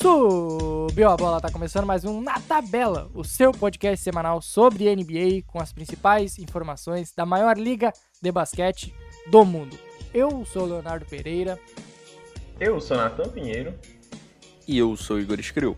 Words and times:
Subiu 0.00 1.10
a 1.10 1.16
bola, 1.16 1.40
tá 1.40 1.50
começando 1.50 1.84
mais 1.84 2.04
um 2.04 2.20
Na 2.20 2.38
Tabela, 2.38 3.10
o 3.12 3.24
seu 3.24 3.50
podcast 3.50 4.00
semanal 4.00 4.40
sobre 4.40 4.94
NBA 4.94 5.42
com 5.44 5.58
as 5.58 5.72
principais 5.72 6.38
informações 6.38 7.12
da 7.12 7.26
maior 7.26 7.58
liga 7.58 7.92
de 8.22 8.30
basquete 8.30 8.94
do 9.26 9.44
mundo. 9.44 9.76
Eu 10.14 10.44
sou 10.44 10.66
Leonardo 10.66 11.04
Pereira. 11.04 11.58
Eu 12.60 12.80
sou 12.80 12.96
Natan 12.96 13.28
Pinheiro. 13.28 13.74
E 14.68 14.78
eu 14.78 14.96
sou 14.96 15.18
Igor 15.18 15.40
Escriu. 15.40 15.76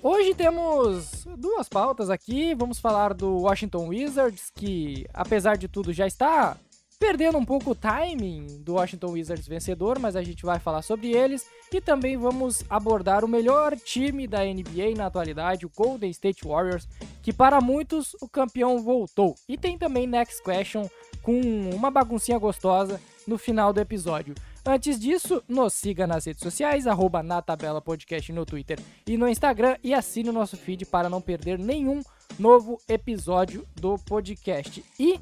Hoje 0.00 0.32
temos 0.32 1.26
duas 1.36 1.68
pautas 1.68 2.10
aqui. 2.10 2.54
Vamos 2.54 2.78
falar 2.78 3.12
do 3.12 3.38
Washington 3.38 3.88
Wizards, 3.88 4.52
que 4.54 5.06
apesar 5.12 5.56
de 5.56 5.66
tudo 5.66 5.92
já 5.92 6.06
está 6.06 6.56
perdendo 6.98 7.38
um 7.38 7.44
pouco 7.44 7.70
o 7.70 7.74
timing 7.74 8.60
do 8.60 8.74
Washington 8.74 9.12
Wizards 9.12 9.46
vencedor, 9.46 9.98
mas 9.98 10.16
a 10.16 10.22
gente 10.22 10.44
vai 10.44 10.58
falar 10.58 10.82
sobre 10.82 11.12
eles 11.12 11.46
e 11.72 11.80
também 11.80 12.16
vamos 12.16 12.64
abordar 12.70 13.24
o 13.24 13.28
melhor 13.28 13.76
time 13.76 14.26
da 14.26 14.44
NBA 14.44 14.94
na 14.96 15.06
atualidade, 15.06 15.66
o 15.66 15.70
Golden 15.74 16.10
State 16.10 16.46
Warriors, 16.46 16.88
que 17.22 17.32
para 17.32 17.60
muitos 17.60 18.14
o 18.20 18.28
campeão 18.28 18.82
voltou. 18.82 19.34
E 19.48 19.56
tem 19.56 19.76
também 19.76 20.06
Next 20.06 20.42
Question 20.42 20.88
com 21.22 21.40
uma 21.74 21.90
baguncinha 21.90 22.38
gostosa 22.38 23.00
no 23.26 23.38
final 23.38 23.72
do 23.72 23.80
episódio. 23.80 24.34
Antes 24.66 24.98
disso, 24.98 25.42
nos 25.46 25.74
siga 25.74 26.06
nas 26.06 26.24
redes 26.24 26.42
sociais, 26.42 26.86
arroba 26.86 27.22
na 27.22 27.42
tabela 27.42 27.82
podcast 27.82 28.32
no 28.32 28.46
Twitter 28.46 28.78
e 29.06 29.18
no 29.18 29.28
Instagram 29.28 29.76
e 29.82 29.92
assine 29.92 30.30
o 30.30 30.32
nosso 30.32 30.56
feed 30.56 30.86
para 30.86 31.10
não 31.10 31.20
perder 31.20 31.58
nenhum 31.58 32.00
novo 32.38 32.80
episódio 32.88 33.66
do 33.74 33.98
podcast. 33.98 34.82
E 34.98 35.20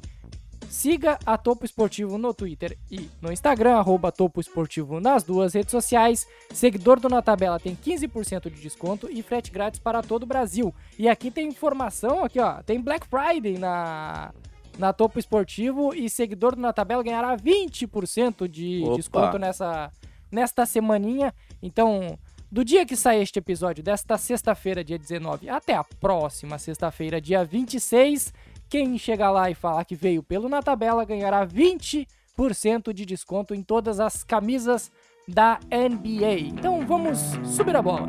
Siga 0.73 1.19
a 1.23 1.37
Topo 1.37 1.65
Esportivo 1.65 2.17
no 2.17 2.33
Twitter 2.33 2.75
e 2.89 3.07
no 3.21 3.31
Instagram, 3.31 3.75
arroba 3.75 4.11
Topo 4.11 4.41
Esportivo 4.41 4.99
nas 4.99 5.23
duas 5.23 5.53
redes 5.53 5.69
sociais. 5.69 6.27
Seguidor 6.51 6.99
do 6.99 7.07
Na 7.07 7.21
Tabela 7.21 7.59
tem 7.59 7.75
15% 7.75 8.49
de 8.49 8.59
desconto 8.59 9.07
e 9.07 9.21
frete 9.21 9.51
grátis 9.51 9.79
para 9.79 10.01
todo 10.01 10.23
o 10.23 10.25
Brasil. 10.25 10.73
E 10.97 11.07
aqui 11.07 11.29
tem 11.29 11.47
informação, 11.47 12.23
aqui 12.25 12.39
ó, 12.39 12.63
tem 12.63 12.81
Black 12.81 13.05
Friday 13.05 13.59
na, 13.59 14.33
na 14.79 14.91
Topo 14.91 15.19
Esportivo 15.19 15.93
e 15.93 16.09
seguidor 16.09 16.55
do 16.55 16.61
Na 16.61 16.73
Tabela 16.73 17.03
ganhará 17.03 17.37
20% 17.37 18.47
de 18.47 18.81
Opa. 18.83 18.95
desconto 18.95 19.37
nessa, 19.37 19.91
nesta 20.31 20.65
semaninha. 20.65 21.35
Então, 21.61 22.17
do 22.51 22.65
dia 22.65 22.83
que 22.83 22.95
sai 22.95 23.21
este 23.21 23.37
episódio, 23.37 23.83
desta 23.83 24.17
sexta-feira, 24.17 24.83
dia 24.83 24.97
19, 24.97 25.49
até 25.49 25.75
a 25.75 25.83
próxima 25.83 26.57
sexta-feira, 26.57 27.21
dia 27.21 27.45
26 27.45 28.33
quem 28.73 28.97
chegar 28.97 29.29
lá 29.29 29.51
e 29.51 29.53
falar 29.53 29.85
que 29.85 29.93
veio 29.93 30.23
pelo 30.23 30.49
Na 30.49 30.59
Tabela 30.59 31.05
ganhará 31.05 31.45
20% 31.45 32.91
de 32.91 33.05
desconto 33.05 33.53
em 33.53 33.61
todas 33.61 33.99
as 33.99 34.23
camisas 34.23 34.91
da 35.27 35.59
NBA. 35.69 36.39
Então 36.39 36.83
vamos 36.83 37.19
subir 37.45 37.75
a 37.75 37.83
bola. 37.83 38.07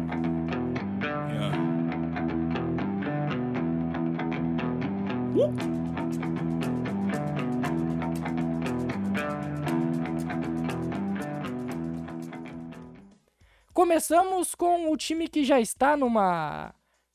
Começamos 13.75 14.55
com 14.55 14.91
o 14.91 14.97
time 14.97 15.29
que 15.29 15.45
já 15.45 15.61
está 15.61 15.95
numa 15.95 16.75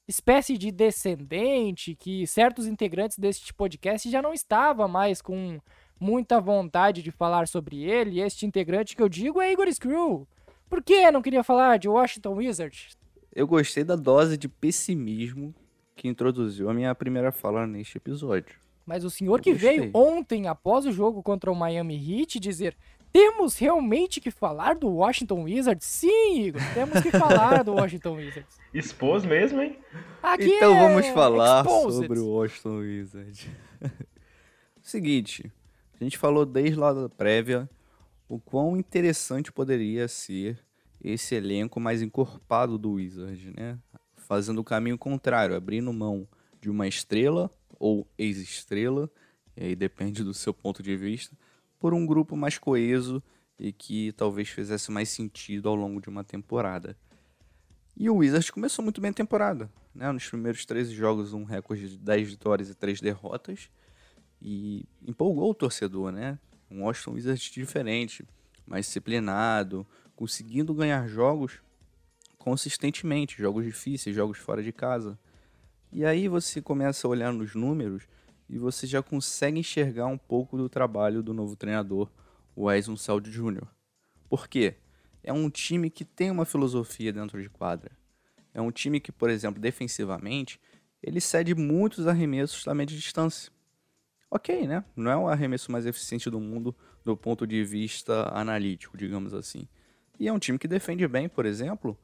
espécie 0.10 0.58
de 0.58 0.72
descendente 0.72 1.94
que 1.96 2.26
certos 2.26 2.66
integrantes 2.66 3.20
deste 3.20 3.54
podcast 3.54 4.10
já 4.10 4.24
não 4.24 4.34
estavam 4.34 4.88
mais 4.88 5.22
com 5.22 5.60
muita 6.00 6.42
vontade 6.42 7.04
de 7.04 7.12
falar 7.12 7.48
sobre 7.48 7.84
ele. 7.84 8.16
E 8.16 8.22
este 8.22 8.44
integrante 8.44 8.96
que 8.96 9.04
eu 9.04 9.08
digo 9.08 9.40
é 9.40 9.52
Igor 9.52 9.72
Screw. 9.72 10.28
Por 10.68 10.82
que 10.82 11.12
não 11.12 11.22
queria 11.22 11.44
falar 11.44 11.78
de 11.78 11.88
Washington 11.88 12.34
Wizards? 12.34 12.98
Eu 13.36 13.46
gostei 13.46 13.84
da 13.84 13.96
dose 13.96 14.36
de 14.36 14.50
pessimismo 14.50 15.54
que 15.96 16.08
introduziu 16.08 16.72
a 16.72 16.74
minha 16.74 16.96
primeira 16.96 17.32
fala 17.32 17.68
neste 17.68 17.98
episódio. 17.98 18.56
Mas 18.88 19.04
o 19.04 19.12
senhor 19.12 19.38
eu 19.38 19.44
que 19.44 19.52
gostei. 19.52 19.80
veio 19.80 19.92
ontem, 19.94 20.48
após 20.48 20.88
o 20.88 20.92
jogo 20.92 21.22
contra 21.22 21.52
o 21.52 21.56
Miami 21.56 21.96
Heat, 21.96 22.40
dizer 22.40 22.76
temos 23.12 23.58
realmente 23.58 24.22
que 24.22 24.32
falar 24.32 24.76
do 24.76 24.88
Washington 24.88 25.44
Wizards? 25.44 25.86
Sim, 25.86 26.44
Igor, 26.44 26.62
temos 26.74 27.02
que 27.02 27.12
falar 27.12 27.64
do 27.64 27.74
Washington 27.74 28.16
Wizards. 28.16 28.58
Expôs 28.74 29.26
mesmo, 29.26 29.62
hein? 29.62 29.78
Aqui 30.22 30.56
então 30.56 30.76
é 30.76 30.80
vamos 30.80 31.08
falar 31.08 31.66
exposed. 31.66 32.02
sobre 32.02 32.20
o 32.20 32.28
Washington 32.28 32.78
Wizards. 32.78 33.48
Seguinte, 34.82 35.52
a 36.00 36.04
gente 36.04 36.18
falou 36.18 36.46
desde 36.46 36.80
lá 36.80 36.94
da 36.94 37.10
prévia 37.10 37.70
o 38.28 38.40
quão 38.40 38.78
interessante 38.78 39.52
poderia 39.52 40.08
ser 40.08 40.60
esse 41.04 41.34
elenco 41.34 41.80
mais 41.80 42.02
encorpado 42.02 42.78
do 42.78 42.94
Wizards, 42.94 43.54
né? 43.56 43.78
Fazendo 44.16 44.60
o 44.60 44.64
caminho 44.64 44.98
contrário, 44.98 45.56
abrindo 45.56 45.92
mão 45.92 46.28
de 46.62 46.70
uma 46.70 46.88
estrela 46.88 47.50
ou 47.80 48.08
ex-estrela, 48.18 49.10
e 49.56 49.64
aí 49.64 49.76
depende 49.76 50.24
do 50.24 50.34
seu 50.34 50.54
ponto 50.54 50.84
de 50.84 50.96
vista, 50.96 51.36
por 51.80 51.94
um 51.94 52.06
grupo 52.06 52.36
mais 52.36 52.58
coeso 52.58 53.24
e 53.58 53.72
que 53.72 54.12
talvez 54.14 54.50
fizesse 54.50 54.92
mais 54.92 55.10
sentido 55.10 55.70
ao 55.70 55.76
longo 55.76 56.02
de 56.02 56.10
uma 56.10 56.24
temporada. 56.24 56.96
E 57.96 58.10
o 58.10 58.16
Wizards 58.18 58.50
começou 58.50 58.84
muito 58.84 59.02
bem 59.02 59.12
a 59.12 59.14
temporada. 59.14 59.70
Né? 59.94 60.12
Nos 60.12 60.28
primeiros 60.28 60.66
13 60.66 60.94
jogos, 60.94 61.34
um 61.34 61.44
recorde 61.44 61.90
de 61.90 61.98
10 61.98 62.30
vitórias 62.30 62.70
e 62.70 62.76
3 62.76 63.02
derrotas. 63.02 63.70
E 64.42 64.86
empolgou 65.06 65.52
o 65.52 65.54
torcedor, 65.54 66.12
né? 66.14 66.40
Um 66.72 66.84
Washington 66.84 67.12
Wizards 67.12 67.52
diferente, 67.52 68.26
mais 68.66 68.86
disciplinado, 68.86 69.86
conseguindo 70.16 70.74
ganhar 70.74 71.08
jogos 71.10 71.60
consistentemente, 72.38 73.38
jogos 73.38 73.66
difíceis, 73.66 74.16
jogos 74.16 74.38
fora 74.38 74.64
de 74.64 74.72
casa. 74.72 75.20
E 75.92 76.06
aí 76.06 76.30
você 76.30 76.62
começa 76.62 77.06
a 77.06 77.10
olhar 77.10 77.34
nos 77.34 77.54
números 77.54 78.08
e 78.50 78.58
você 78.58 78.88
já 78.88 79.04
consegue 79.04 79.60
enxergar 79.60 80.08
um 80.08 80.18
pouco 80.18 80.58
do 80.58 80.68
trabalho 80.68 81.22
do 81.22 81.34
novo 81.34 81.56
treinador, 81.56 82.10
o 82.56 82.72
Eison 82.72 82.98
Saldi 82.98 83.30
Jr. 83.30 83.68
Por 84.28 84.48
quê? 84.48 84.76
É 85.24 85.32
um 85.32 85.50
time 85.50 85.90
que 85.90 86.04
tem 86.04 86.32
uma 86.32 86.46
filosofia 86.46 87.14
dentro 87.14 87.42
de 87.42 87.50
quadra. 87.50 87.92
É 88.54 88.60
um 88.62 88.72
time 88.72 89.00
que, 89.00 89.12
por 89.12 89.30
exemplo, 89.30 89.62
defensivamente, 89.62 90.60
ele 91.02 91.22
cede 91.22 91.54
muitos 91.54 92.08
arremessos 92.08 92.64
da 92.64 92.74
média 92.74 92.98
distância. 92.98 93.52
Ok, 94.32 94.68
né? 94.68 94.84
Não 94.96 95.12
é 95.12 95.18
o 95.18 95.28
arremesso 95.28 95.72
mais 95.72 95.86
eficiente 95.86 96.30
do 96.30 96.40
mundo 96.40 96.76
do 97.04 97.16
ponto 97.16 97.48
de 97.48 97.64
vista 97.64 98.30
analítico, 98.34 98.98
digamos 98.98 99.34
assim. 99.34 99.68
E 100.20 100.28
é 100.28 100.34
um 100.34 100.40
time 100.40 100.60
que 100.60 100.68
defende 100.68 101.08
bem, 101.08 101.30
por 101.30 101.46
exemplo, 101.46 101.98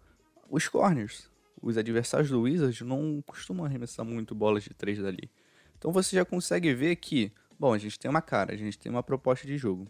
os 0.49 0.67
corners. 0.67 1.29
Os 1.61 1.77
adversários 1.77 2.29
do 2.29 2.41
Wizards 2.41 2.81
não 2.81 3.21
costumam 3.25 3.65
arremessar 3.65 4.05
muito 4.05 4.33
bolas 4.33 4.63
de 4.63 4.69
três 4.69 4.99
dali. 4.99 5.29
Então 5.85 5.93
você 5.93 6.15
já 6.15 6.25
consegue 6.25 6.73
ver 6.73 6.95
que, 6.95 7.31
bom, 7.59 7.71
a 7.71 7.77
gente 7.77 7.99
tem 7.99 8.09
uma 8.09 8.19
cara, 8.19 8.51
a 8.51 8.57
gente 8.57 8.75
tem 8.75 8.91
uma 8.91 9.03
proposta 9.03 9.45
de 9.45 9.55
jogo. 9.55 9.87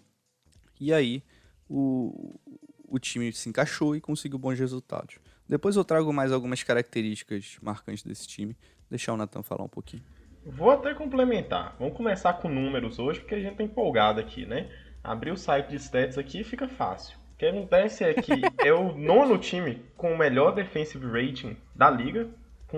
E 0.77 0.93
aí 0.93 1.23
o, 1.69 2.37
o 2.85 2.99
time 2.99 3.31
se 3.31 3.47
encaixou 3.47 3.95
e 3.95 4.01
conseguiu 4.01 4.37
bons 4.37 4.59
resultados. 4.59 5.19
Depois 5.47 5.77
eu 5.77 5.85
trago 5.85 6.11
mais 6.11 6.33
algumas 6.33 6.61
características 6.61 7.57
marcantes 7.61 8.03
desse 8.03 8.27
time. 8.27 8.57
Deixar 8.89 9.13
o 9.13 9.17
Nathan 9.17 9.41
falar 9.41 9.63
um 9.63 9.69
pouquinho. 9.69 10.03
Vou 10.45 10.69
até 10.69 10.93
complementar. 10.93 11.77
Vamos 11.79 11.95
começar 11.95 12.33
com 12.33 12.49
números 12.49 12.99
hoje, 12.99 13.21
porque 13.21 13.35
a 13.35 13.39
gente 13.39 13.55
tá 13.55 13.63
empolgado 13.63 14.19
aqui, 14.19 14.45
né? 14.45 14.69
Abrir 15.01 15.31
o 15.31 15.37
site 15.37 15.69
de 15.69 15.77
stats 15.77 16.17
aqui 16.17 16.43
fica 16.43 16.67
fácil. 16.67 17.17
O 17.35 17.37
que 17.37 17.45
acontece 17.45 18.03
é 18.03 18.13
que 18.13 18.33
é 18.59 18.73
o 18.73 18.93
nono 18.97 19.37
time 19.37 19.81
com 19.95 20.11
o 20.11 20.17
melhor 20.17 20.53
defensive 20.53 21.07
rating 21.07 21.55
da 21.73 21.89
liga, 21.89 22.29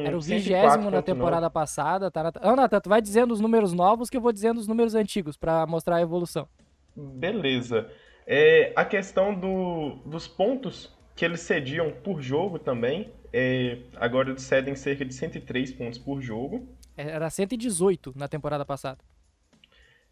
era 0.05 0.17
o 0.17 0.21
vigésimo 0.21 0.91
na 0.91 1.01
temporada 1.01 1.49
passada. 1.49 2.11
Tá 2.11 2.23
na... 2.23 2.31
Ah, 2.41 2.55
Nathan, 2.55 2.79
tu 2.79 2.89
vai 2.89 3.01
dizendo 3.01 3.33
os 3.33 3.39
números 3.39 3.73
novos 3.73 4.09
que 4.09 4.17
eu 4.17 4.21
vou 4.21 4.31
dizendo 4.31 4.59
os 4.59 4.67
números 4.67 4.95
antigos 4.95 5.37
para 5.37 5.65
mostrar 5.65 5.97
a 5.97 6.01
evolução. 6.01 6.47
Beleza. 6.95 7.89
É, 8.25 8.73
a 8.75 8.83
questão 8.83 9.33
do, 9.33 9.95
dos 10.05 10.27
pontos 10.27 10.91
que 11.15 11.25
eles 11.25 11.41
cediam 11.41 11.91
por 11.91 12.21
jogo 12.21 12.59
também. 12.59 13.11
É, 13.33 13.79
agora 13.95 14.29
eles 14.29 14.43
cedem 14.43 14.75
cerca 14.75 15.03
de 15.03 15.13
103 15.13 15.73
pontos 15.73 15.99
por 15.99 16.21
jogo. 16.21 16.67
É, 16.95 17.09
era 17.09 17.29
118 17.29 18.13
na 18.15 18.27
temporada 18.27 18.65
passada. 18.65 18.99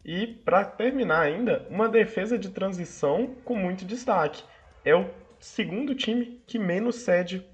E 0.04 0.26
para 0.26 0.64
terminar 0.64 1.20
ainda, 1.20 1.66
uma 1.68 1.88
defesa 1.88 2.38
de 2.38 2.50
transição 2.50 3.34
com 3.44 3.56
muito 3.56 3.84
destaque. 3.84 4.44
É 4.84 4.94
o 4.94 5.08
segundo 5.40 5.94
time 5.94 6.40
que 6.46 6.58
menos 6.58 6.96
cede 6.96 7.44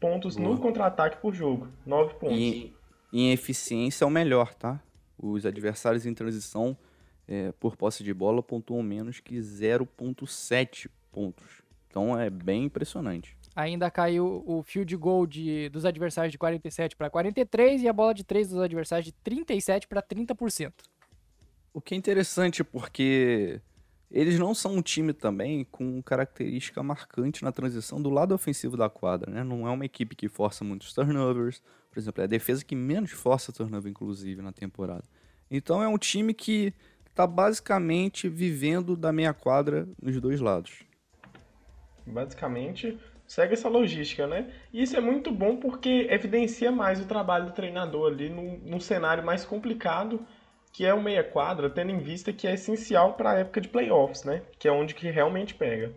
pontos 0.00 0.36
Boa. 0.36 0.50
no 0.50 0.60
contra-ataque 0.60 1.20
por 1.20 1.34
jogo. 1.34 1.68
9 1.84 2.14
pontos. 2.14 2.36
E 2.36 2.74
em 3.12 3.32
eficiência 3.32 4.04
é 4.04 4.06
o 4.06 4.10
melhor, 4.10 4.54
tá? 4.54 4.80
Os 5.18 5.46
adversários 5.46 6.04
em 6.06 6.14
transição 6.14 6.76
é, 7.26 7.52
por 7.52 7.76
posse 7.76 8.04
de 8.04 8.12
bola 8.12 8.42
pontuam 8.42 8.82
menos 8.82 9.20
que 9.20 9.36
0.7 9.36 10.90
pontos. 11.10 11.62
Então 11.88 12.18
é 12.18 12.28
bem 12.28 12.64
impressionante. 12.64 13.36
Ainda 13.54 13.90
caiu 13.90 14.44
o 14.46 14.62
field 14.62 14.94
goal 14.96 15.26
de, 15.26 15.70
dos 15.70 15.86
adversários 15.86 16.30
de 16.30 16.36
47 16.36 16.94
para 16.94 17.08
43 17.08 17.82
e 17.82 17.88
a 17.88 17.92
bola 17.92 18.12
de 18.12 18.22
3 18.22 18.50
dos 18.50 18.58
adversários 18.60 19.06
de 19.06 19.12
37 19.12 19.88
para 19.88 20.02
30%. 20.02 20.72
O 21.72 21.80
que 21.80 21.94
é 21.94 21.96
interessante 21.96 22.62
porque 22.62 23.60
eles 24.10 24.38
não 24.38 24.54
são 24.54 24.76
um 24.76 24.82
time 24.82 25.12
também 25.12 25.64
com 25.64 26.00
característica 26.02 26.82
marcante 26.82 27.42
na 27.42 27.50
transição 27.50 28.00
do 28.00 28.10
lado 28.10 28.34
ofensivo 28.34 28.76
da 28.76 28.88
quadra, 28.88 29.30
né? 29.30 29.42
Não 29.42 29.66
é 29.66 29.70
uma 29.70 29.84
equipe 29.84 30.14
que 30.14 30.28
força 30.28 30.64
muitos 30.64 30.92
turnovers, 30.92 31.62
por 31.90 31.98
exemplo, 31.98 32.20
é 32.20 32.24
a 32.24 32.28
defesa 32.28 32.64
que 32.64 32.76
menos 32.76 33.10
força 33.10 33.52
turnover, 33.52 33.90
inclusive, 33.90 34.42
na 34.42 34.52
temporada. 34.52 35.04
Então 35.50 35.82
é 35.82 35.88
um 35.88 35.98
time 35.98 36.34
que 36.34 36.72
está 37.08 37.26
basicamente 37.26 38.28
vivendo 38.28 38.94
da 38.94 39.12
meia 39.12 39.32
quadra 39.32 39.88
nos 40.00 40.20
dois 40.20 40.40
lados. 40.40 40.84
Basicamente, 42.06 42.98
segue 43.26 43.54
essa 43.54 43.68
logística, 43.68 44.26
né? 44.26 44.52
E 44.72 44.82
isso 44.82 44.96
é 44.96 45.00
muito 45.00 45.32
bom 45.32 45.56
porque 45.56 46.06
evidencia 46.10 46.70
mais 46.70 47.00
o 47.00 47.06
trabalho 47.06 47.46
do 47.46 47.52
treinador 47.52 48.12
ali 48.12 48.28
num, 48.28 48.58
num 48.58 48.80
cenário 48.80 49.24
mais 49.24 49.44
complicado 49.44 50.20
que 50.76 50.84
é 50.84 50.92
o 50.92 51.02
meia 51.02 51.24
quadra, 51.24 51.70
tendo 51.70 51.90
em 51.90 51.98
vista 51.98 52.34
que 52.34 52.46
é 52.46 52.52
essencial 52.52 53.14
para 53.14 53.30
a 53.30 53.38
época 53.38 53.62
de 53.62 53.68
playoffs, 53.70 54.24
né? 54.24 54.42
Que 54.58 54.68
é 54.68 54.70
onde 54.70 54.94
que 54.94 55.10
realmente 55.10 55.54
pega. 55.54 55.90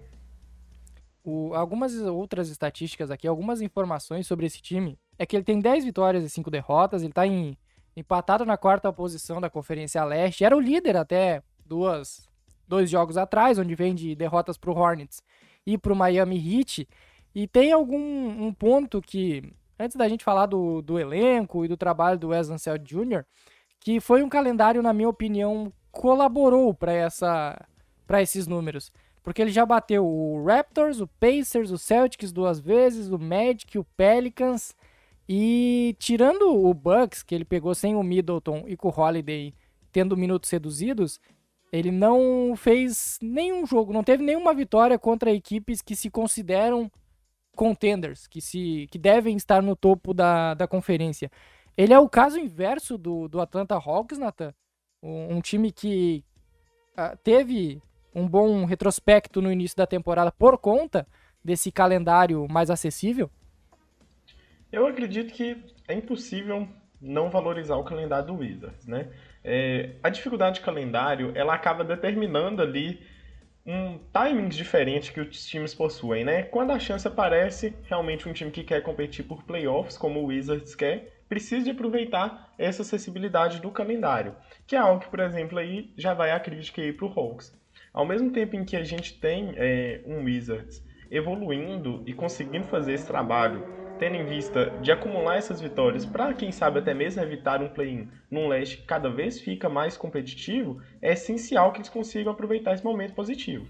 O, 1.21 1.53
algumas 1.53 1.93
outras 1.99 2.47
estatísticas 2.47 3.11
aqui, 3.11 3.27
algumas 3.27 3.59
informações 3.59 4.25
sobre 4.25 4.45
esse 4.45 4.61
time, 4.61 4.97
é 5.17 5.25
que 5.25 5.35
ele 5.35 5.43
tem 5.43 5.59
10 5.59 5.83
vitórias 5.83 6.23
e 6.23 6.29
5 6.29 6.49
derrotas, 6.49 7.01
ele 7.01 7.11
está 7.11 7.27
em, 7.27 7.57
empatado 7.93 8.45
na 8.45 8.55
quarta 8.55 8.93
posição 8.93 9.41
da 9.41 9.49
Conferência 9.49 10.01
Leste, 10.05 10.45
era 10.45 10.55
o 10.55 10.61
líder 10.61 10.95
até 10.95 11.43
duas, 11.65 12.29
dois 12.65 12.89
jogos 12.89 13.17
atrás, 13.17 13.59
onde 13.59 13.75
vem 13.75 13.93
de 13.93 14.15
derrotas 14.15 14.57
para 14.57 14.71
o 14.71 14.77
Hornets 14.77 15.21
e 15.65 15.77
para 15.77 15.91
o 15.91 15.95
Miami 15.95 16.37
Heat, 16.37 16.87
e 17.35 17.49
tem 17.49 17.73
algum 17.73 17.97
um 18.45 18.53
ponto 18.53 19.01
que, 19.01 19.43
antes 19.77 19.97
da 19.97 20.07
gente 20.07 20.23
falar 20.23 20.45
do, 20.45 20.81
do 20.81 20.97
elenco 20.97 21.65
e 21.65 21.67
do 21.67 21.75
trabalho 21.75 22.17
do 22.17 22.29
Wes 22.29 22.49
Anseld 22.49 22.85
Jr., 22.85 23.25
que 23.79 23.99
foi 23.99 24.23
um 24.23 24.29
calendário, 24.29 24.81
na 24.81 24.93
minha 24.93 25.09
opinião, 25.09 25.71
colaborou 25.91 26.73
para 26.73 26.93
essa 26.93 27.59
para 28.05 28.21
esses 28.21 28.47
números. 28.47 28.91
Porque 29.21 29.41
ele 29.41 29.51
já 29.51 29.65
bateu 29.65 30.05
o 30.05 30.43
Raptors, 30.43 30.99
o 30.99 31.07
Pacers, 31.07 31.69
o 31.71 31.77
Celtics 31.77 32.31
duas 32.31 32.59
vezes, 32.59 33.09
o 33.09 33.19
Magic, 33.19 33.77
o 33.77 33.83
Pelicans. 33.95 34.75
E 35.27 35.95
tirando 35.99 36.65
o 36.65 36.73
Bucks, 36.73 37.21
que 37.21 37.35
ele 37.35 37.45
pegou 37.45 37.75
sem 37.75 37.95
o 37.95 38.01
Middleton 38.01 38.63
e 38.67 38.75
com 38.75 38.87
o 38.89 38.99
Holiday 38.99 39.53
tendo 39.91 40.17
minutos 40.17 40.49
reduzidos, 40.49 41.19
ele 41.71 41.91
não 41.91 42.55
fez 42.55 43.19
nenhum 43.21 43.65
jogo, 43.65 43.93
não 43.93 44.03
teve 44.03 44.23
nenhuma 44.23 44.53
vitória 44.53 44.97
contra 44.97 45.31
equipes 45.31 45.81
que 45.81 45.95
se 45.95 46.09
consideram 46.09 46.91
contenders, 47.55 48.25
que, 48.25 48.41
se, 48.41 48.87
que 48.89 48.97
devem 48.97 49.35
estar 49.35 49.61
no 49.61 49.75
topo 49.75 50.13
da, 50.13 50.53
da 50.53 50.67
conferência. 50.67 51.29
Ele 51.79 51.93
é 51.93 51.99
o 51.99 52.09
caso 52.09 52.37
inverso 52.37 52.97
do, 52.97 53.29
do 53.29 53.39
Atlanta 53.39 53.75
Hawks, 53.75 54.17
Nathan. 54.17 54.53
Um, 55.01 55.37
um 55.37 55.41
time 55.41 55.71
que 55.71 56.25
uh, 56.97 57.17
teve 57.23 57.81
um 58.13 58.27
bom 58.27 58.65
retrospecto 58.65 59.41
no 59.41 59.49
início 59.49 59.77
da 59.77 59.87
temporada 59.87 60.29
por 60.29 60.57
conta 60.57 61.07
desse 61.41 61.71
calendário 61.71 62.45
mais 62.49 62.69
acessível? 62.69 63.31
Eu 64.69 64.87
acredito 64.87 65.33
que 65.33 65.55
é 65.87 65.93
impossível 65.93 66.67
não 66.99 67.29
valorizar 67.29 67.77
o 67.77 67.85
calendário 67.85 68.27
do 68.27 68.39
Wizards, 68.39 68.85
né? 68.85 69.07
É, 69.41 69.95
a 70.03 70.09
dificuldade 70.09 70.59
de 70.59 70.65
calendário, 70.65 71.31
ela 71.33 71.53
acaba 71.53 71.85
determinando 71.85 72.61
ali 72.61 73.01
um 73.65 73.97
timing 74.11 74.49
diferente 74.49 75.13
que 75.13 75.21
os 75.21 75.45
times 75.45 75.73
possuem, 75.73 76.25
né? 76.25 76.43
Quando 76.43 76.71
a 76.71 76.79
chance 76.79 77.07
aparece, 77.07 77.73
realmente 77.83 78.27
um 78.27 78.33
time 78.33 78.51
que 78.51 78.65
quer 78.65 78.83
competir 78.83 79.23
por 79.23 79.43
playoffs, 79.43 79.97
como 79.97 80.19
o 80.19 80.25
Wizards 80.25 80.75
quer, 80.75 81.18
precisa 81.29 81.63
de 81.63 81.71
aproveitar 81.71 82.53
essa 82.57 82.81
acessibilidade 82.81 83.61
do 83.61 83.69
calendário, 83.69 84.35
que 84.65 84.75
é 84.75 84.79
algo 84.79 84.99
que, 84.99 85.09
por 85.09 85.19
exemplo, 85.19 85.59
aí 85.59 85.93
já 85.95 86.13
vai 86.13 86.31
a 86.31 86.39
crítica 86.39 86.81
aí 86.81 86.91
para 86.91 87.05
o 87.05 87.13
Hawks. 87.15 87.57
Ao 87.93 88.05
mesmo 88.05 88.31
tempo 88.31 88.55
em 88.55 88.65
que 88.65 88.75
a 88.75 88.83
gente 88.83 89.19
tem 89.19 89.53
é, 89.55 90.01
um 90.05 90.23
Wizards 90.23 90.83
evoluindo 91.11 92.03
e 92.05 92.13
conseguindo 92.13 92.65
fazer 92.65 92.93
esse 92.93 93.07
trabalho, 93.07 93.63
tendo 93.97 94.15
em 94.15 94.25
vista 94.25 94.69
de 94.81 94.91
acumular 94.91 95.37
essas 95.37 95.59
vitórias 95.59 96.05
para, 96.05 96.33
quem 96.33 96.51
sabe, 96.51 96.79
até 96.79 96.93
mesmo 96.93 97.21
evitar 97.21 97.61
um 97.61 97.69
play-in 97.69 98.09
num 98.29 98.47
leste 98.47 98.77
que 98.77 98.85
cada 98.85 99.09
vez 99.09 99.39
fica 99.39 99.67
mais 99.69 99.97
competitivo, 99.97 100.81
é 101.01 101.13
essencial 101.13 101.71
que 101.71 101.79
eles 101.79 101.89
consigam 101.89 102.31
aproveitar 102.31 102.73
esse 102.73 102.83
momento 102.83 103.13
positivo. 103.13 103.67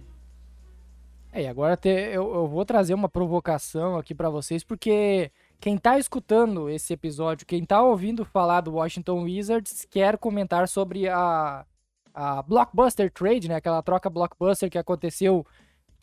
É, 1.31 1.43
e 1.43 1.47
agora 1.47 1.77
te, 1.77 1.89
eu, 1.89 2.33
eu 2.33 2.47
vou 2.47 2.65
trazer 2.65 2.93
uma 2.93 3.07
provocação 3.07 3.97
aqui 3.97 4.15
para 4.15 4.29
vocês, 4.29 4.63
porque 4.63 5.31
quem 5.59 5.77
tá 5.77 5.99
escutando 5.99 6.69
esse 6.69 6.93
episódio, 6.93 7.45
quem 7.45 7.65
tá 7.65 7.81
ouvindo 7.83 8.23
falar 8.23 8.61
do 8.61 8.75
Washington 8.75 9.23
Wizards, 9.23 9.85
quer 9.89 10.17
comentar 10.17 10.67
sobre 10.67 11.09
a, 11.09 11.65
a 12.13 12.41
Blockbuster 12.43 13.11
Trade, 13.11 13.49
né? 13.49 13.55
Aquela 13.55 13.81
troca 13.81 14.09
Blockbuster 14.09 14.69
que 14.69 14.77
aconteceu 14.77 15.45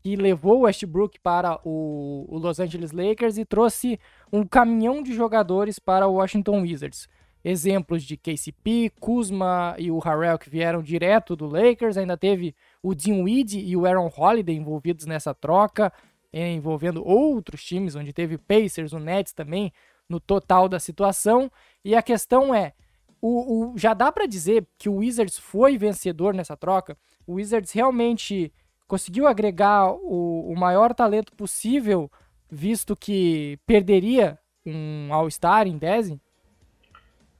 que 0.03 0.15
levou 0.15 0.59
o 0.59 0.61
Westbrook 0.63 1.19
para 1.21 1.59
o, 1.65 2.27
o, 2.29 2.39
Los 2.39 2.61
Angeles 2.61 2.93
Lakers 2.93 3.39
e 3.39 3.45
trouxe 3.45 3.99
um 4.31 4.47
caminhão 4.47 5.03
de 5.03 5.15
jogadores 5.15 5.79
para 5.79 6.07
o 6.07 6.15
Washington 6.15 6.61
Wizards. 6.61 7.09
Exemplos 7.43 8.03
de 8.03 8.17
KCP, 8.17 8.93
Kuzma 9.01 9.75
e 9.79 9.91
o 9.91 9.99
Harrell 9.99 10.39
que 10.39 10.51
vieram 10.51 10.83
direto 10.83 11.35
do 11.35 11.47
Lakers. 11.47 11.97
Ainda 11.97 12.17
teve 12.17 12.55
o 12.83 12.95
Dinwiddie 12.95 13.65
e 13.65 13.77
o 13.77 13.87
Aaron 13.87 14.11
Holiday 14.15 14.55
envolvidos 14.55 15.07
nessa 15.07 15.33
troca 15.33 15.93
envolvendo 16.33 17.07
outros 17.07 17.65
times, 17.65 17.95
onde 17.95 18.13
teve 18.13 18.39
Pacers, 18.39 18.93
o 18.93 18.99
Nets 18.99 19.33
também, 19.33 19.73
no 20.09 20.21
total 20.21 20.69
da 20.69 20.79
situação. 20.79 21.51
E 21.85 21.95
a 21.95 22.03
questão 22.03 22.55
é, 22.55 22.73
o, 23.21 23.73
o 23.73 23.79
já 23.79 23.95
dá 23.95 24.13
para 24.13 24.27
dizer 24.27 24.67
que 24.79 24.89
o 24.89 24.97
Wizards 24.97 25.39
foi 25.39 25.79
vencedor 25.79 26.35
nessa 26.35 26.57
troca? 26.57 26.97
O 27.27 27.35
Wizards 27.35 27.73
realmente 27.73 28.53
conseguiu 28.87 29.27
agregar 29.27 29.91
o, 29.93 30.53
o 30.53 30.57
maior 30.57 30.95
talento 30.95 31.35
possível, 31.35 32.11
visto 32.51 32.95
que 32.95 33.59
perderia 33.67 34.39
um 34.65 35.13
All-Star 35.13 35.67
em 35.67 35.79
tese? 35.79 36.21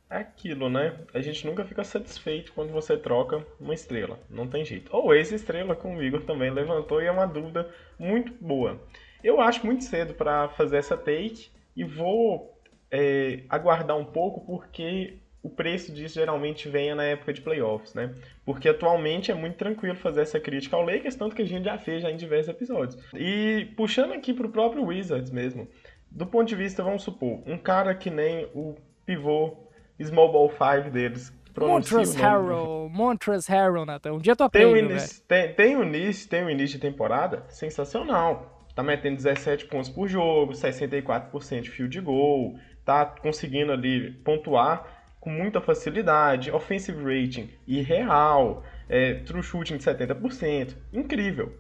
É 0.09 0.19
aquilo, 0.19 0.69
né? 0.69 0.97
A 1.13 1.21
gente 1.21 1.45
nunca 1.45 1.65
fica 1.65 1.83
satisfeito 1.83 2.53
quando 2.53 2.73
você 2.73 2.97
troca 2.97 3.45
uma 3.61 3.75
estrela. 3.75 4.19
Não 4.31 4.47
tem 4.47 4.65
jeito. 4.65 4.95
Ou 4.95 5.13
essa 5.13 5.35
estrela, 5.35 5.75
como 5.75 5.99
o 5.99 6.03
Igor 6.03 6.23
também 6.23 6.51
levantou, 6.51 7.03
e 7.03 7.07
é 7.07 7.11
uma 7.11 7.27
dúvida 7.27 7.69
muito 7.99 8.33
boa. 8.41 8.81
Eu 9.23 9.41
acho 9.41 9.67
muito 9.67 9.83
cedo 9.83 10.15
para 10.15 10.49
fazer 10.51 10.77
essa 10.77 10.97
take 10.97 11.49
e 11.75 11.83
vou 11.83 12.57
é, 12.91 13.43
aguardar 13.49 13.97
um 13.97 14.05
pouco 14.05 14.41
porque 14.47 15.19
o 15.43 15.51
preço 15.51 15.93
disso 15.93 16.15
geralmente 16.15 16.69
vem 16.69 16.95
na 16.95 17.05
época 17.05 17.33
de 17.33 17.41
playoffs, 17.41 17.95
né? 17.95 18.15
Porque 18.45 18.69
atualmente 18.69 19.31
é 19.31 19.35
muito 19.35 19.57
tranquilo 19.57 19.97
fazer 19.97 20.23
essa 20.23 20.39
crítica 20.39 20.77
ao 20.77 20.83
Lakers, 20.85 21.17
tanto 21.17 21.35
que 21.35 21.43
a 21.43 21.47
gente 21.47 21.65
já 21.65 21.79
fez 21.79 22.03
já 22.03 22.11
em 22.11 22.17
diversos 22.17 22.49
episódios. 22.49 22.99
E 23.15 23.73
puxando 23.77 24.13
aqui 24.13 24.33
para 24.33 24.47
o 24.47 24.51
próprio 24.51 24.85
Wizards 24.85 25.31
mesmo, 25.31 25.69
do 26.11 26.27
ponto 26.27 26.49
de 26.49 26.57
vista, 26.57 26.83
vamos 26.83 27.03
supor, 27.03 27.43
um 27.47 27.59
cara 27.59 27.95
que 27.95 28.11
nem 28.11 28.49
o 28.55 28.77
pivô 29.05 29.66
Small 30.05 30.33
Ball 30.33 30.51
5 30.51 30.91
deles. 30.91 31.33
Montrezl 31.59 32.19
Harrell, 32.21 32.89
Montrezl 32.91 33.51
Harrell, 33.51 33.87
Nathan. 33.87 34.13
Um 34.13 34.19
dia 34.19 34.37
tu 34.37 34.45
aprende, 34.45 34.67
tem 34.67 34.75
o 34.75 34.77
início, 34.77 35.23
tem, 35.27 35.55
tem, 35.55 35.77
o 35.77 35.83
início, 35.83 36.29
tem 36.29 36.45
o 36.45 36.51
início 36.51 36.79
de 36.79 36.83
temporada 36.83 37.45
sensacional. 37.49 38.67
Tá 38.75 38.83
metendo 38.83 39.17
17 39.17 39.65
pontos 39.67 39.89
por 39.89 40.07
jogo, 40.07 40.53
64% 40.53 41.63
de 41.63 41.71
field 41.71 41.99
goal, 42.03 42.59
tá 42.85 43.07
conseguindo 43.07 43.73
ali 43.73 44.13
pontuar 44.23 45.17
com 45.19 45.31
muita 45.31 45.61
facilidade, 45.61 46.51
offensive 46.51 47.03
rating 47.03 47.49
irreal, 47.67 48.63
é, 48.89 49.15
true 49.15 49.43
shooting 49.43 49.79
de 49.79 49.83
70%, 49.83 50.77
incrível. 50.93 51.53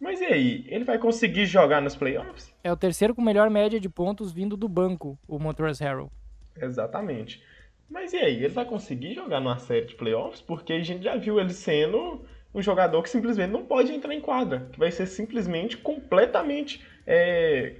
Mas 0.00 0.20
e 0.20 0.24
aí, 0.24 0.64
ele 0.68 0.84
vai 0.84 0.98
conseguir 0.98 1.44
jogar 1.44 1.82
nos 1.82 1.94
playoffs? 1.94 2.54
É 2.64 2.72
o 2.72 2.76
terceiro 2.76 3.14
com 3.14 3.20
melhor 3.20 3.50
média 3.50 3.78
de 3.78 3.88
pontos 3.88 4.32
vindo 4.32 4.56
do 4.56 4.66
banco, 4.66 5.18
o 5.28 5.38
Montrezl 5.38 5.84
Harrell. 5.84 6.12
Exatamente. 6.56 7.42
Mas 7.88 8.12
e 8.12 8.16
aí, 8.16 8.36
ele 8.44 8.48
vai 8.48 8.64
conseguir 8.64 9.14
jogar 9.14 9.40
numa 9.40 9.58
série 9.58 9.86
de 9.86 9.94
playoffs? 9.96 10.40
Porque 10.40 10.72
a 10.72 10.82
gente 10.82 11.02
já 11.02 11.16
viu 11.16 11.40
ele 11.40 11.52
sendo 11.52 12.24
um 12.54 12.62
jogador 12.62 13.02
que 13.02 13.10
simplesmente 13.10 13.50
não 13.50 13.64
pode 13.64 13.92
entrar 13.92 14.14
em 14.14 14.20
quadra, 14.20 14.68
que 14.72 14.78
vai 14.78 14.90
ser 14.90 15.06
simplesmente 15.06 15.76
completamente, 15.76 16.84
é, 17.06 17.76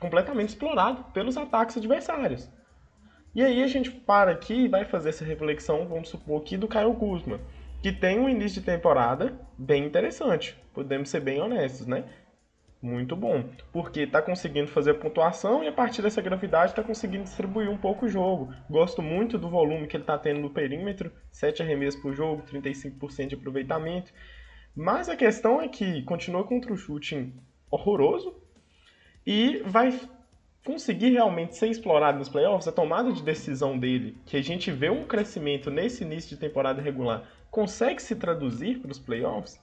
completamente 0.00 0.50
explorado 0.50 1.04
pelos 1.12 1.36
ataques 1.36 1.76
adversários. 1.76 2.50
E 3.34 3.42
aí 3.42 3.62
a 3.62 3.66
gente 3.66 3.90
para 3.90 4.30
aqui 4.32 4.64
e 4.64 4.68
vai 4.68 4.84
fazer 4.84 5.10
essa 5.10 5.24
reflexão, 5.24 5.86
vamos 5.86 6.08
supor 6.08 6.40
aqui, 6.40 6.56
do 6.56 6.68
Kyle 6.68 6.94
Kuzma, 6.94 7.40
que 7.82 7.92
tem 7.92 8.18
um 8.18 8.28
início 8.28 8.60
de 8.60 8.66
temporada 8.66 9.38
bem 9.58 9.84
interessante, 9.84 10.56
podemos 10.72 11.08
ser 11.08 11.20
bem 11.20 11.40
honestos, 11.40 11.86
né? 11.86 12.04
Muito 12.80 13.16
bom, 13.16 13.44
porque 13.72 14.00
está 14.00 14.20
conseguindo 14.20 14.68
fazer 14.68 14.94
pontuação 14.94 15.64
e 15.64 15.68
a 15.68 15.72
partir 15.72 16.02
dessa 16.02 16.20
gravidade 16.20 16.72
está 16.72 16.82
conseguindo 16.82 17.24
distribuir 17.24 17.70
um 17.70 17.76
pouco 17.76 18.06
o 18.06 18.08
jogo. 18.08 18.52
Gosto 18.68 19.02
muito 19.02 19.38
do 19.38 19.48
volume 19.48 19.86
que 19.86 19.96
ele 19.96 20.02
está 20.02 20.18
tendo 20.18 20.40
no 20.40 20.50
perímetro, 20.50 21.10
7 21.32 21.62
arremessos 21.62 22.00
por 22.00 22.14
jogo, 22.14 22.42
35% 22.42 23.28
de 23.28 23.34
aproveitamento. 23.34 24.12
Mas 24.74 25.08
a 25.08 25.16
questão 25.16 25.60
é 25.60 25.68
que 25.68 26.02
continua 26.02 26.44
contra 26.44 26.72
o 26.72 26.76
shooting 26.76 27.32
horroroso 27.70 28.34
e 29.26 29.62
vai 29.64 29.98
conseguir 30.64 31.10
realmente 31.10 31.56
ser 31.56 31.68
explorado 31.68 32.18
nos 32.18 32.28
playoffs. 32.28 32.68
A 32.68 32.72
tomada 32.72 33.12
de 33.12 33.22
decisão 33.22 33.78
dele, 33.78 34.18
que 34.26 34.36
a 34.36 34.42
gente 34.42 34.70
vê 34.70 34.90
um 34.90 35.04
crescimento 35.04 35.70
nesse 35.70 36.04
início 36.04 36.30
de 36.30 36.36
temporada 36.36 36.82
regular, 36.82 37.26
consegue 37.50 38.02
se 38.02 38.14
traduzir 38.16 38.80
para 38.80 38.90
os 38.90 38.98
playoffs? 38.98 39.58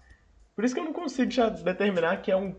Por 0.55 0.63
isso 0.63 0.73
que 0.73 0.79
eu 0.79 0.85
não 0.85 0.93
consigo 0.93 1.31
já 1.31 1.49
determinar 1.49 2.17
quem 2.17 2.33
é, 2.33 2.37
um 2.37 2.55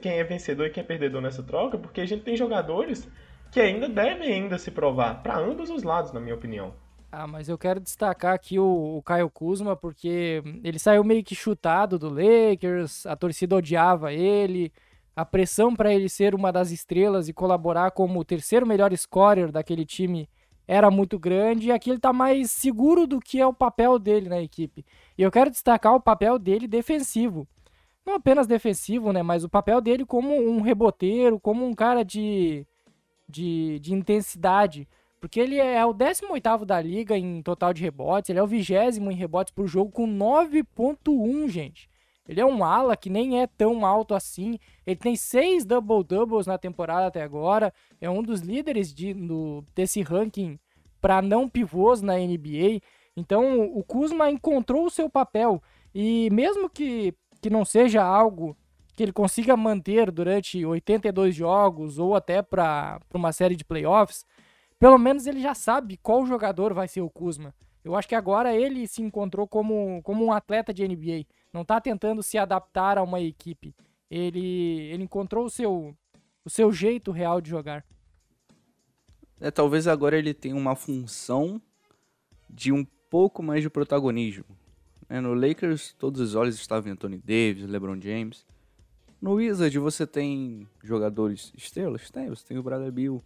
quem 0.00 0.12
é 0.12 0.24
vencedor 0.24 0.66
e 0.66 0.70
quem 0.70 0.82
é 0.82 0.86
perdedor 0.86 1.20
nessa 1.20 1.42
troca, 1.42 1.76
porque 1.76 2.00
a 2.00 2.06
gente 2.06 2.22
tem 2.22 2.36
jogadores 2.36 3.08
que 3.50 3.60
ainda 3.60 3.88
devem 3.88 4.32
ainda 4.32 4.58
se 4.58 4.70
provar, 4.70 5.22
para 5.22 5.38
ambos 5.38 5.68
os 5.68 5.82
lados, 5.82 6.12
na 6.12 6.20
minha 6.20 6.34
opinião. 6.34 6.72
Ah, 7.10 7.26
mas 7.26 7.48
eu 7.48 7.58
quero 7.58 7.78
destacar 7.78 8.32
aqui 8.32 8.58
o, 8.58 8.96
o 8.96 9.02
Caio 9.02 9.28
Kuzma, 9.28 9.76
porque 9.76 10.42
ele 10.64 10.78
saiu 10.78 11.04
meio 11.04 11.22
que 11.22 11.34
chutado 11.34 11.98
do 11.98 12.08
Lakers, 12.08 13.04
a 13.04 13.14
torcida 13.14 13.56
odiava 13.56 14.12
ele, 14.12 14.72
a 15.14 15.24
pressão 15.24 15.74
para 15.74 15.92
ele 15.92 16.08
ser 16.08 16.34
uma 16.34 16.50
das 16.50 16.70
estrelas 16.70 17.28
e 17.28 17.32
colaborar 17.34 17.90
como 17.90 18.18
o 18.18 18.24
terceiro 18.24 18.66
melhor 18.66 18.96
scorer 18.96 19.52
daquele 19.52 19.84
time 19.84 20.26
era 20.66 20.90
muito 20.90 21.18
grande, 21.18 21.68
e 21.68 21.72
aqui 21.72 21.90
ele 21.90 21.98
está 21.98 22.12
mais 22.12 22.50
seguro 22.50 23.06
do 23.06 23.20
que 23.20 23.38
é 23.38 23.46
o 23.46 23.52
papel 23.52 23.98
dele 23.98 24.30
na 24.30 24.40
equipe. 24.40 24.86
E 25.16 25.22
eu 25.22 25.30
quero 25.30 25.50
destacar 25.50 25.94
o 25.94 26.00
papel 26.00 26.38
dele 26.38 26.66
defensivo. 26.66 27.46
Não 28.04 28.14
apenas 28.14 28.46
defensivo, 28.46 29.12
né, 29.12 29.22
mas 29.22 29.44
o 29.44 29.48
papel 29.48 29.80
dele 29.80 30.04
como 30.04 30.34
um 30.34 30.60
reboteiro, 30.60 31.38
como 31.38 31.64
um 31.64 31.72
cara 31.72 32.04
de, 32.04 32.66
de, 33.28 33.78
de 33.78 33.94
intensidade. 33.94 34.88
Porque 35.20 35.38
ele 35.38 35.56
é 35.56 35.84
o 35.86 35.94
18º 35.94 36.64
da 36.64 36.80
liga 36.80 37.16
em 37.16 37.42
total 37.42 37.72
de 37.72 37.80
rebotes, 37.80 38.28
ele 38.28 38.40
é 38.40 38.42
o 38.42 38.46
vigésimo 38.46 39.10
em 39.10 39.14
rebotes 39.14 39.52
por 39.52 39.68
jogo 39.68 39.92
com 39.92 40.04
9.1, 40.04 41.48
gente. 41.48 41.88
Ele 42.28 42.40
é 42.40 42.46
um 42.46 42.64
ala 42.64 42.96
que 42.96 43.10
nem 43.10 43.40
é 43.40 43.46
tão 43.46 43.84
alto 43.84 44.14
assim. 44.14 44.58
Ele 44.86 44.96
tem 44.96 45.16
seis 45.16 45.64
double-doubles 45.64 46.46
na 46.46 46.56
temporada 46.56 47.06
até 47.06 47.22
agora. 47.22 47.72
É 48.00 48.08
um 48.08 48.22
dos 48.22 48.40
líderes 48.40 48.94
de, 48.94 49.12
no, 49.12 49.64
desse 49.74 50.02
ranking 50.02 50.58
para 51.00 51.20
não 51.20 51.48
pivôs 51.48 52.00
na 52.00 52.16
NBA. 52.16 52.80
Então 53.16 53.62
o 53.62 53.82
Kuzma 53.84 54.30
encontrou 54.30 54.86
o 54.86 54.90
seu 54.90 55.08
papel. 55.08 55.62
E 55.94 56.30
mesmo 56.30 56.68
que, 56.68 57.14
que 57.40 57.50
não 57.50 57.64
seja 57.64 58.02
algo 58.02 58.56
que 58.94 59.02
ele 59.02 59.12
consiga 59.12 59.56
manter 59.56 60.10
durante 60.10 60.64
82 60.64 61.34
jogos 61.34 61.98
ou 61.98 62.14
até 62.14 62.42
para 62.42 63.00
uma 63.12 63.32
série 63.32 63.56
de 63.56 63.64
playoffs, 63.64 64.24
pelo 64.78 64.98
menos 64.98 65.26
ele 65.26 65.40
já 65.40 65.54
sabe 65.54 65.96
qual 65.96 66.26
jogador 66.26 66.74
vai 66.74 66.88
ser 66.88 67.00
o 67.00 67.10
Kuzma. 67.10 67.54
Eu 67.84 67.96
acho 67.96 68.08
que 68.08 68.14
agora 68.14 68.54
ele 68.54 68.86
se 68.86 69.02
encontrou 69.02 69.46
como, 69.46 70.00
como 70.02 70.24
um 70.24 70.32
atleta 70.32 70.72
de 70.72 70.86
NBA. 70.86 71.26
Não 71.52 71.62
está 71.62 71.80
tentando 71.80 72.22
se 72.22 72.38
adaptar 72.38 72.96
a 72.96 73.02
uma 73.02 73.20
equipe. 73.20 73.74
Ele, 74.10 74.80
ele 74.92 75.04
encontrou 75.04 75.46
o 75.46 75.50
seu, 75.50 75.96
o 76.44 76.50
seu 76.50 76.72
jeito 76.72 77.10
real 77.10 77.40
de 77.40 77.50
jogar. 77.50 77.84
É, 79.40 79.50
talvez 79.50 79.88
agora 79.88 80.16
ele 80.16 80.32
tenha 80.32 80.54
uma 80.54 80.76
função 80.76 81.60
de 82.48 82.70
um 82.70 82.86
pouco 83.12 83.42
mais 83.42 83.60
de 83.60 83.68
protagonismo. 83.68 84.46
É, 85.06 85.20
no 85.20 85.34
Lakers, 85.34 85.94
todos 85.98 86.18
os 86.18 86.34
olhos 86.34 86.54
estavam 86.54 86.88
em 86.88 86.92
Anthony 86.94 87.18
Davis, 87.18 87.68
LeBron 87.68 88.00
James. 88.00 88.46
No 89.20 89.34
Wizard, 89.34 89.78
você 89.78 90.06
tem 90.06 90.66
jogadores 90.82 91.52
estrelas? 91.54 92.10
Tem, 92.10 92.30
você 92.30 92.42
tem 92.42 92.56
o 92.56 92.62
Bradley 92.62 92.90
Bill, 92.90 93.22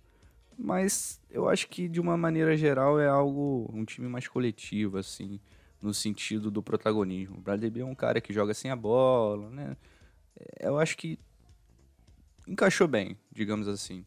mas 0.58 1.20
eu 1.30 1.48
acho 1.48 1.68
que 1.68 1.88
de 1.88 2.00
uma 2.00 2.16
maneira 2.16 2.56
geral 2.56 2.98
é 2.98 3.06
algo, 3.06 3.70
um 3.72 3.84
time 3.84 4.08
mais 4.08 4.26
coletivo, 4.26 4.98
assim, 4.98 5.38
no 5.80 5.94
sentido 5.94 6.50
do 6.50 6.60
protagonismo. 6.60 7.36
O 7.38 7.40
Bradley 7.40 7.70
Beal 7.70 7.86
é 7.86 7.92
um 7.92 7.94
cara 7.94 8.20
que 8.20 8.32
joga 8.32 8.54
sem 8.54 8.72
a 8.72 8.76
bola, 8.76 9.48
né? 9.50 9.76
É, 10.58 10.66
eu 10.66 10.80
acho 10.80 10.96
que 10.96 11.16
encaixou 12.44 12.88
bem, 12.88 13.16
digamos 13.30 13.68
assim. 13.68 14.04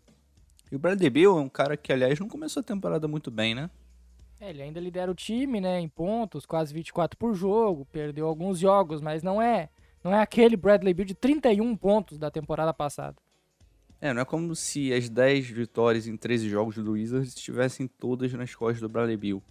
E 0.69 0.75
o 0.75 0.79
Bradley 0.79 1.09
Beal 1.09 1.39
é 1.39 1.41
um 1.41 1.47
cara 1.47 1.77
que, 1.77 1.93
aliás, 1.93 2.19
não 2.19 2.27
começou 2.27 2.59
a 2.59 2.63
temporada 2.63 3.07
muito 3.07 3.31
bem, 3.31 3.55
né? 3.55 3.69
É, 4.39 4.49
ele 4.49 4.61
ainda 4.61 4.79
lidera 4.79 5.11
o 5.11 5.15
time, 5.15 5.59
né, 5.59 5.79
em 5.79 5.89
pontos, 5.89 6.45
quase 6.45 6.73
24 6.73 7.17
por 7.17 7.33
jogo, 7.33 7.85
perdeu 7.91 8.25
alguns 8.25 8.57
jogos, 8.59 9.01
mas 9.01 9.21
não 9.21 9.41
é, 9.41 9.69
não 10.03 10.13
é 10.13 10.21
aquele 10.21 10.55
Bradley 10.55 10.93
Beal 10.93 11.05
de 11.05 11.13
31 11.13 11.75
pontos 11.75 12.17
da 12.17 12.31
temporada 12.31 12.73
passada. 12.73 13.17
É, 13.99 14.13
não 14.13 14.21
é 14.21 14.25
como 14.25 14.55
se 14.55 14.93
as 14.93 15.09
10 15.09 15.49
vitórias 15.49 16.07
em 16.07 16.15
13 16.15 16.47
jogos 16.47 16.75
do 16.75 16.93
Wizards 16.93 17.35
estivessem 17.35 17.85
todas 17.85 18.31
nas 18.31 18.55
costas 18.55 18.79
do 18.79 18.87
Bradley 18.87 19.17
Beal. 19.17 19.43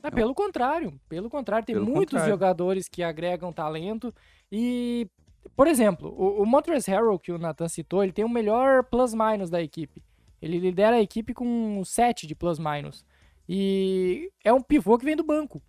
É, 0.00 0.10
pelo 0.10 0.32
contrário, 0.32 0.98
pelo 1.08 1.28
contrário, 1.28 1.66
tem 1.66 1.74
pelo 1.74 1.84
muitos 1.84 2.12
contrário. 2.12 2.30
jogadores 2.30 2.88
que 2.88 3.02
agregam 3.02 3.52
talento 3.52 4.14
e, 4.50 5.08
por 5.56 5.66
exemplo, 5.66 6.08
o, 6.08 6.42
o 6.42 6.46
Montrezl 6.46 6.90
Harrell 6.90 7.18
que 7.18 7.32
o 7.32 7.38
Nathan 7.38 7.68
citou, 7.68 8.02
ele 8.02 8.12
tem 8.12 8.24
o 8.24 8.28
melhor 8.28 8.84
plus-minus 8.84 9.50
da 9.50 9.60
equipe. 9.60 10.02
Ele 10.40 10.58
lidera 10.58 10.96
a 10.96 11.02
equipe 11.02 11.34
com 11.34 11.82
7 11.84 12.26
de 12.26 12.34
plus-minus. 12.34 13.04
E 13.52 14.30
é 14.44 14.52
um 14.52 14.62
pivô 14.62 14.96
que 14.96 15.04
vem 15.04 15.16
do 15.16 15.24
banco. 15.24 15.60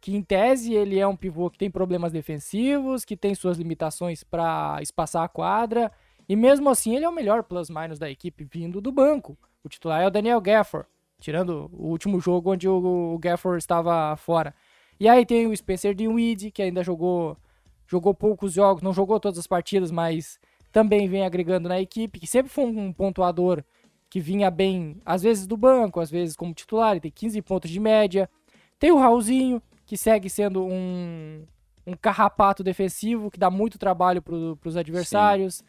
Que 0.00 0.16
em 0.16 0.22
tese 0.22 0.72
ele 0.72 0.98
é 0.98 1.06
um 1.06 1.16
pivô 1.16 1.50
que 1.50 1.58
tem 1.58 1.70
problemas 1.70 2.12
defensivos, 2.12 3.04
que 3.04 3.16
tem 3.16 3.34
suas 3.34 3.58
limitações 3.58 4.24
para 4.24 4.78
espaçar 4.80 5.22
a 5.22 5.28
quadra 5.28 5.92
e 6.28 6.34
mesmo 6.34 6.68
assim, 6.68 6.96
ele 6.96 7.04
é 7.04 7.08
o 7.08 7.14
melhor 7.14 7.42
plus-minus 7.44 7.98
da 7.98 8.10
equipe 8.10 8.44
vindo 8.44 8.80
do 8.80 8.90
banco. 8.90 9.38
O 9.62 9.68
titular 9.68 10.02
é 10.02 10.06
o 10.06 10.10
Daniel 10.10 10.40
Gafford, 10.40 10.88
tirando 11.20 11.70
o 11.72 11.88
último 11.88 12.20
jogo 12.20 12.52
onde 12.52 12.68
o, 12.68 13.18
Gafford 13.20 13.58
estava 13.58 14.16
fora. 14.16 14.54
E 14.98 15.08
aí 15.08 15.24
tem 15.24 15.46
o 15.46 15.56
Spencer 15.56 15.94
Dinwiddie, 15.94 16.50
que 16.50 16.62
ainda 16.62 16.82
jogou, 16.82 17.36
jogou 17.86 18.12
poucos 18.12 18.54
jogos, 18.54 18.82
não 18.82 18.92
jogou 18.92 19.20
todas 19.20 19.38
as 19.38 19.46
partidas, 19.46 19.90
mas 19.90 20.38
também 20.72 21.08
vem 21.08 21.24
agregando 21.24 21.68
na 21.68 21.80
equipe, 21.80 22.18
que 22.18 22.26
sempre 22.26 22.50
foi 22.50 22.64
um 22.64 22.92
pontuador 22.92 23.62
que 24.08 24.20
vinha 24.20 24.50
bem, 24.50 25.00
às 25.04 25.22
vezes 25.22 25.46
do 25.46 25.56
banco, 25.56 26.00
às 26.00 26.10
vezes 26.10 26.36
como 26.36 26.54
titular, 26.54 26.92
ele 26.92 27.00
tem 27.00 27.10
15 27.10 27.42
pontos 27.42 27.70
de 27.70 27.80
média. 27.80 28.28
Tem 28.78 28.92
o 28.92 28.98
Raulzinho, 28.98 29.60
que 29.84 29.96
segue 29.96 30.28
sendo 30.30 30.64
um, 30.64 31.44
um 31.86 31.94
carrapato 31.94 32.62
defensivo, 32.62 33.30
que 33.30 33.38
dá 33.38 33.50
muito 33.50 33.78
trabalho 33.78 34.22
para 34.22 34.34
os 34.34 34.76
adversários. 34.76 35.56
Sim. 35.56 35.64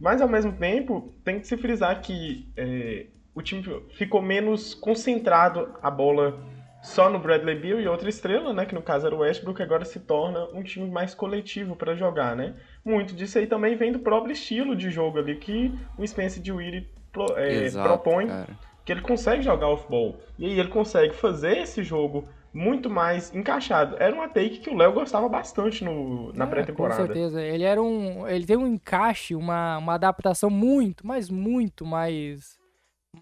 Mas 0.00 0.20
ao 0.20 0.28
mesmo 0.28 0.52
tempo, 0.52 1.12
tem 1.24 1.40
que 1.40 1.46
se 1.46 1.56
frisar 1.56 2.00
que 2.00 2.48
é, 2.56 3.06
o 3.34 3.42
time 3.42 3.62
ficou 3.96 4.22
menos 4.22 4.74
concentrado 4.74 5.74
a 5.82 5.90
bola 5.90 6.40
só 6.82 7.10
no 7.10 7.18
Bradley 7.18 7.58
Beal 7.58 7.80
e 7.80 7.88
outra 7.88 8.08
estrela, 8.08 8.52
né, 8.52 8.64
que 8.64 8.74
no 8.74 8.82
caso 8.82 9.06
era 9.06 9.14
o 9.14 9.18
Westbrook, 9.18 9.60
agora 9.60 9.84
se 9.84 9.98
torna 9.98 10.44
um 10.54 10.62
time 10.62 10.88
mais 10.88 11.14
coletivo 11.14 11.74
para 11.74 11.96
jogar, 11.96 12.36
né? 12.36 12.54
Muito 12.84 13.14
disso 13.14 13.38
aí 13.38 13.48
também 13.48 13.76
vem 13.76 13.90
do 13.90 13.98
próprio 13.98 14.32
estilo 14.32 14.76
de 14.76 14.90
jogo 14.90 15.18
ali 15.18 15.36
que 15.36 15.76
o 15.98 16.06
Spencer 16.06 16.40
de 16.40 16.52
Weedy 16.52 16.88
é, 17.36 17.70
propõe, 17.70 18.26
cara. 18.26 18.48
que 18.84 18.92
ele 18.92 19.00
consegue 19.00 19.42
jogar 19.42 19.68
off-ball. 19.68 20.16
E 20.38 20.46
aí 20.46 20.58
ele 20.58 20.68
consegue 20.68 21.14
fazer 21.14 21.58
esse 21.58 21.82
jogo 21.82 22.24
muito 22.52 22.88
mais 22.88 23.34
encaixado. 23.34 23.96
Era 23.98 24.14
uma 24.14 24.28
take 24.28 24.58
que 24.58 24.70
o 24.70 24.76
Léo 24.76 24.92
gostava 24.92 25.28
bastante 25.28 25.84
no, 25.84 26.32
na 26.32 26.44
é, 26.44 26.48
pré-temporada. 26.48 27.00
Com 27.00 27.06
certeza. 27.06 27.42
Ele 27.42 27.64
era 27.64 27.82
um. 27.82 28.26
Ele 28.26 28.46
tem 28.46 28.56
um 28.56 28.66
encaixe, 28.66 29.34
uma, 29.34 29.78
uma 29.78 29.94
adaptação 29.94 30.50
muito, 30.50 31.06
mas 31.06 31.30
muito 31.30 31.84
mais. 31.84 32.58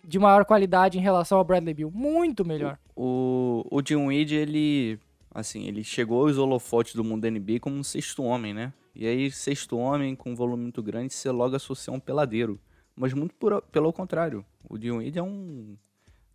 de 0.04 0.18
maior 0.18 0.44
qualidade 0.44 0.98
em 0.98 1.02
relação 1.02 1.38
ao 1.38 1.44
Bradley 1.44 1.74
Bill. 1.74 1.90
Muito 1.90 2.44
melhor. 2.44 2.78
O, 2.94 3.64
o, 3.70 3.78
o 3.78 3.82
Jim 3.86 4.06
Weed, 4.06 4.32
ele. 4.32 4.98
Assim, 5.34 5.66
ele 5.66 5.84
chegou 5.84 6.26
aos 6.26 6.38
holofotes 6.38 6.94
do 6.94 7.04
mundo 7.04 7.30
NBA 7.30 7.60
como 7.60 7.76
um 7.76 7.84
sexto 7.84 8.22
homem, 8.22 8.54
né? 8.54 8.72
E 8.94 9.06
aí, 9.06 9.30
sexto 9.30 9.76
homem 9.76 10.16
com 10.16 10.30
um 10.30 10.34
volume 10.34 10.62
muito 10.62 10.82
grande, 10.82 11.12
você 11.12 11.30
logo 11.30 11.54
associa 11.54 11.92
um 11.92 12.00
peladeiro. 12.00 12.58
Mas 12.96 13.12
muito 13.12 13.34
por, 13.34 13.60
pelo 13.62 13.92
contrário. 13.92 14.44
O 14.68 14.78
Jim 14.80 14.92
Weed 14.92 15.18
é 15.18 15.22
um. 15.22 15.76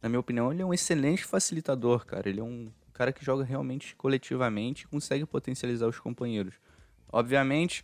Na 0.01 0.08
minha 0.08 0.20
opinião, 0.20 0.51
ele 0.51 0.62
é 0.62 0.65
um 0.65 0.74
excelente 0.74 1.25
facilitador, 1.25 2.06
cara. 2.06 2.30
Ele 2.30 2.39
é 2.39 2.44
um 2.44 2.72
cara 2.94 3.12
que 3.12 3.25
joga 3.25 3.44
realmente 3.44 3.96
coletivamente 3.96 4.84
e 4.84 4.88
consegue 4.88 5.25
potencializar 5.25 5.88
os 5.88 6.00
companheiros. 6.00 6.56
Obviamente, 7.12 7.84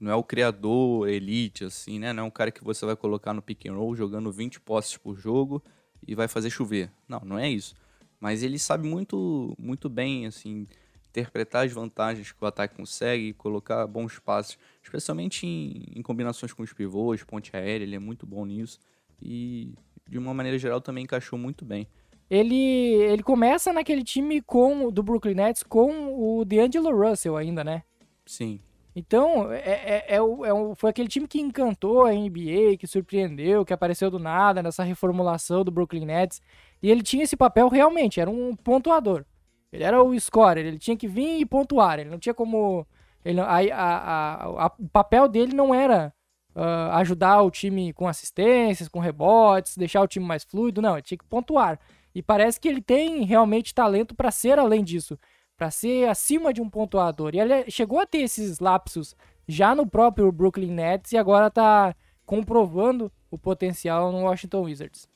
não 0.00 0.10
é 0.10 0.14
o 0.14 0.24
criador 0.24 1.08
elite, 1.08 1.64
assim, 1.64 1.98
né? 1.98 2.12
Não 2.12 2.24
é 2.24 2.26
um 2.26 2.30
cara 2.30 2.50
que 2.50 2.64
você 2.64 2.84
vai 2.84 2.96
colocar 2.96 3.32
no 3.32 3.42
pick 3.42 3.66
and 3.66 3.74
roll 3.74 3.94
jogando 3.94 4.32
20 4.32 4.60
posses 4.60 4.96
por 4.96 5.16
jogo 5.16 5.62
e 6.06 6.14
vai 6.14 6.28
fazer 6.28 6.50
chover. 6.50 6.90
Não, 7.08 7.20
não 7.20 7.38
é 7.38 7.48
isso. 7.48 7.74
Mas 8.20 8.42
ele 8.42 8.58
sabe 8.58 8.88
muito, 8.88 9.54
muito 9.58 9.88
bem, 9.88 10.26
assim, 10.26 10.66
interpretar 11.14 11.64
as 11.64 11.72
vantagens 11.72 12.32
que 12.32 12.42
o 12.42 12.46
ataque 12.46 12.76
consegue, 12.76 13.32
colocar 13.34 13.86
bons 13.86 14.18
passes, 14.18 14.58
especialmente 14.82 15.46
em, 15.46 15.84
em 15.94 16.02
combinações 16.02 16.52
com 16.52 16.62
os 16.62 16.72
pivôs, 16.72 17.22
ponte 17.22 17.54
aérea, 17.56 17.84
ele 17.84 17.94
é 17.94 18.00
muito 18.00 18.26
bom 18.26 18.44
nisso. 18.44 18.78
E, 19.22 19.72
de 20.08 20.18
uma 20.18 20.34
maneira 20.34 20.58
geral, 20.58 20.80
também 20.80 21.04
encaixou 21.04 21.38
muito 21.38 21.64
bem 21.64 21.88
ele, 22.28 22.56
ele 22.56 23.22
começa 23.22 23.72
naquele 23.72 24.02
time 24.02 24.40
com 24.40 24.90
do 24.90 25.02
Brooklyn 25.02 25.34
Nets 25.34 25.62
com 25.62 26.14
o 26.14 26.44
D'Angelo 26.44 26.90
Russell 26.90 27.36
ainda, 27.36 27.62
né? 27.62 27.82
Sim. 28.26 28.60
Então, 28.96 29.52
é, 29.52 29.58
é, 29.58 30.04
é, 30.08 30.16
é 30.16 30.22
o, 30.22 30.74
foi 30.74 30.90
aquele 30.90 31.08
time 31.08 31.26
que 31.26 31.40
encantou 31.40 32.06
a 32.06 32.12
NBA, 32.12 32.76
que 32.78 32.86
surpreendeu, 32.86 33.64
que 33.64 33.72
apareceu 33.72 34.10
do 34.10 34.18
nada 34.18 34.62
nessa 34.62 34.84
reformulação 34.84 35.64
do 35.64 35.70
Brooklyn 35.70 36.06
Nets. 36.06 36.40
E 36.82 36.90
ele 36.90 37.02
tinha 37.02 37.24
esse 37.24 37.36
papel 37.36 37.68
realmente, 37.68 38.20
era 38.20 38.30
um 38.30 38.54
pontuador. 38.54 39.24
Ele 39.74 39.82
era 39.82 40.00
o 40.00 40.18
scorer, 40.20 40.64
ele 40.64 40.78
tinha 40.78 40.96
que 40.96 41.08
vir 41.08 41.40
e 41.40 41.44
pontuar. 41.44 41.98
Ele 41.98 42.08
não 42.08 42.18
tinha 42.18 42.32
como. 42.32 42.86
Ele, 43.24 43.40
a, 43.40 43.46
a, 43.46 44.44
a, 44.66 44.72
o 44.78 44.88
papel 44.88 45.26
dele 45.26 45.52
não 45.52 45.74
era 45.74 46.14
uh, 46.54 46.92
ajudar 46.92 47.42
o 47.42 47.50
time 47.50 47.92
com 47.92 48.06
assistências, 48.06 48.88
com 48.88 49.00
rebotes, 49.00 49.76
deixar 49.76 50.00
o 50.00 50.06
time 50.06 50.24
mais 50.24 50.44
fluido. 50.44 50.80
Não, 50.80 50.94
ele 50.94 51.02
tinha 51.02 51.18
que 51.18 51.24
pontuar. 51.24 51.80
E 52.14 52.22
parece 52.22 52.60
que 52.60 52.68
ele 52.68 52.80
tem 52.80 53.24
realmente 53.24 53.74
talento 53.74 54.14
para 54.14 54.30
ser 54.30 54.60
além 54.60 54.84
disso. 54.84 55.18
para 55.56 55.70
ser 55.70 56.08
acima 56.08 56.52
de 56.52 56.60
um 56.60 56.70
pontuador. 56.70 57.34
E 57.34 57.40
ele 57.40 57.70
chegou 57.70 57.98
a 57.98 58.06
ter 58.06 58.18
esses 58.18 58.60
lapsos 58.60 59.16
já 59.48 59.74
no 59.74 59.86
próprio 59.86 60.30
Brooklyn 60.30 60.70
Nets 60.70 61.12
e 61.12 61.16
agora 61.16 61.50
tá 61.50 61.94
comprovando 62.24 63.10
o 63.30 63.36
potencial 63.36 64.12
no 64.12 64.22
Washington 64.22 64.62
Wizards. 64.62 65.08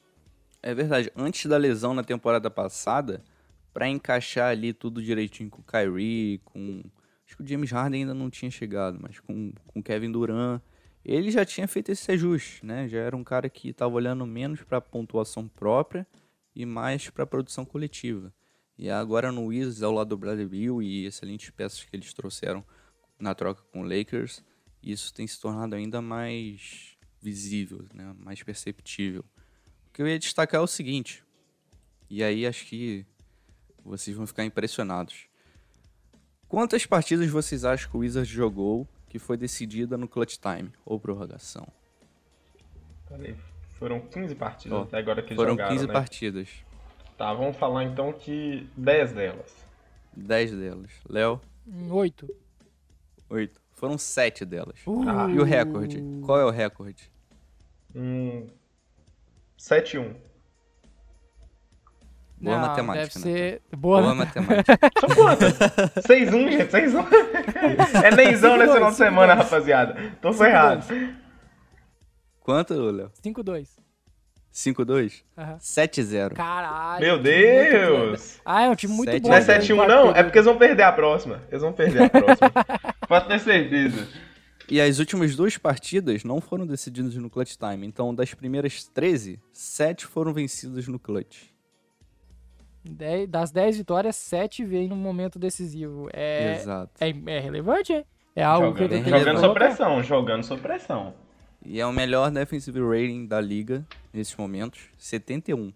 É 0.61 0.75
verdade. 0.75 1.13
Antes 1.17 1.47
da 1.47 1.57
lesão 1.57 1.95
na 1.95 2.03
temporada 2.03 2.51
passada, 2.51 3.23
para 3.79 3.87
encaixar 3.87 4.51
ali 4.51 4.73
tudo 4.73 5.01
direitinho 5.01 5.49
com 5.49 5.61
o 5.61 5.65
Kyrie, 5.65 6.41
com 6.45 6.83
acho 7.25 7.37
que 7.37 7.45
o 7.45 7.47
James 7.47 7.71
Harden 7.71 8.01
ainda 8.01 8.13
não 8.13 8.29
tinha 8.29 8.51
chegado, 8.51 8.99
mas 9.01 9.21
com 9.21 9.53
com 9.69 9.81
Kevin 9.81 10.11
Durant, 10.11 10.61
ele 11.05 11.31
já 11.31 11.45
tinha 11.45 11.69
feito 11.69 11.93
esse 11.93 12.11
ajuste, 12.11 12.67
né? 12.67 12.89
Já 12.89 12.99
era 12.99 13.17
um 13.17 13.23
cara 13.23 13.49
que 13.49 13.69
estava 13.69 13.95
olhando 13.95 14.27
menos 14.27 14.65
para 14.65 14.79
a 14.79 14.81
pontuação 14.81 15.47
própria 15.47 16.05
e 16.57 16.67
mais 16.67 17.09
para 17.09 17.23
a 17.23 17.27
produção 17.27 17.65
coletiva. 17.65 18.35
E 18.77 18.91
agora 18.91 19.31
no 19.31 19.47
Wizards, 19.47 19.81
ao 19.81 19.93
lado 19.93 20.09
do 20.09 20.17
Bradley 20.17 20.49
Beal 20.49 20.83
e 20.83 21.05
excelentes 21.05 21.51
peças 21.51 21.85
que 21.85 21.95
eles 21.95 22.13
trouxeram 22.13 22.65
na 23.17 23.33
troca 23.33 23.63
com 23.71 23.83
o 23.83 23.85
Lakers, 23.85 24.43
isso 24.83 25.15
tem 25.15 25.25
se 25.25 25.41
tornado 25.41 25.77
ainda 25.77 26.03
mais 26.03 26.97
visível, 27.23 27.87
né? 27.95 28.13
mais 28.19 28.43
perceptível. 28.43 29.25
O 29.87 29.93
que 29.93 30.03
eu 30.03 30.09
ia 30.09 30.19
destacar 30.19 30.61
é 30.61 30.65
o 30.65 30.67
seguinte, 30.67 31.23
e 32.11 32.25
aí 32.25 32.45
acho 32.45 32.67
que 32.67 33.07
vocês 33.85 34.17
vão 34.17 34.27
ficar 34.27 34.45
impressionados. 34.45 35.27
Quantas 36.49 36.87
partidas 36.87 37.29
vocês 37.29 37.65
acham 37.65 37.91
que 37.91 37.97
o 37.97 38.01
Wizards 38.01 38.29
jogou 38.31 38.87
que 39.09 39.19
foi 39.19 39.37
decidida 39.37 39.97
no 39.97 40.09
clutch 40.09 40.37
time 40.39 40.71
ou 40.85 40.99
prorrogação? 40.99 41.67
Peraí, 43.09 43.35
foram 43.79 44.01
15 44.01 44.35
partidas 44.35 44.79
Ó, 44.79 44.83
até 44.83 44.99
agora 44.99 45.23
que 45.23 45.29
eles 45.29 45.37
Foram 45.37 45.53
jogaram, 45.53 45.73
15 45.73 45.87
né? 45.87 45.93
partidas, 45.93 46.49
Tá, 47.17 47.35
vamos 47.35 47.57
falar 47.57 47.83
então 47.85 48.13
que 48.13 48.69
10 48.77 49.13
delas. 49.13 49.53
10 50.17 50.53
delas. 50.53 50.91
Léo, 51.09 51.41
Hum, 51.67 51.93
Oito. 51.93 52.29
8. 53.29 53.61
Foram 53.73 53.99
7 53.99 54.45
delas. 54.45 54.79
Ah. 55.07 55.29
E 55.29 55.39
o 55.39 55.43
recorde? 55.45 56.01
Qual 56.25 56.39
é 56.39 56.45
o 56.45 56.51
recorde? 56.51 57.11
Hum, 57.95 58.47
7-1. 59.59 60.15
Boa 62.41 62.57
Não, 62.57 62.69
matemática, 62.69 63.19
Deve 63.21 63.29
né? 63.29 63.37
ser 63.41 63.63
boa, 63.77 64.01
Boa 64.01 64.15
né? 64.15 64.19
matemática. 64.25 64.79
São 65.01 65.09
quantas? 65.17 65.53
6-1, 66.05 66.53
gente, 66.53 66.71
6-1. 66.73 67.07
É 68.05 68.15
nenzão 68.15 68.57
nesse 68.57 68.73
final 68.75 68.91
de 68.91 68.97
semana, 68.97 69.35
rapaziada. 69.35 70.13
Tô 70.21 70.33
ferrado. 70.33 70.85
Quanto, 72.41 72.75
Léo? 72.75 73.11
5-2. 73.25 73.69
5-2? 74.55 75.23
Aham. 75.37 75.59
7-0. 75.59 76.33
Caralho. 76.35 77.01
Meu 77.05 77.19
Deus! 77.19 78.41
Ah, 78.45 78.63
é 78.63 78.71
um 78.71 78.75
time 78.75 78.93
muito 78.95 79.11
Sete 79.11 79.23
bom. 79.23 79.29
Não 79.29 79.37
é 79.37 79.41
Bom, 79.41 79.47
né, 79.47 79.59
7-1 79.59 79.71
em 79.73 79.77
quarto 79.77 79.91
não? 79.91 80.11
É 80.17 80.23
porque 80.23 80.39
eles 80.39 80.47
vão 80.47 80.59
perder 80.59 80.83
a 80.83 80.93
próxima. 80.93 81.43
Eles 81.51 81.63
vão 81.63 81.73
perder 81.73 82.03
a 82.05 82.09
próxima. 82.11 82.53
Pode 83.07 83.29
ter 83.29 83.39
certeza. 83.41 84.09
E 84.71 84.81
as 84.81 84.99
últimas 84.99 85.35
duas 85.35 85.57
partidas 85.57 86.25
não 86.25 86.41
foram 86.41 86.67
decididas 86.67 87.15
no 87.17 87.31
clutch 87.31 87.57
time. 87.57 87.87
Então, 87.87 88.15
das 88.15 88.35
primeiras 88.35 88.85
13, 88.85 89.41
7 89.53 90.07
foram 90.07 90.33
vencidas 90.33 90.87
no 90.89 90.99
clutch. 90.99 91.45
Dez- 92.89 93.29
das 93.29 93.51
10 93.51 93.77
vitórias, 93.79 94.17
7 94.17 94.65
vem 94.65 94.89
no 94.89 94.97
momento 94.97 95.39
decisivo. 95.39 96.09
É, 96.13 96.55
Exato. 96.57 96.91
é, 97.01 97.09
é 97.11 97.41
relevante, 97.41 97.93
hein? 97.93 98.05
É 98.35 98.43
algo 98.45 98.73
que 98.75 98.83
eu 98.85 98.89
Jogando, 98.89 98.91
tenho 98.91 99.05
que 99.05 99.11
jogando 99.19 99.41
sob 99.41 99.55
pressão, 99.55 100.03
jogando 100.03 100.43
sob 100.45 100.63
pressão. 100.63 101.15
E 101.65 101.81
é 101.81 101.87
o 101.87 101.93
melhor 101.93 102.31
defensive 102.31 102.81
rating 102.81 103.27
da 103.27 103.41
liga 103.41 103.85
nesses 104.13 104.35
momentos. 104.37 104.81
71. 104.97 105.73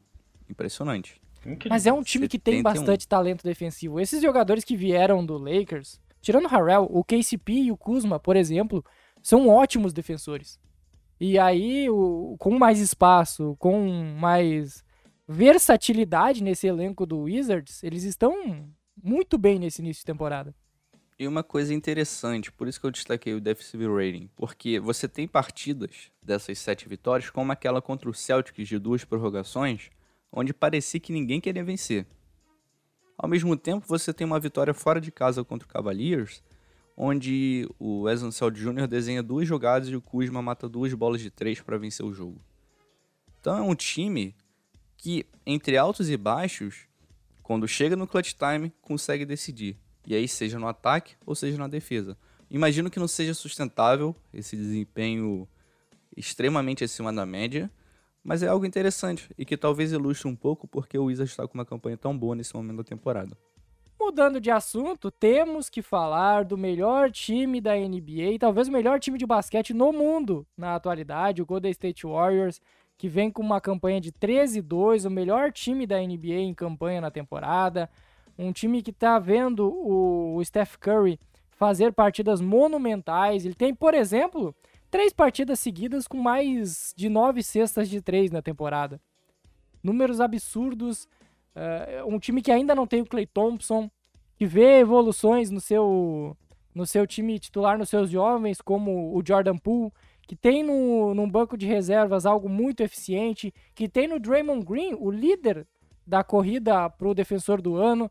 Impressionante. 0.49 1.21
Incrível. 1.45 1.71
Mas 1.71 1.87
é 1.87 1.93
um 1.93 2.03
time 2.03 2.29
que 2.29 2.39
tem 2.39 2.59
71. 2.59 2.63
bastante 2.63 3.09
talento 3.09 3.43
defensivo. 3.43 3.99
Esses 3.99 4.23
jogadores 4.23 4.63
que 4.65 4.77
vieram 4.77 5.25
do 5.27 5.37
Lakers, 5.39 6.01
tirando 6.21 6.45
o 6.45 6.49
Harrell, 6.49 6.87
o 6.89 7.03
KCP 7.03 7.53
e 7.53 7.73
o 7.73 7.77
Kuzma, 7.77 8.21
por 8.21 8.37
exemplo, 8.37 8.85
são 9.21 9.49
ótimos 9.49 9.93
defensores. 9.93 10.61
E 11.21 11.39
aí, 11.39 11.89
o- 11.91 12.37
com 12.39 12.57
mais 12.59 12.79
espaço, 12.79 13.57
com 13.59 13.89
mais 14.19 14.85
versatilidade 15.27 16.43
nesse 16.43 16.67
elenco 16.67 17.07
do 17.07 17.21
Wizards, 17.21 17.83
eles 17.83 18.03
estão 18.05 18.69
muito 19.03 19.39
bem 19.39 19.59
nesse 19.59 19.81
início 19.81 20.01
de 20.01 20.07
temporada. 20.07 20.55
E 21.19 21.29
uma 21.29 21.43
coisa 21.43 21.73
interessante, 21.73 22.51
por 22.51 22.67
isso 22.67 22.81
que 22.81 22.87
eu 22.87 22.91
destaquei 22.91 23.35
o 23.35 23.41
defensive 23.41 23.87
rating, 23.87 24.29
porque 24.35 24.81
você 24.81 25.07
tem 25.07 25.29
partidas 25.29 26.11
dessas 26.23 26.59
sete 26.59 26.89
vitórias, 26.89 27.31
como 27.31 27.53
aquela 27.53 27.81
contra 27.81 28.11
o 28.11 28.15
Celtics 28.15 28.67
de 28.67 28.79
duas 28.79 29.05
prorrogações, 29.05 29.91
onde 30.33 30.53
parecia 30.53 30.99
que 30.99 31.13
ninguém 31.13 31.41
queria 31.41 31.63
vencer. 31.63 32.07
Ao 33.17 33.29
mesmo 33.29 33.57
tempo, 33.57 33.87
você 33.87 34.13
tem 34.13 34.27
uma 34.27 34.41
vitória 34.41 34.75
fora 34.75 35.01
de 35.01 35.13
casa 35.13 35.45
contra 35.45 35.69
o 35.69 35.71
Cavaliers, 35.71 36.43
onde 36.97 37.69
o 37.79 38.03
Wesley 38.03 38.33
Jr. 38.51 38.87
desenha 38.89 39.23
duas 39.23 39.47
jogadas 39.47 39.89
e 39.89 39.97
o 39.97 40.03
Kuzma 40.03 40.43
mata 40.43 40.69
duas 40.69 40.93
bolas 40.93 41.21
de 41.21 41.31
três 41.31 41.61
para 41.61 41.79
vencer 41.79 42.05
o 42.05 42.13
jogo. 42.13 42.41
Então 43.41 43.57
é 43.57 43.63
um 43.63 43.75
time 43.75 44.35
que, 45.03 45.27
entre 45.45 45.77
altos 45.77 46.09
e 46.09 46.17
baixos, 46.17 46.87
quando 47.43 47.67
chega 47.67 47.97
no 47.97 48.07
clutch 48.07 48.35
time, 48.35 48.73
consegue 48.81 49.27
decidir. 49.27 49.77
E 50.07 50.15
aí, 50.15 50.29
seja 50.29 50.61
no 50.61 50.69
ataque 50.69 51.17
ou 51.27 51.35
seja 51.35 51.59
na 51.59 51.67
defesa. 51.67 52.17
Imagino 52.49 52.89
que 52.89 53.01
não 53.01 53.09
seja 53.09 53.35
sustentável 53.35 54.15
esse 54.33 54.57
desempenho 54.57 55.49
extremamente 56.17 56.85
acima 56.85 57.13
da 57.13 57.27
média, 57.27 57.69
mas 58.23 58.45
é 58.45 58.47
algo 58.47 58.65
interessante 58.65 59.29
e 59.37 59.45
que 59.45 59.57
talvez 59.57 59.91
ilustre 59.91 60.29
um 60.29 60.37
pouco 60.37 60.69
porque 60.69 60.97
o 60.97 61.07
Wizards 61.07 61.33
está 61.33 61.49
com 61.49 61.55
uma 61.55 61.67
campanha 61.67 61.97
tão 61.97 62.17
boa 62.17 62.37
nesse 62.37 62.55
momento 62.55 62.77
da 62.77 62.85
temporada. 62.85 63.37
Mudando 63.99 64.41
de 64.41 64.53
assunto, 64.53 65.11
temos 65.11 65.69
que 65.69 65.83
falar 65.83 66.45
do 66.45 66.57
melhor 66.57 67.11
time 67.11 67.61
da 67.61 67.75
NBA, 67.75 68.39
talvez 68.39 68.69
o 68.69 68.73
melhor 68.73 69.01
time 69.01 69.19
de 69.19 69.27
basquete 69.27 69.75
no 69.75 69.93
mundo 69.93 70.47
na 70.57 70.77
atualidade, 70.77 71.43
o 71.43 71.47
Golden 71.47 71.73
State 71.73 72.07
Warriors, 72.07 72.61
que 72.97 73.09
vem 73.09 73.31
com 73.31 73.43
uma 73.43 73.61
campanha 73.61 74.01
de 74.01 74.13
13-2, 74.13 75.07
o 75.07 75.11
melhor 75.11 75.53
time 75.53 75.87
da 75.87 76.01
NBA 76.01 76.35
em 76.35 76.55
campanha 76.55 77.01
na 77.01 77.11
temporada. 77.11 77.91
Um 78.39 78.53
time 78.53 78.83
que 78.83 78.91
está 78.91 79.19
vendo 79.19 79.69
o 79.69 80.43
Steph 80.45 80.77
Curry 80.77 81.19
fazer 81.51 81.93
partidas 81.93 82.41
monumentais. 82.41 83.45
Ele 83.45 83.55
tem, 83.55 83.75
por 83.75 83.95
exemplo, 83.95 84.55
três 84.91 85.13
partidas 85.13 85.61
seguidas 85.61 86.09
com 86.09 86.17
mais 86.17 86.93
de 86.97 87.09
nove 87.09 87.43
cestas 87.43 87.89
de 87.89 88.01
três 88.01 88.31
na 88.31 88.43
temporada. 88.43 89.01
Números 89.83 90.21
absurdos. 90.21 91.09
É, 91.55 92.03
um 92.07 92.19
time 92.19 92.43
que 92.43 92.51
ainda 92.51 92.75
não 92.75 92.87
tem 92.87 93.03
o 93.03 93.07
Clay 93.07 93.27
Thompson, 93.27 93.91
que 94.37 94.47
vê 94.47 94.81
evoluções 94.81 95.51
no 95.51 95.61
seu, 95.61 96.37
no 96.75 96.87
seu 96.87 97.07
time 97.07 97.39
titular, 97.39 97.79
nos 97.79 97.89
seus 97.89 98.11
jovens, 98.11 98.61
como 98.61 99.17
o 99.17 99.23
Jordan 99.25 99.57
Poole, 99.57 99.93
que 100.27 100.37
tem 100.37 100.63
no, 100.63 101.15
num 101.15 101.29
banco 101.29 101.57
de 101.57 101.67
reservas 101.67 102.25
algo 102.25 102.49
muito 102.49 102.83
eficiente, 102.83 103.53
que 103.75 103.89
tem 103.89 104.09
no 104.09 104.21
Draymond 104.21 104.65
Green, 104.65 104.95
o 104.99 105.11
líder 105.11 105.67
da 106.07 106.25
corrida 106.25 106.89
pro 106.91 107.15
defensor 107.15 107.61
do 107.61 107.77
ano. 107.77 108.11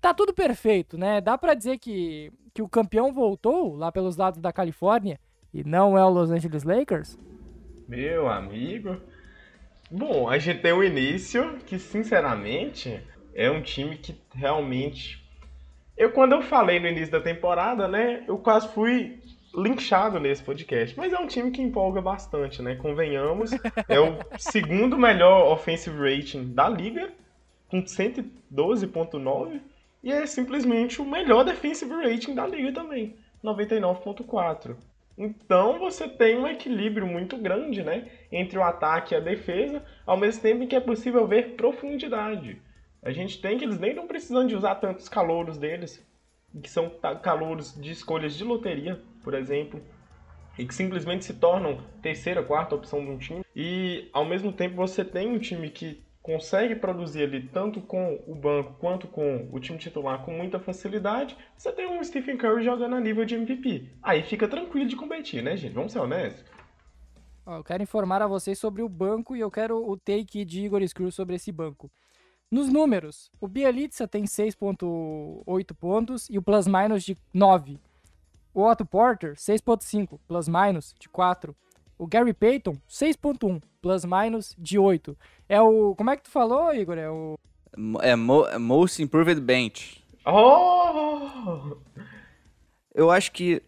Tá 0.00 0.14
tudo 0.14 0.32
perfeito, 0.32 0.96
né? 0.96 1.20
Dá 1.20 1.36
pra 1.36 1.54
dizer 1.54 1.78
que, 1.78 2.32
que 2.54 2.62
o 2.62 2.68
campeão 2.68 3.12
voltou 3.12 3.76
lá 3.76 3.92
pelos 3.92 4.16
lados 4.16 4.40
da 4.40 4.52
Califórnia 4.52 5.18
e 5.52 5.62
não 5.62 5.98
é 5.98 6.04
o 6.04 6.08
Los 6.08 6.30
Angeles 6.30 6.64
Lakers? 6.64 7.18
Meu 7.88 8.28
amigo. 8.28 8.96
Bom, 9.90 10.28
a 10.28 10.38
gente 10.38 10.60
tem 10.60 10.72
o 10.72 10.84
início, 10.84 11.58
que 11.66 11.78
sinceramente 11.78 13.02
é 13.34 13.50
um 13.50 13.60
time 13.60 13.96
que 13.96 14.16
realmente. 14.32 15.20
Eu, 15.96 16.12
quando 16.12 16.32
eu 16.32 16.42
falei 16.42 16.78
no 16.78 16.86
início 16.86 17.10
da 17.10 17.20
temporada, 17.20 17.88
né, 17.88 18.24
eu 18.26 18.38
quase 18.38 18.68
fui 18.68 19.20
linchado 19.54 20.20
nesse 20.20 20.42
podcast. 20.42 20.96
Mas 20.96 21.12
é 21.12 21.18
um 21.18 21.26
time 21.26 21.50
que 21.50 21.62
empolga 21.62 22.00
bastante, 22.00 22.62
né? 22.62 22.76
Convenhamos. 22.76 23.50
É 23.88 23.98
o 23.98 24.18
segundo 24.38 24.96
melhor 24.96 25.52
offensive 25.52 25.96
rating 25.98 26.52
da 26.52 26.68
liga, 26.68 27.12
com 27.68 27.82
112,9. 27.82 29.60
E 30.02 30.12
é 30.12 30.26
simplesmente 30.26 31.00
o 31.00 31.04
melhor 31.04 31.44
defensive 31.44 31.92
rating 31.92 32.34
da 32.34 32.46
liga 32.46 32.72
também, 32.72 33.16
99,4. 33.44 34.76
Então 35.18 35.78
você 35.78 36.08
tem 36.08 36.38
um 36.38 36.46
equilíbrio 36.46 37.06
muito 37.06 37.36
grande, 37.36 37.82
né, 37.82 38.10
entre 38.32 38.58
o 38.58 38.62
ataque 38.62 39.12
e 39.12 39.16
a 39.16 39.20
defesa, 39.20 39.84
ao 40.06 40.16
mesmo 40.16 40.40
tempo 40.40 40.62
em 40.62 40.66
que 40.66 40.74
é 40.74 40.80
possível 40.80 41.26
ver 41.26 41.56
profundidade. 41.56 42.60
A 43.02 43.10
gente 43.10 43.40
tem 43.40 43.58
que 43.58 43.64
eles 43.64 43.78
nem 43.78 43.90
estão 43.90 44.06
precisando 44.06 44.48
de 44.48 44.56
usar 44.56 44.76
tantos 44.76 45.10
calouros 45.10 45.58
deles, 45.58 46.02
que 46.62 46.70
são 46.70 46.90
calouros 47.22 47.78
de 47.78 47.90
escolhas 47.90 48.34
de 48.34 48.44
loteria, 48.44 49.00
por 49.22 49.34
exemplo, 49.34 49.80
e 50.58 50.66
que 50.66 50.74
simplesmente 50.74 51.24
se 51.24 51.34
tornam 51.34 51.78
terceira, 52.02 52.42
quarta 52.42 52.74
opção 52.74 53.04
de 53.04 53.10
um 53.10 53.18
time. 53.18 53.44
E 53.54 54.08
ao 54.12 54.24
mesmo 54.24 54.52
tempo 54.52 54.76
você 54.76 55.04
tem 55.04 55.28
um 55.28 55.38
time 55.38 55.70
que 55.70 56.04
consegue 56.22 56.74
produzir 56.74 57.22
ali 57.22 57.42
tanto 57.48 57.80
com 57.80 58.22
o 58.26 58.34
banco 58.34 58.74
quanto 58.78 59.08
com 59.08 59.48
o 59.50 59.58
time 59.58 59.78
titular 59.78 60.22
com 60.22 60.32
muita 60.32 60.60
facilidade, 60.60 61.36
você 61.56 61.72
tem 61.72 61.86
um 61.86 62.04
Stephen 62.04 62.36
Curry 62.36 62.62
jogando 62.62 62.94
a 62.94 63.00
nível 63.00 63.24
de 63.24 63.34
MVP. 63.34 63.88
Aí 64.02 64.22
fica 64.22 64.46
tranquilo 64.46 64.86
de 64.86 64.96
competir, 64.96 65.42
né, 65.42 65.56
gente? 65.56 65.72
Vamos 65.72 65.92
ser 65.92 66.00
honestos. 66.00 66.44
Eu 67.46 67.64
quero 67.64 67.82
informar 67.82 68.22
a 68.22 68.26
vocês 68.26 68.58
sobre 68.58 68.82
o 68.82 68.88
banco 68.88 69.34
e 69.34 69.40
eu 69.40 69.50
quero 69.50 69.76
o 69.76 69.96
take 69.96 70.44
de 70.44 70.62
Igor 70.64 70.86
Screw 70.86 71.10
sobre 71.10 71.36
esse 71.36 71.50
banco. 71.50 71.90
Nos 72.50 72.68
números, 72.68 73.30
o 73.40 73.48
Bielitsa 73.48 74.06
tem 74.06 74.24
6.8 74.24 75.74
pontos 75.74 76.28
e 76.28 76.36
o 76.36 76.42
plus 76.42 76.66
minus 76.66 77.02
de 77.02 77.16
9. 77.32 77.78
O 78.52 78.62
Otto 78.68 78.84
Porter, 78.84 79.34
6.5, 79.34 80.18
plus 80.26 80.48
minus 80.48 80.94
de 80.98 81.08
4. 81.08 81.54
O 81.96 82.06
Gary 82.06 82.32
Payton, 82.32 82.76
6.1, 82.88 83.62
plus 83.80 84.04
minus 84.04 84.56
de 84.58 84.78
8. 84.78 85.16
É 85.48 85.60
o. 85.60 85.94
Como 85.94 86.10
é 86.10 86.16
que 86.16 86.24
tu 86.24 86.30
falou, 86.30 86.74
Igor? 86.74 86.98
É 86.98 87.08
o. 87.08 87.38
É 88.02 88.16
mo 88.16 88.46
é 88.46 88.58
Most 88.58 89.02
Improved 89.02 89.40
Bench. 89.40 90.02
Oh! 90.26 91.76
Eu 92.92 93.10
acho 93.10 93.30
que 93.30 93.62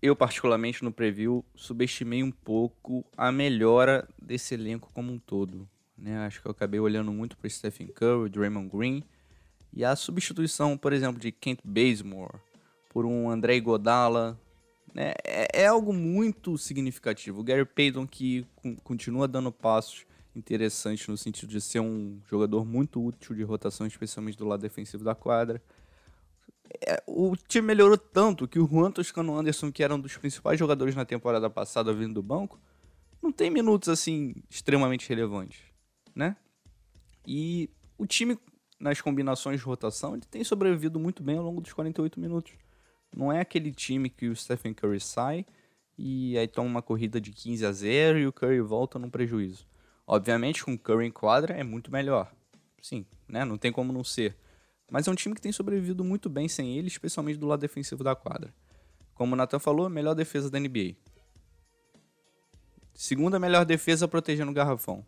eu, 0.00 0.14
particularmente 0.14 0.84
no 0.84 0.92
preview, 0.92 1.44
subestimei 1.56 2.22
um 2.22 2.30
pouco 2.30 3.04
a 3.16 3.32
melhora 3.32 4.08
desse 4.20 4.54
elenco 4.54 4.90
como 4.94 5.12
um 5.12 5.18
todo. 5.18 5.68
Né? 5.96 6.16
Acho 6.18 6.40
que 6.40 6.46
eu 6.46 6.52
acabei 6.52 6.78
olhando 6.78 7.12
muito 7.12 7.36
para 7.36 7.50
Stephen 7.50 7.88
Curry, 7.88 8.30
Draymond 8.30 8.68
Green 8.68 9.02
e 9.72 9.84
a 9.84 9.96
substituição, 9.96 10.78
por 10.78 10.92
exemplo, 10.92 11.20
de 11.20 11.32
Kent 11.32 11.58
Bazemore 11.64 12.38
por 12.88 13.04
um 13.04 13.30
André 13.30 13.60
Godala. 13.60 14.40
Né? 14.94 15.12
É, 15.24 15.62
é, 15.62 15.66
algo 15.66 15.92
muito 15.92 16.56
significativo. 16.56 17.40
O 17.40 17.44
Gary 17.44 17.64
Payton 17.64 18.06
que 18.06 18.46
continua 18.82 19.28
dando 19.28 19.52
passos 19.52 20.06
interessantes 20.34 21.06
no 21.08 21.16
sentido 21.16 21.50
de 21.50 21.60
ser 21.60 21.80
um 21.80 22.20
jogador 22.28 22.64
muito 22.64 23.04
útil 23.04 23.34
de 23.34 23.42
rotação, 23.42 23.86
especialmente 23.86 24.38
do 24.38 24.46
lado 24.46 24.60
defensivo 24.60 25.04
da 25.04 25.14
quadra 25.14 25.62
é, 26.86 27.02
o 27.06 27.34
time 27.36 27.66
melhorou 27.66 27.96
tanto 27.96 28.46
que 28.46 28.58
o 28.58 28.66
Juan 28.66 28.90
Toscano 28.90 29.36
Anderson, 29.36 29.72
que 29.72 29.82
era 29.82 29.94
um 29.94 30.00
dos 30.00 30.16
principais 30.16 30.58
jogadores 30.58 30.94
na 30.94 31.04
temporada 31.04 31.48
passada 31.48 31.92
vindo 31.92 32.14
do 32.14 32.22
banco, 32.22 32.60
não 33.22 33.32
tem 33.32 33.50
minutos 33.50 33.88
assim 33.88 34.34
extremamente 34.50 35.08
relevantes, 35.08 35.60
né? 36.14 36.36
E 37.26 37.70
o 37.96 38.06
time 38.06 38.38
nas 38.78 39.00
combinações 39.00 39.58
de 39.58 39.66
rotação, 39.66 40.14
ele 40.14 40.24
tem 40.30 40.44
sobrevivido 40.44 41.00
muito 41.00 41.22
bem 41.22 41.36
ao 41.36 41.44
longo 41.44 41.60
dos 41.60 41.72
48 41.72 42.20
minutos. 42.20 42.52
Não 43.14 43.32
é 43.32 43.40
aquele 43.40 43.72
time 43.72 44.08
que 44.08 44.28
o 44.28 44.36
Stephen 44.36 44.74
Curry 44.74 45.00
sai 45.00 45.46
e 45.96 46.38
aí 46.38 46.46
toma 46.46 46.68
uma 46.68 46.82
corrida 46.82 47.20
de 47.20 47.32
15 47.32 47.66
a 47.66 47.72
0 47.72 48.18
e 48.18 48.26
o 48.26 48.32
Curry 48.32 48.60
volta 48.60 48.98
num 48.98 49.10
prejuízo. 49.10 49.66
Obviamente, 50.06 50.64
com 50.64 50.74
o 50.74 50.78
Curry 50.78 51.06
em 51.06 51.10
quadra 51.10 51.54
é 51.54 51.64
muito 51.64 51.90
melhor. 51.90 52.32
Sim, 52.80 53.04
né? 53.28 53.44
Não 53.44 53.58
tem 53.58 53.72
como 53.72 53.92
não 53.92 54.04
ser. 54.04 54.36
Mas 54.90 55.06
é 55.06 55.10
um 55.10 55.14
time 55.14 55.34
que 55.34 55.40
tem 55.40 55.52
sobrevivido 55.52 56.02
muito 56.02 56.30
bem 56.30 56.48
sem 56.48 56.78
ele, 56.78 56.88
especialmente 56.88 57.38
do 57.38 57.46
lado 57.46 57.60
defensivo 57.60 58.02
da 58.02 58.14
quadra. 58.14 58.54
Como 59.14 59.34
o 59.34 59.36
Nathan 59.36 59.58
falou, 59.58 59.88
melhor 59.90 60.14
defesa 60.14 60.50
da 60.50 60.58
NBA. 60.58 60.94
Segunda 62.94 63.38
melhor 63.38 63.64
defesa 63.64 64.08
protegendo 64.08 64.50
o 64.50 64.54
garrafão. 64.54 65.04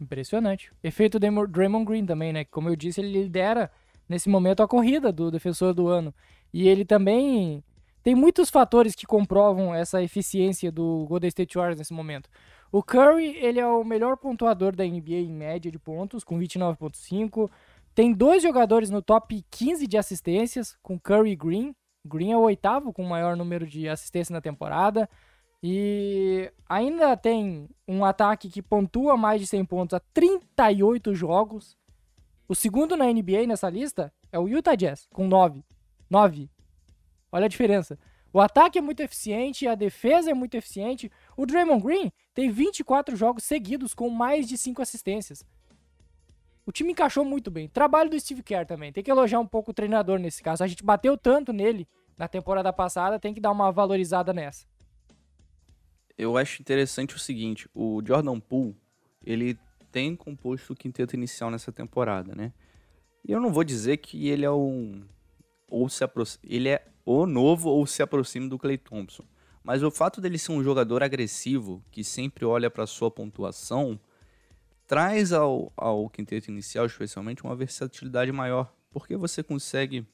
Impressionante. 0.00 0.70
Efeito 0.84 1.18
Draymond 1.18 1.84
Green 1.84 2.06
também, 2.06 2.32
né? 2.32 2.44
Como 2.44 2.68
eu 2.68 2.76
disse, 2.76 3.00
ele 3.00 3.22
lidera 3.22 3.70
nesse 4.08 4.28
momento 4.28 4.62
a 4.62 4.68
corrida 4.68 5.12
do 5.12 5.30
defensor 5.30 5.74
do 5.74 5.88
ano. 5.88 6.14
E 6.52 6.68
ele 6.68 6.84
também 6.84 7.62
tem 8.02 8.14
muitos 8.14 8.50
fatores 8.50 8.94
que 8.94 9.04
comprovam 9.04 9.74
essa 9.74 10.02
eficiência 10.02 10.70
do 10.70 11.04
Golden 11.08 11.28
State 11.28 11.56
Warriors 11.56 11.78
nesse 11.78 11.92
momento. 11.92 12.30
O 12.70 12.82
Curry, 12.82 13.36
ele 13.36 13.58
é 13.58 13.66
o 13.66 13.82
melhor 13.84 14.16
pontuador 14.16 14.74
da 14.74 14.84
NBA 14.84 15.16
em 15.16 15.32
média 15.32 15.70
de 15.70 15.78
pontos, 15.78 16.22
com 16.22 16.38
29.5. 16.38 17.50
Tem 17.94 18.12
dois 18.12 18.42
jogadores 18.42 18.90
no 18.90 19.02
top 19.02 19.44
15 19.50 19.86
de 19.86 19.96
assistências, 19.96 20.76
com 20.82 20.98
Curry 20.98 21.30
e 21.30 21.36
Green. 21.36 21.74
Green 22.06 22.32
é 22.32 22.36
o 22.36 22.42
oitavo 22.42 22.92
com 22.92 23.02
o 23.02 23.08
maior 23.08 23.36
número 23.36 23.66
de 23.66 23.88
assistências 23.88 24.30
na 24.30 24.40
temporada. 24.40 25.08
E 25.62 26.48
ainda 26.68 27.16
tem 27.16 27.68
um 27.88 28.04
ataque 28.04 28.48
que 28.48 28.62
pontua 28.62 29.16
mais 29.16 29.40
de 29.40 29.46
100 29.46 29.64
pontos 29.64 29.94
a 29.94 30.00
38 30.14 31.14
jogos. 31.14 31.76
O 32.48 32.54
segundo 32.54 32.96
na 32.96 33.06
NBA 33.06 33.46
nessa 33.46 33.68
lista 33.68 34.12
é 34.30 34.38
o 34.38 34.48
Utah 34.48 34.76
Jazz, 34.76 35.08
com 35.12 35.26
9. 35.26 35.64
9. 36.08 36.48
Olha 37.32 37.46
a 37.46 37.48
diferença. 37.48 37.98
O 38.32 38.40
ataque 38.40 38.78
é 38.78 38.80
muito 38.80 39.00
eficiente, 39.00 39.66
a 39.66 39.74
defesa 39.74 40.30
é 40.30 40.34
muito 40.34 40.54
eficiente. 40.54 41.10
O 41.36 41.44
Draymond 41.44 41.82
Green 41.82 42.12
tem 42.34 42.50
24 42.50 43.16
jogos 43.16 43.44
seguidos 43.44 43.94
com 43.94 44.08
mais 44.08 44.46
de 44.46 44.56
5 44.56 44.80
assistências. 44.80 45.44
O 46.64 46.70
time 46.70 46.92
encaixou 46.92 47.24
muito 47.24 47.50
bem. 47.50 47.68
Trabalho 47.68 48.10
do 48.10 48.20
Steve 48.20 48.42
Kerr 48.42 48.66
também. 48.66 48.92
Tem 48.92 49.02
que 49.02 49.10
elogiar 49.10 49.40
um 49.40 49.46
pouco 49.46 49.70
o 49.70 49.74
treinador 49.74 50.18
nesse 50.18 50.42
caso. 50.42 50.62
A 50.62 50.66
gente 50.66 50.84
bateu 50.84 51.16
tanto 51.16 51.52
nele 51.52 51.88
na 52.16 52.28
temporada 52.28 52.72
passada, 52.72 53.18
tem 53.18 53.34
que 53.34 53.40
dar 53.40 53.50
uma 53.50 53.72
valorizada 53.72 54.32
nessa. 54.32 54.66
Eu 56.16 56.36
acho 56.36 56.62
interessante 56.62 57.14
o 57.14 57.18
seguinte, 57.18 57.68
o 57.74 58.02
Jordan 58.04 58.40
Poole, 58.40 58.76
ele 59.24 59.58
tem 59.96 60.14
composto 60.14 60.74
o 60.74 60.76
quinteto 60.76 61.16
inicial 61.16 61.50
nessa 61.50 61.72
temporada, 61.72 62.34
né? 62.34 62.52
E 63.26 63.32
eu 63.32 63.40
não 63.40 63.50
vou 63.50 63.64
dizer 63.64 63.96
que 63.96 64.28
ele 64.28 64.44
é 64.44 64.50
um 64.50 65.02
ou 65.70 65.88
se 65.88 66.04
ele 66.44 66.68
é 66.68 66.86
o 67.02 67.24
novo 67.24 67.70
ou 67.70 67.86
se 67.86 68.02
aproxima 68.02 68.46
do 68.46 68.58
Clay 68.58 68.76
Thompson. 68.76 69.24
Mas 69.64 69.82
o 69.82 69.90
fato 69.90 70.20
dele 70.20 70.36
ser 70.36 70.52
um 70.52 70.62
jogador 70.62 71.02
agressivo, 71.02 71.82
que 71.90 72.04
sempre 72.04 72.44
olha 72.44 72.70
para 72.70 72.86
sua 72.86 73.10
pontuação, 73.10 73.98
traz 74.86 75.32
ao, 75.32 75.72
ao 75.74 76.10
quinteto 76.10 76.50
inicial, 76.50 76.84
especialmente, 76.84 77.42
uma 77.42 77.56
versatilidade 77.56 78.30
maior, 78.30 78.70
porque 78.90 79.16
você 79.16 79.42
consegue 79.42 80.06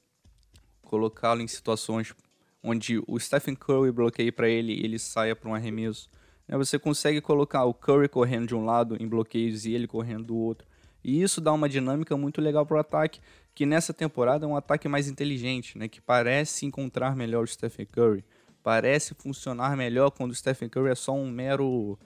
colocá-lo 0.81 1.43
em 1.43 1.49
situações 1.49 2.15
onde 2.63 3.03
o 3.09 3.19
Stephen 3.19 3.57
Curry 3.57 3.91
bloqueia 3.91 4.33
para 4.33 4.49
ele 4.49 4.81
ele 4.81 4.97
saia 4.97 5.35
para 5.35 5.51
um 5.51 5.55
arremesso. 5.57 6.09
Né? 6.47 6.57
Você 6.57 6.79
consegue 6.79 7.21
colocar 7.21 7.65
o 7.65 7.75
Curry 7.75 8.09
correndo 8.09 8.49
de 8.49 8.55
um 8.55 8.65
lado 8.65 8.97
em 9.01 9.07
bloqueios 9.07 9.65
e 9.65 9.73
ele 9.73 9.87
correndo 9.87 10.25
do 10.27 10.37
outro. 10.37 10.67
E 11.05 11.23
isso 11.23 11.41
dá 11.41 11.53
uma 11.53 11.69
dinâmica 11.69 12.17
muito 12.17 12.41
legal 12.41 12.65
para 12.65 12.77
o 12.77 12.81
ataque, 12.81 13.21
que 13.55 13.67
nessa 13.67 13.93
temporada 13.93 14.47
é 14.47 14.49
um 14.49 14.57
ataque 14.57 14.89
mais 14.89 15.09
inteligente, 15.09 15.77
né? 15.77 15.89
que 15.89 16.01
parece 16.01 16.65
encontrar 16.65 17.17
melhor 17.17 17.45
o 17.45 17.47
Stephen 17.47 17.87
Curry. 17.87 18.25
Parece 18.63 19.15
funcionar 19.15 19.77
melhor 19.77 20.11
quando 20.11 20.31
o 20.31 20.35
Stephen 20.35 20.69
Curry 20.69 20.91
é 20.91 20.95
só 20.95 21.13
um 21.13 21.29
mero 21.29 21.99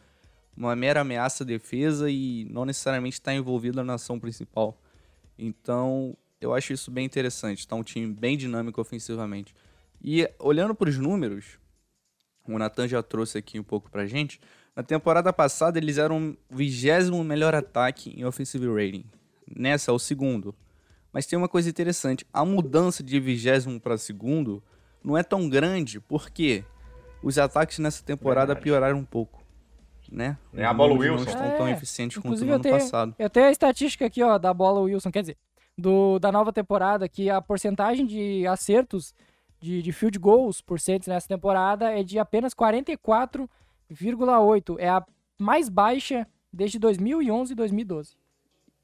uma 0.56 0.74
mera 0.74 1.02
ameaça 1.02 1.44
à 1.44 1.46
defesa 1.46 2.10
e 2.10 2.46
não 2.50 2.64
necessariamente 2.64 3.14
está 3.14 3.34
envolvido 3.34 3.84
na 3.84 3.94
ação 3.94 4.18
principal. 4.18 4.80
Então, 5.38 6.16
eu 6.40 6.54
acho 6.54 6.72
isso 6.72 6.90
bem 6.90 7.04
interessante. 7.04 7.58
Está 7.58 7.76
um 7.76 7.82
time 7.82 8.06
bem 8.06 8.38
dinâmico 8.38 8.80
ofensivamente. 8.80 9.54
E 10.02 10.28
olhando 10.38 10.74
para 10.74 10.88
os 10.88 10.96
números, 10.96 11.58
o 12.54 12.58
Nathan 12.58 12.86
já 12.88 13.02
trouxe 13.02 13.38
aqui 13.38 13.58
um 13.58 13.62
pouco 13.62 13.90
para 13.90 14.06
gente. 14.06 14.40
Na 14.74 14.82
temporada 14.82 15.32
passada, 15.32 15.78
eles 15.78 15.98
eram 15.98 16.36
o 16.50 16.56
vigésimo 16.56 17.22
melhor 17.24 17.54
ataque 17.54 18.14
em 18.16 18.24
offensive 18.24 18.66
rating. 18.68 19.04
Nessa 19.56 19.90
é 19.90 19.94
o 19.94 19.98
segundo. 19.98 20.54
Mas 21.12 21.26
tem 21.26 21.38
uma 21.38 21.48
coisa 21.48 21.68
interessante: 21.68 22.26
a 22.32 22.44
mudança 22.44 23.02
de 23.02 23.18
vigésimo 23.18 23.80
para 23.80 23.96
segundo 23.96 24.62
não 25.02 25.16
é 25.16 25.22
tão 25.22 25.48
grande, 25.48 26.00
porque 26.00 26.64
os 27.22 27.38
ataques 27.38 27.78
nessa 27.78 28.02
temporada 28.02 28.48
Verdade. 28.48 28.64
pioraram 28.64 28.98
um 28.98 29.04
pouco 29.04 29.46
né? 30.10 30.36
É 30.54 30.64
a 30.64 30.72
bola 30.72 30.94
Wilson. 30.94 31.24
Não 31.24 31.32
estão 31.32 31.56
tão 31.56 31.66
é, 31.66 31.72
eficientes 31.72 32.18
quanto 32.18 32.44
no 32.44 32.52
ano 32.52 32.62
tenho, 32.62 32.78
passado. 32.78 33.14
Eu 33.18 33.30
tenho 33.30 33.46
a 33.46 33.50
estatística 33.50 34.06
aqui, 34.06 34.22
ó, 34.22 34.38
da 34.38 34.52
bola 34.52 34.80
Wilson, 34.80 35.10
quer 35.10 35.22
dizer, 35.22 35.36
do, 35.76 36.18
da 36.18 36.30
nova 36.30 36.52
temporada, 36.52 37.08
que 37.08 37.28
a 37.28 37.40
porcentagem 37.40 38.06
de 38.06 38.46
acertos 38.46 39.14
de, 39.60 39.82
de 39.82 39.92
field 39.92 40.18
goals 40.18 40.60
por 40.60 40.80
cento 40.80 41.08
nessa 41.08 41.28
temporada 41.28 41.90
é 41.90 42.02
de 42.02 42.18
apenas 42.18 42.54
44,8. 42.54 44.76
É 44.78 44.88
a 44.88 45.04
mais 45.38 45.68
baixa 45.68 46.26
desde 46.52 46.78
2011 46.78 47.52
e 47.52 47.56
2012. 47.56 48.16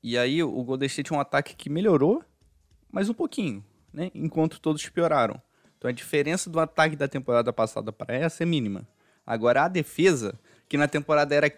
E 0.02 0.18
aí 0.18 0.42
o 0.42 0.64
Golden 0.64 0.86
State 0.86 1.12
é 1.12 1.16
um 1.16 1.20
ataque 1.20 1.54
que 1.54 1.70
melhorou, 1.70 2.24
mas 2.90 3.08
um 3.08 3.14
pouquinho, 3.14 3.64
né? 3.92 4.10
Enquanto 4.14 4.60
todos 4.60 4.88
pioraram. 4.88 5.40
Então 5.78 5.88
a 5.88 5.92
diferença 5.92 6.50
do 6.50 6.60
ataque 6.60 6.96
da 6.96 7.08
temporada 7.08 7.52
passada 7.52 7.92
para 7.92 8.14
essa 8.14 8.42
é 8.42 8.46
mínima. 8.46 8.86
Agora 9.26 9.64
a 9.64 9.68
defesa 9.68 10.38
que 10.68 10.76
na 10.76 10.88
temporada 10.88 11.34
era 11.34 11.50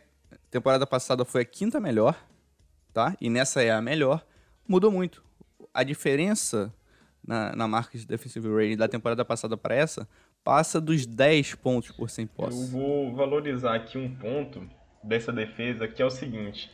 temporada 0.50 0.86
passada 0.86 1.24
foi 1.24 1.42
a 1.42 1.44
quinta 1.44 1.80
melhor, 1.80 2.16
tá? 2.92 3.16
E 3.20 3.30
nessa 3.30 3.62
é 3.62 3.70
a 3.70 3.80
melhor, 3.80 4.24
mudou 4.68 4.90
muito. 4.90 5.24
A 5.72 5.82
diferença 5.82 6.72
na, 7.26 7.54
na 7.56 7.66
marca 7.66 7.96
de 7.96 8.06
defensive 8.06 8.48
rating 8.48 8.76
da 8.76 8.88
temporada 8.88 9.24
passada 9.24 9.56
para 9.56 9.74
essa 9.74 10.08
passa 10.42 10.80
dos 10.80 11.06
10 11.06 11.54
pontos 11.56 11.90
por 11.90 12.10
100 12.10 12.26
posses. 12.26 12.72
Eu 12.72 12.78
vou 12.78 13.14
valorizar 13.14 13.74
aqui 13.74 13.96
um 13.96 14.14
ponto 14.14 14.68
dessa 15.02 15.32
defesa 15.32 15.88
que 15.88 16.02
é 16.02 16.04
o 16.04 16.10
seguinte. 16.10 16.70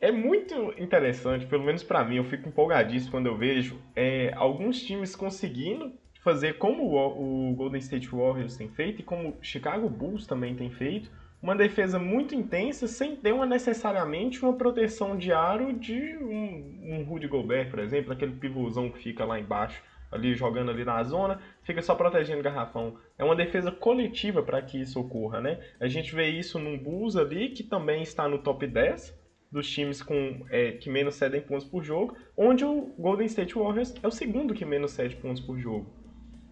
É 0.00 0.10
muito 0.10 0.54
interessante, 0.78 1.46
pelo 1.46 1.64
menos 1.64 1.82
para 1.82 2.04
mim, 2.04 2.16
eu 2.16 2.24
fico 2.24 2.48
empolgadíssimo 2.48 3.12
quando 3.12 3.26
eu 3.26 3.36
vejo 3.36 3.80
é, 3.94 4.32
alguns 4.34 4.82
times 4.82 5.14
conseguindo 5.14 5.92
fazer 6.22 6.54
como 6.54 6.84
o, 6.84 7.50
o 7.50 7.54
Golden 7.54 7.78
State 7.78 8.08
Warriors 8.08 8.56
tem 8.56 8.68
feito 8.68 9.00
e 9.00 9.04
como 9.04 9.30
o 9.30 9.36
Chicago 9.42 9.88
Bulls 9.88 10.26
também 10.26 10.56
tem 10.56 10.70
feito, 10.70 11.10
uma 11.42 11.56
defesa 11.56 11.98
muito 11.98 12.34
intensa 12.34 12.86
sem 12.86 13.16
ter 13.16 13.32
uma, 13.32 13.44
necessariamente 13.44 14.42
uma 14.44 14.56
proteção 14.56 15.16
de 15.16 15.32
aro 15.32 15.72
de 15.72 16.16
um, 16.18 16.80
um 16.84 17.04
Rudy 17.04 17.26
Gobert, 17.26 17.68
por 17.68 17.80
exemplo, 17.80 18.12
aquele 18.12 18.32
pivôzão 18.32 18.88
que 18.88 19.02
fica 19.02 19.24
lá 19.24 19.40
embaixo, 19.40 19.82
ali 20.10 20.34
jogando 20.34 20.70
ali 20.70 20.84
na 20.84 21.02
zona, 21.02 21.40
fica 21.64 21.82
só 21.82 21.94
protegendo 21.94 22.40
o 22.40 22.44
garrafão. 22.44 22.96
É 23.18 23.24
uma 23.24 23.34
defesa 23.34 23.72
coletiva 23.72 24.42
para 24.42 24.62
que 24.62 24.80
isso 24.80 25.00
ocorra, 25.00 25.40
né? 25.40 25.58
A 25.80 25.88
gente 25.88 26.14
vê 26.14 26.28
isso 26.28 26.58
num 26.58 26.78
Bulls 26.78 27.16
ali, 27.16 27.48
que 27.48 27.64
também 27.64 28.02
está 28.02 28.28
no 28.28 28.38
top 28.38 28.66
10, 28.66 29.20
dos 29.50 29.68
times 29.68 30.02
com, 30.02 30.46
é, 30.48 30.72
que 30.72 30.88
menos 30.88 31.14
cedem 31.16 31.40
pontos 31.40 31.66
por 31.66 31.82
jogo, 31.82 32.16
onde 32.36 32.64
o 32.64 32.94
Golden 32.98 33.26
State 33.26 33.54
Warriors 33.54 33.94
é 34.02 34.06
o 34.06 34.10
segundo 34.10 34.54
que 34.54 34.64
menos 34.64 34.92
cede 34.92 35.16
pontos 35.16 35.42
por 35.42 35.58
jogo. 35.58 36.02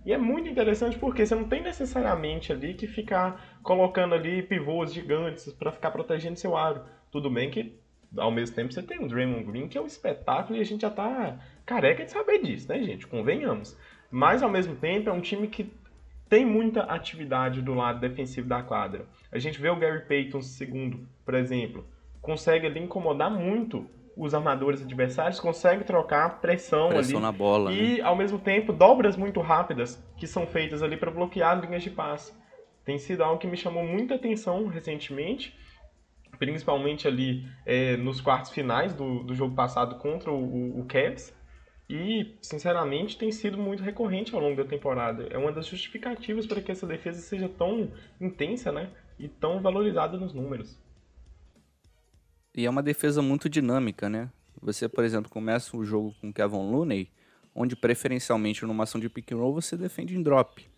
E 0.05 0.13
é 0.13 0.19
muito 0.19 0.49
interessante 0.49 0.99
porque 0.99 1.25
você 1.25 1.35
não 1.35 1.45
tem 1.45 1.63
necessariamente 1.63 2.53
ali 2.53 2.75
que 2.75 2.87
ficar 2.87 3.50
colocando 3.63 4.15
ali 4.15 4.43
pivôs 4.43 4.93
gigantes 4.93 5.53
para 5.53 5.73
ficar 5.73 5.91
protegendo 5.91 6.39
seu 6.39 6.57
aro. 6.57 6.83
Tudo 7.11 7.31
bem 7.31 7.51
que 7.51 7.79
ao 8.17 8.31
mesmo 8.31 8.57
tempo 8.57 8.73
você 8.73 8.83
tem 8.83 9.05
o 9.05 9.09
Draymond 9.09 9.45
Green, 9.45 9.69
que 9.69 9.79
é 9.79 9.81
um 9.81 9.87
espetáculo 9.87 10.59
e 10.59 10.61
a 10.61 10.65
gente 10.65 10.83
já 10.83 10.91
tá 10.91 11.39
careca 11.65 12.05
de 12.05 12.11
saber 12.11 12.43
disso, 12.43 12.69
né, 12.69 12.83
gente? 12.83 13.07
Convenhamos. 13.07 13.77
Mas 14.11 14.43
ao 14.43 14.51
mesmo 14.51 14.75
tempo 14.75 15.09
é 15.09 15.13
um 15.13 15.21
time 15.21 15.47
que 15.47 15.73
tem 16.29 16.45
muita 16.45 16.83
atividade 16.83 17.61
do 17.61 17.75
lado 17.75 18.01
defensivo 18.01 18.49
da 18.49 18.63
quadra. 18.63 19.05
A 19.33 19.39
gente 19.39 19.61
vê 19.61 19.69
o 19.69 19.77
Gary 19.77 20.07
Payton 20.07 20.41
segundo, 20.41 21.07
por 21.25 21.35
exemplo, 21.35 21.85
consegue 22.21 22.67
ali 22.67 22.81
incomodar 22.81 23.31
muito 23.31 23.87
os 24.17 24.35
armadores 24.35 24.83
adversários, 24.83 25.41
consegue 25.41 25.85
trocar 25.85 26.41
pressão, 26.41 26.89
Pressão 26.91 27.17
ali 27.17 27.23
na 27.23 27.33
bola, 27.33 27.73
e 27.73 27.99
né? 27.99 28.01
ao 28.03 28.15
mesmo 28.15 28.39
tempo 28.39 28.73
dobras 28.73 29.17
muito 29.17 29.41
rápidas 29.41 30.03
que 30.17 30.27
são 30.27 30.47
feitas 30.47 30.83
ali 30.83 30.97
para 30.97 31.11
bloquear 31.11 31.59
linhas 31.61 31.83
de 31.83 31.91
passe. 31.91 32.33
Tem 32.85 32.99
sido 32.99 33.23
algo 33.23 33.39
que 33.39 33.47
me 33.47 33.57
chamou 33.57 33.87
muita 33.87 34.15
atenção 34.15 34.67
recentemente, 34.67 35.55
principalmente 36.39 37.07
ali 37.07 37.47
é, 37.67 37.97
nos 37.97 38.21
quartos 38.21 38.51
finais 38.51 38.95
do, 38.95 39.23
do 39.23 39.35
jogo 39.35 39.55
passado 39.55 39.97
contra 39.97 40.31
o, 40.31 40.81
o, 40.81 40.85
Cavs. 40.87 41.35
E, 41.89 42.37
sinceramente, 42.41 43.19
tem 43.19 43.33
sido 43.33 43.59
muito 43.59 43.83
recorrente 43.83 44.35
ao 44.35 44.41
longo 44.41 44.57
da 44.57 44.65
temporada. 44.65 45.27
É 45.31 45.37
uma 45.37 45.53
das 45.53 45.67
justificativas 45.67 46.47
para 46.47 46.63
que 46.63 46.71
essa 46.71 46.87
defesa 46.87 47.21
seja 47.21 47.49
tão 47.49 47.91
intensa, 48.21 48.71
né? 48.71 48.91
E 49.19 49.29
tão 49.29 49.61
valorizada 49.61 50.17
nos 50.17 50.33
números. 50.33 50.81
E 52.55 52.65
é 52.65 52.71
uma 52.71 52.83
defesa 52.83 53.21
muito 53.21 53.49
dinâmica, 53.49 54.09
né? 54.09 54.31
Você, 54.63 54.89
por 54.89 55.05
exemplo, 55.05 55.31
começa 55.31 55.77
o 55.77 55.85
jogo 55.85 56.15
com 56.21 56.33
Kevin 56.33 56.71
Looney, 56.71 57.11
onde 57.55 57.75
preferencialmente 57.75 58.65
numa 58.65 58.85
ação 58.85 59.01
de 59.01 59.09
pick 59.09 59.33
and 59.33 59.37
roll 59.37 59.53
você 59.53 59.77
defende 59.77 60.17
em 60.17 60.23
drop. 60.23 60.70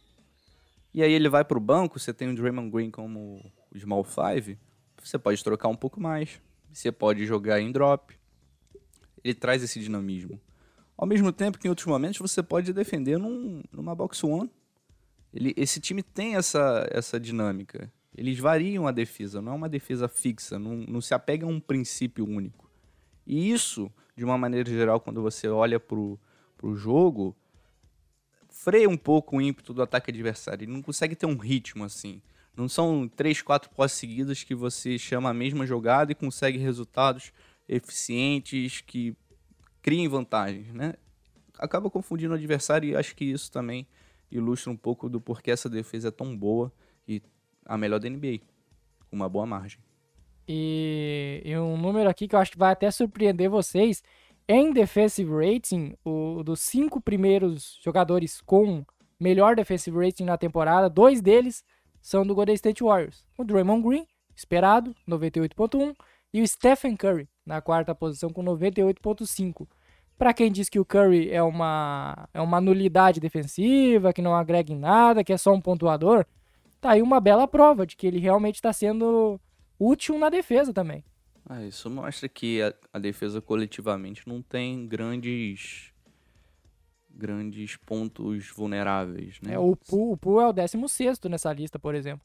E 0.94 1.02
aí 1.02 1.12
ele 1.12 1.28
vai 1.28 1.44
pro 1.44 1.58
banco, 1.58 1.98
você 1.98 2.12
tem 2.12 2.28
o 2.28 2.34
Draymond 2.34 2.70
Green 2.70 2.90
como 2.90 3.40
o 3.70 3.78
small 3.78 4.04
five, 4.04 4.58
você 5.02 5.18
pode 5.18 5.42
trocar 5.42 5.68
um 5.68 5.74
pouco 5.74 6.00
mais, 6.00 6.40
você 6.72 6.92
pode 6.92 7.24
jogar 7.26 7.60
em 7.60 7.72
drop. 7.72 8.14
Ele 9.24 9.34
traz 9.34 9.62
esse 9.62 9.80
dinamismo. 9.80 10.40
Ao 10.96 11.06
mesmo 11.06 11.32
tempo 11.32 11.58
que 11.58 11.66
em 11.66 11.70
outros 11.70 11.86
momentos 11.86 12.18
você 12.18 12.42
pode 12.42 12.72
defender 12.72 13.18
num, 13.18 13.62
numa 13.72 13.94
box 13.94 14.22
one. 14.22 14.50
Ele, 15.32 15.54
esse 15.56 15.80
time 15.80 16.02
tem 16.02 16.36
essa, 16.36 16.86
essa 16.90 17.18
dinâmica. 17.18 17.90
Eles 18.14 18.38
variam 18.38 18.86
a 18.86 18.92
defesa, 18.92 19.40
não 19.40 19.52
é 19.52 19.54
uma 19.54 19.68
defesa 19.68 20.06
fixa, 20.06 20.58
não, 20.58 20.76
não 20.76 21.00
se 21.00 21.14
apega 21.14 21.46
a 21.46 21.48
um 21.48 21.58
princípio 21.58 22.28
único. 22.28 22.70
E 23.26 23.50
isso, 23.50 23.90
de 24.14 24.24
uma 24.24 24.36
maneira 24.36 24.68
geral, 24.68 25.00
quando 25.00 25.22
você 25.22 25.48
olha 25.48 25.80
pro, 25.80 26.20
pro 26.56 26.74
jogo, 26.74 27.34
freia 28.52 28.88
um 28.88 28.96
pouco 28.96 29.36
o 29.36 29.40
ímpeto 29.40 29.72
do 29.72 29.82
ataque 29.82 30.10
adversário. 30.10 30.64
Ele 30.64 30.72
não 30.72 30.82
consegue 30.82 31.16
ter 31.16 31.26
um 31.26 31.36
ritmo 31.36 31.84
assim. 31.84 32.22
Não 32.56 32.68
são 32.68 33.08
três, 33.08 33.40
quatro 33.40 33.70
pós 33.70 33.92
seguidas 33.92 34.44
que 34.44 34.54
você 34.54 34.98
chama 34.98 35.30
a 35.30 35.34
mesma 35.34 35.66
jogada 35.66 36.12
e 36.12 36.14
consegue 36.14 36.58
resultados 36.58 37.32
eficientes 37.66 38.82
que 38.82 39.16
criem 39.80 40.06
vantagens, 40.06 40.72
né? 40.72 40.94
Acaba 41.58 41.90
confundindo 41.90 42.32
o 42.32 42.36
adversário 42.36 42.90
e 42.90 42.96
acho 42.96 43.16
que 43.16 43.24
isso 43.24 43.50
também 43.50 43.86
ilustra 44.30 44.70
um 44.70 44.76
pouco 44.76 45.08
do 45.08 45.20
porquê 45.20 45.50
essa 45.50 45.68
defesa 45.68 46.08
é 46.08 46.10
tão 46.10 46.36
boa 46.36 46.72
e 47.08 47.22
a 47.64 47.78
melhor 47.78 47.98
da 47.98 48.08
NBA, 48.08 48.40
com 49.08 49.16
uma 49.16 49.28
boa 49.28 49.46
margem. 49.46 49.80
E, 50.46 51.40
e 51.44 51.56
um 51.56 51.76
número 51.76 52.08
aqui 52.08 52.26
que 52.26 52.34
eu 52.34 52.38
acho 52.38 52.52
que 52.52 52.58
vai 52.58 52.72
até 52.72 52.90
surpreender 52.90 53.48
vocês. 53.48 54.02
Em 54.48 54.72
defensive 54.72 55.30
rating, 55.30 55.94
o, 56.04 56.42
dos 56.42 56.60
cinco 56.60 57.00
primeiros 57.00 57.78
jogadores 57.82 58.40
com 58.40 58.84
melhor 59.18 59.54
defensive 59.54 59.96
rating 59.96 60.24
na 60.24 60.36
temporada, 60.36 60.90
dois 60.90 61.20
deles 61.20 61.64
são 62.00 62.26
do 62.26 62.34
Golden 62.34 62.54
State 62.54 62.82
Warriors. 62.82 63.24
O 63.38 63.44
Draymond 63.44 63.86
Green, 63.86 64.06
esperado, 64.34 64.94
98.1, 65.08 65.94
e 66.34 66.42
o 66.42 66.48
Stephen 66.48 66.96
Curry, 66.96 67.28
na 67.46 67.60
quarta 67.60 67.94
posição 67.94 68.30
com 68.30 68.42
98.5. 68.42 69.68
Para 70.18 70.34
quem 70.34 70.50
diz 70.50 70.68
que 70.68 70.78
o 70.78 70.84
Curry 70.84 71.30
é 71.30 71.42
uma, 71.42 72.28
é 72.34 72.40
uma 72.40 72.60
nulidade 72.60 73.20
defensiva, 73.20 74.12
que 74.12 74.22
não 74.22 74.34
agrega 74.34 74.72
em 74.72 74.78
nada, 74.78 75.22
que 75.22 75.32
é 75.32 75.36
só 75.36 75.52
um 75.52 75.60
pontuador, 75.60 76.24
tá 76.80 76.90
aí 76.90 77.02
uma 77.02 77.20
bela 77.20 77.46
prova 77.46 77.86
de 77.86 77.96
que 77.96 78.06
ele 78.06 78.18
realmente 78.18 78.56
está 78.56 78.72
sendo 78.72 79.40
útil 79.78 80.18
na 80.18 80.28
defesa 80.28 80.72
também. 80.72 81.04
Ah, 81.54 81.62
isso 81.66 81.90
mostra 81.90 82.26
que 82.30 82.62
a, 82.62 82.72
a 82.94 82.98
defesa 82.98 83.38
coletivamente 83.38 84.26
não 84.26 84.40
tem 84.40 84.86
grandes 84.86 85.92
grandes 87.10 87.76
pontos 87.76 88.48
vulneráveis, 88.48 89.38
né? 89.42 89.52
É, 89.52 89.58
o 89.58 89.76
Poole, 89.76 90.14
o 90.14 90.16
Poole 90.16 90.44
é 90.44 90.48
o 90.48 90.52
16 90.52 91.20
nessa 91.28 91.52
lista, 91.52 91.78
por 91.78 91.94
exemplo. 91.94 92.24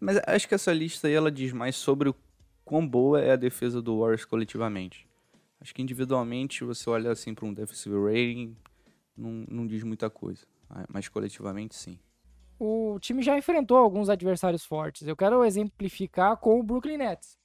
Mas 0.00 0.20
acho 0.26 0.48
que 0.48 0.54
essa 0.56 0.72
lista 0.72 1.06
aí 1.06 1.14
ela 1.14 1.30
diz 1.30 1.52
mais 1.52 1.76
sobre 1.76 2.08
o 2.08 2.16
quão 2.64 2.84
boa 2.84 3.20
é 3.20 3.30
a 3.30 3.36
defesa 3.36 3.80
do 3.80 4.00
Warriors 4.00 4.24
coletivamente. 4.24 5.08
Acho 5.60 5.72
que 5.72 5.80
individualmente 5.80 6.64
você 6.64 6.90
olha 6.90 7.12
assim 7.12 7.34
para 7.34 7.46
um 7.46 7.54
defensive 7.54 7.94
rating, 7.96 8.56
não, 9.16 9.44
não 9.48 9.64
diz 9.64 9.84
muita 9.84 10.10
coisa. 10.10 10.44
Ah, 10.68 10.84
Mas 10.88 11.08
coletivamente 11.08 11.76
sim. 11.76 12.00
O 12.58 12.98
time 12.98 13.22
já 13.22 13.38
enfrentou 13.38 13.76
alguns 13.76 14.08
adversários 14.08 14.64
fortes. 14.64 15.06
Eu 15.06 15.14
quero 15.14 15.44
exemplificar 15.44 16.36
com 16.36 16.58
o 16.58 16.64
Brooklyn 16.64 16.96
Nets. 16.98 17.38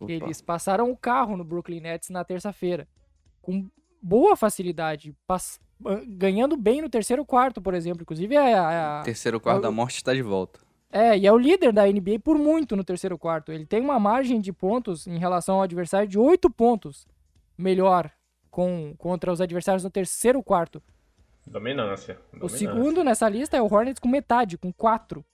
Opa. 0.00 0.12
Eles 0.12 0.40
passaram 0.40 0.90
o 0.90 0.96
carro 0.96 1.36
no 1.36 1.44
Brooklyn 1.44 1.80
Nets 1.80 2.08
na 2.10 2.24
terça-feira. 2.24 2.88
Com 3.42 3.68
boa 4.02 4.34
facilidade. 4.34 5.14
pass- 5.26 5.60
ah, 5.84 6.00
Ganhando 6.06 6.56
bem 6.56 6.80
no 6.82 6.88
terceiro 6.88 7.24
quarto, 7.24 7.60
por 7.60 7.74
exemplo. 7.74 8.02
Inclusive, 8.02 8.34
é, 8.34 8.54
a- 8.54 9.02
Terceiro 9.04 9.38
quarto 9.40 9.62
da 9.62 9.70
morte 9.70 9.96
está 9.96 10.14
de 10.14 10.22
volta. 10.22 10.60
é, 10.92 11.16
e 11.18 11.26
é 11.26 11.32
o 11.32 11.38
líder 11.38 11.72
da 11.72 11.86
NBA 11.86 12.18
por 12.18 12.36
muito 12.38 12.74
no 12.74 12.82
terceiro 12.82 13.16
quarto. 13.18 13.52
Ele 13.52 13.64
tem 13.66 13.80
uma 13.80 13.98
margem 14.00 14.40
de 14.40 14.52
pontos 14.52 15.06
em 15.06 15.18
relação 15.18 15.56
ao 15.56 15.62
adversário 15.62 16.08
de 16.08 16.18
oito 16.18 16.50
pontos 16.50 17.06
melhor 17.56 18.10
com, 18.50 18.94
contra 18.98 19.30
os 19.32 19.40
adversários 19.40 19.84
no 19.84 19.90
terceiro 19.90 20.42
quarto. 20.42 20.82
Dominância. 21.46 22.18
O 22.32 22.40
dominância. 22.40 22.58
segundo 22.58 23.04
nessa 23.04 23.28
lista 23.28 23.56
é 23.56 23.62
o 23.62 23.66
Hornets 23.72 23.98
com 24.00 24.08
metade, 24.08 24.56
com 24.58 24.72
quatro. 24.72 25.24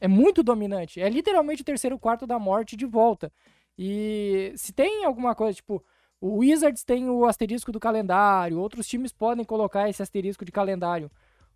É 0.00 0.06
muito 0.08 0.42
dominante. 0.42 1.00
É 1.00 1.08
literalmente 1.08 1.62
o 1.62 1.64
terceiro 1.64 1.98
quarto 1.98 2.26
da 2.26 2.38
morte 2.38 2.76
de 2.76 2.84
volta. 2.84 3.32
E 3.78 4.52
se 4.56 4.72
tem 4.72 5.04
alguma 5.04 5.34
coisa, 5.34 5.54
tipo, 5.54 5.84
o 6.20 6.38
Wizards 6.38 6.82
tem 6.84 7.08
o 7.10 7.26
asterisco 7.26 7.70
do 7.70 7.80
calendário, 7.80 8.58
outros 8.58 8.86
times 8.88 9.12
podem 9.12 9.44
colocar 9.44 9.88
esse 9.88 10.02
asterisco 10.02 10.44
de 10.44 10.52
calendário. 10.52 11.10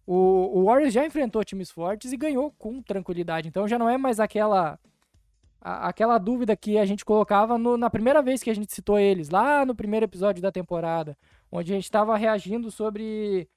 O, 0.06 0.60
o 0.60 0.64
Warriors 0.64 0.92
já 0.92 1.06
enfrentou 1.06 1.44
times 1.44 1.70
fortes 1.70 2.12
e 2.12 2.16
ganhou 2.16 2.50
com 2.58 2.82
tranquilidade. 2.82 3.48
Então 3.48 3.66
já 3.68 3.78
não 3.78 3.88
é 3.88 3.96
mais 3.98 4.20
aquela 4.20 4.78
a- 5.62 5.88
aquela 5.88 6.16
dúvida 6.18 6.56
que 6.56 6.78
a 6.78 6.86
gente 6.86 7.04
colocava 7.04 7.58
no- 7.58 7.76
na 7.76 7.90
primeira 7.90 8.22
vez 8.22 8.42
que 8.42 8.48
a 8.50 8.54
gente 8.54 8.72
citou 8.74 8.98
eles, 8.98 9.28
lá 9.28 9.64
no 9.66 9.74
primeiro 9.74 10.04
episódio 10.06 10.40
da 10.42 10.50
temporada, 10.50 11.16
onde 11.52 11.72
a 11.72 11.74
gente 11.74 11.84
estava 11.84 12.16
reagindo 12.16 12.70
sobre 12.70 13.48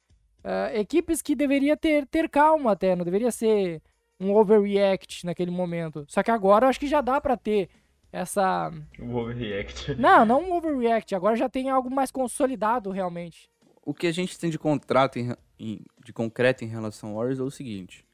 ah, 0.43 0.71
equipes 0.77 1.21
que 1.21 1.35
deveria 1.35 1.77
ter, 1.77 2.05
ter 2.07 2.27
calma 2.29 2.73
até, 2.73 2.95
não 2.97 3.05
deveria 3.05 3.31
ser 3.31 3.81
um 4.19 4.35
overreact 4.35 5.25
naquele 5.25 5.51
momento. 5.51 6.05
Só 6.09 6.21
que 6.21 6.29
agora 6.31 6.65
eu 6.65 6.69
acho 6.69 6.79
que 6.79 6.87
já 6.87 6.99
dá 7.01 7.21
pra 7.21 7.37
ter 7.37 7.69
essa. 8.13 8.71
O 8.99 9.15
overreact. 9.15 9.95
Não, 9.95 10.23
não 10.25 10.41
um 10.43 10.53
overreact, 10.53 11.13
agora 11.15 11.35
já 11.35 11.49
tem 11.49 11.69
algo 11.69 11.89
mais 11.89 12.11
consolidado 12.11 12.91
realmente. 12.91 13.49
O 13.85 13.93
que 13.93 14.07
a 14.07 14.11
gente 14.13 14.39
tem 14.39 14.49
de 14.49 14.57
contrato 14.59 15.19
em- 15.19 15.35
em- 15.59 15.81
de 16.05 16.13
concreto 16.13 16.63
em 16.63 16.67
relação 16.67 17.09
ao 17.09 17.15
Warriors 17.15 17.39
é 17.39 17.43
o 17.43 17.51
seguinte: 17.51 18.05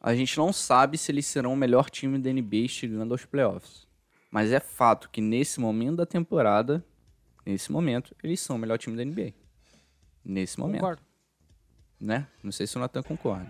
a 0.00 0.14
gente 0.14 0.36
não 0.38 0.52
sabe 0.52 0.98
se 0.98 1.12
eles 1.12 1.26
serão 1.26 1.52
o 1.52 1.56
melhor 1.56 1.88
time 1.90 2.18
da 2.18 2.30
NBA 2.30 2.66
chegando 2.66 3.12
aos 3.12 3.24
playoffs. 3.24 3.86
Mas 4.30 4.50
é 4.50 4.58
fato 4.58 5.08
que 5.10 5.20
nesse 5.20 5.60
momento 5.60 5.96
da 5.98 6.06
temporada, 6.06 6.84
nesse 7.46 7.70
momento, 7.70 8.16
eles 8.24 8.40
são 8.40 8.56
o 8.56 8.58
melhor 8.58 8.78
time 8.78 8.96
da 8.96 9.04
NBA. 9.04 9.32
Nesse 10.24 10.58
momento, 10.58 10.80
Concordo. 10.80 11.02
né? 12.00 12.26
Não 12.42 12.50
sei 12.50 12.66
se 12.66 12.76
o 12.76 12.80
Nathan 12.80 13.02
concorda. 13.02 13.46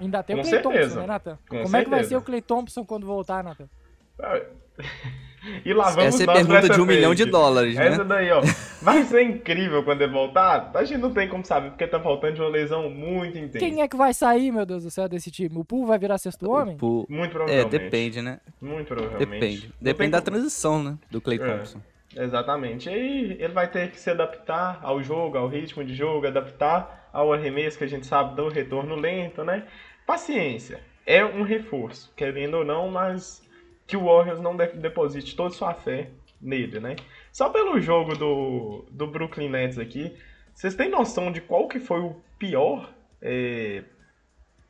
Ainda 0.00 0.22
tem 0.22 0.36
Com 0.36 0.42
o 0.42 0.44
Clay 0.44 0.62
certeza. 0.62 0.84
Thompson, 0.84 1.00
né, 1.00 1.06
Nathan? 1.06 1.38
Com 1.48 1.62
Como 1.62 1.76
é 1.76 1.82
que 1.82 1.90
vai 1.90 1.98
certeza. 2.00 2.08
ser 2.08 2.16
o 2.16 2.22
Clay 2.22 2.42
Thompson 2.42 2.84
quando 2.84 3.04
voltar, 3.06 3.42
Nathan? 3.42 3.68
E 5.64 5.72
lá 5.72 5.84
vamos 5.90 6.14
Essa 6.20 6.24
é 6.24 6.28
a 6.28 6.32
pergunta 6.34 6.58
essa 6.58 6.74
de 6.74 6.80
um 6.80 6.84
milhão 6.84 7.14
de 7.14 7.24
dólares, 7.24 7.74
né? 7.76 7.86
Essa 7.88 8.04
daí, 8.04 8.30
ó. 8.32 8.40
Vai 8.82 9.04
ser 9.04 9.22
incrível 9.22 9.84
quando 9.84 10.02
ele 10.02 10.12
voltar? 10.12 10.70
A 10.74 10.84
gente 10.84 11.00
não 11.00 11.14
tem 11.14 11.28
como 11.28 11.44
saber, 11.44 11.70
porque 11.70 11.86
tá 11.86 11.98
faltando 12.00 12.34
de 12.34 12.40
uma 12.40 12.50
lesão 12.50 12.90
muito 12.90 13.38
intensa. 13.38 13.58
Quem 13.60 13.80
é 13.80 13.88
que 13.88 13.96
vai 13.96 14.12
sair, 14.12 14.50
meu 14.50 14.66
Deus 14.66 14.82
do 14.84 14.90
céu, 14.90 15.08
desse 15.08 15.30
time? 15.30 15.56
O 15.56 15.64
Poole 15.64 15.86
vai 15.86 15.98
virar 15.98 16.18
sexto 16.18 16.50
homem? 16.50 16.76
Por- 16.76 17.06
Muito 17.08 17.30
É, 17.30 17.32
provavelmente. 17.32 17.70
depende, 17.70 18.20
né? 18.20 18.40
Muito 18.60 18.88
provavelmente. 18.88 19.30
Depende. 19.30 19.74
Depende 19.80 20.10
da 20.10 20.18
como- 20.20 20.30
transição, 20.32 20.82
né? 20.82 20.98
Do 21.10 21.20
Clay 21.20 21.38
É. 21.40 21.46
Thompson. 21.56 21.80
Exatamente. 22.16 22.88
E 22.88 22.92
aí 22.92 23.36
ele 23.38 23.52
vai 23.52 23.68
ter 23.70 23.90
que 23.92 23.98
se 24.00 24.10
adaptar 24.10 24.80
ao 24.82 25.00
jogo, 25.02 25.38
ao 25.38 25.46
ritmo 25.48 25.84
de 25.84 25.94
jogo, 25.94 26.26
adaptar 26.26 27.08
ao 27.12 27.32
arremesso 27.32 27.78
que 27.78 27.84
a 27.84 27.88
gente 27.88 28.06
sabe 28.06 28.38
um 28.42 28.48
retorno 28.48 28.96
lento, 28.96 29.44
né? 29.44 29.62
Paciência. 30.04 30.80
É 31.06 31.24
um 31.24 31.42
reforço, 31.42 32.12
querendo 32.16 32.58
ou 32.58 32.64
não, 32.64 32.90
mas 32.90 33.40
que 33.88 33.96
o 33.96 34.04
Warriors 34.04 34.38
não 34.40 34.56
de- 34.56 34.74
deposite 34.74 35.34
toda 35.34 35.50
sua 35.50 35.74
fé 35.74 36.10
nele, 36.40 36.78
né? 36.78 36.94
Só 37.32 37.48
pelo 37.50 37.80
jogo 37.80 38.14
do, 38.16 38.84
do 38.90 39.06
Brooklyn 39.08 39.48
Nets 39.48 39.78
aqui, 39.78 40.14
vocês 40.54 40.76
têm 40.76 40.88
noção 40.88 41.32
de 41.32 41.40
qual 41.40 41.66
que 41.66 41.80
foi 41.80 42.00
o 42.00 42.14
pior 42.38 42.92
é, 43.20 43.82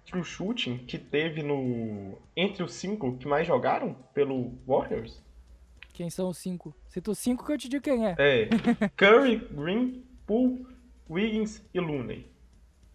true 0.07 0.25
shooting 0.25 0.79
que 0.79 0.97
teve 0.97 1.43
no 1.43 2.17
entre 2.37 2.63
os 2.63 2.73
cinco 2.73 3.19
que 3.19 3.29
mais 3.29 3.47
jogaram 3.47 3.95
pelo 4.15 4.53
Warriors? 4.67 5.23
Quem 5.93 6.09
são 6.09 6.29
os 6.29 6.39
cinco? 6.39 6.73
Cita 6.89 7.11
os 7.11 7.19
cinco 7.19 7.45
que 7.45 7.53
eu 7.53 7.59
te 7.59 7.69
digo 7.69 7.83
quem 7.83 8.07
é. 8.07 8.15
É, 8.17 8.49
Curry, 8.97 9.37
Green, 9.51 10.05
Poole, 10.27 10.65
Wiggins 11.11 11.61
e 11.75 11.81
Looney. 11.81 12.25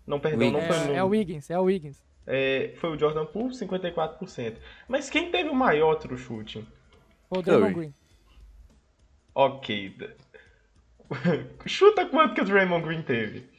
Não, 0.08 0.20
perdão, 0.20 0.52
não 0.52 0.62
foi 0.62 0.70
o 0.70 0.74
É, 0.74 0.80
Looney. 0.80 0.96
é 0.98 1.04
o 1.04 1.08
Wiggins, 1.08 1.50
é 1.50 1.60
o 1.60 1.64
Wiggins. 1.64 2.02
É, 2.26 2.74
foi 2.78 2.92
o 2.92 3.00
Jordan 3.00 3.26
Poole, 3.26 3.54
54%. 3.54 4.58
Mas 4.88 5.10
quem 5.10 5.30
teve 5.32 5.50
o 5.50 5.56
maior 5.56 5.96
true 5.96 6.18
shooting? 6.18 6.66
Foi 7.30 7.40
o 7.40 7.42
Draymond. 7.42 7.74
Green. 7.74 7.94
Ok. 9.36 9.98
Chuta 11.66 12.06
quanto 12.06 12.36
que 12.36 12.42
o 12.42 12.46
Draymond 12.46 12.86
Green 12.86 13.02
teve. 13.02 13.50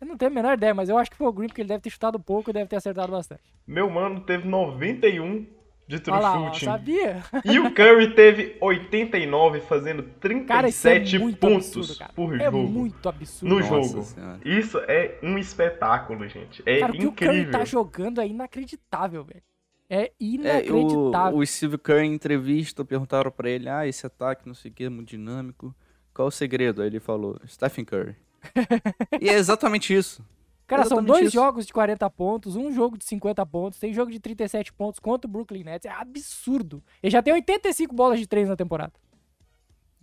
Eu 0.00 0.06
não 0.06 0.16
tenho 0.16 0.30
a 0.30 0.34
menor 0.34 0.54
ideia, 0.54 0.74
mas 0.74 0.88
eu 0.88 0.98
acho 0.98 1.10
que 1.10 1.16
foi 1.16 1.26
o 1.26 1.32
Green 1.32 1.48
porque 1.48 1.62
ele 1.62 1.68
deve 1.68 1.80
ter 1.80 1.90
chutado 1.90 2.20
pouco 2.20 2.50
e 2.50 2.52
deve 2.52 2.68
ter 2.68 2.76
acertado 2.76 3.12
bastante. 3.12 3.42
Meu 3.66 3.88
mano 3.88 4.20
teve 4.20 4.46
91 4.46 5.46
de 5.86 6.00
true 6.00 6.14
Olha 6.16 6.22
lá, 6.22 6.40
ó, 6.40 6.44
shooting. 6.52 6.64
sabia? 6.64 7.22
E 7.44 7.58
o 7.60 7.72
Curry 7.72 8.14
teve 8.14 8.56
89, 8.60 9.60
fazendo 9.60 10.02
Cara, 10.46 10.68
isso 10.68 10.86
é 10.88 10.94
37 10.94 11.18
muito 11.18 11.38
pontos 11.38 11.68
absurdo, 11.68 11.96
cara. 11.98 12.12
por 12.12 12.40
É 12.40 12.44
jogo. 12.50 12.58
muito 12.68 13.08
absurdo. 13.08 13.54
No 13.54 13.60
Nossa 13.60 13.88
jogo. 13.88 14.02
Senhora. 14.04 14.40
Isso 14.44 14.78
é 14.88 15.18
um 15.22 15.38
espetáculo, 15.38 16.26
gente. 16.28 16.62
É 16.66 16.80
Cara, 16.80 16.92
o 16.92 16.96
que 16.96 17.06
o 17.06 17.12
Curry 17.12 17.30
incrível. 17.40 17.52
tá 17.52 17.64
jogando 17.64 18.20
é 18.20 18.26
inacreditável, 18.26 19.24
velho. 19.24 19.42
É 19.88 20.02
É, 20.06 20.12
inacreditável. 20.18 21.36
o, 21.38 21.40
o 21.40 21.46
Steve 21.46 21.78
Kerr 21.78 22.00
em 22.04 22.12
entrevista 22.14 22.84
perguntaram 22.84 23.30
pra 23.30 23.48
ele, 23.48 23.68
ah, 23.68 23.86
esse 23.86 24.04
ataque 24.04 24.46
não 24.48 24.54
sei 24.54 24.70
o 24.70 24.74
que, 24.74 24.84
é 24.84 24.88
muito 24.88 25.10
dinâmico. 25.10 25.72
Qual 26.12 26.26
o 26.26 26.30
segredo? 26.32 26.82
Aí 26.82 26.88
ele 26.88 26.98
falou, 26.98 27.38
Stephen 27.46 27.84
Curry. 27.84 28.16
e 29.20 29.28
é 29.28 29.34
exatamente 29.34 29.94
isso. 29.94 30.24
Cara, 30.66 30.84
são 30.84 31.02
dois 31.02 31.26
isso. 31.26 31.34
jogos 31.34 31.64
de 31.66 31.72
40 31.72 32.08
pontos, 32.10 32.56
um 32.56 32.72
jogo 32.72 32.98
de 32.98 33.04
50 33.04 33.46
pontos, 33.46 33.78
tem 33.78 33.92
jogo 33.92 34.10
de 34.10 34.18
37 34.18 34.72
pontos 34.72 34.98
contra 34.98 35.28
o 35.28 35.30
Brooklyn 35.30 35.62
Nets. 35.62 35.86
É 35.86 35.92
absurdo. 35.92 36.82
Ele 37.02 37.10
já 37.10 37.22
tem 37.22 37.32
85 37.32 37.94
bolas 37.94 38.18
de 38.18 38.26
3 38.26 38.48
na 38.48 38.56
temporada. 38.56 38.92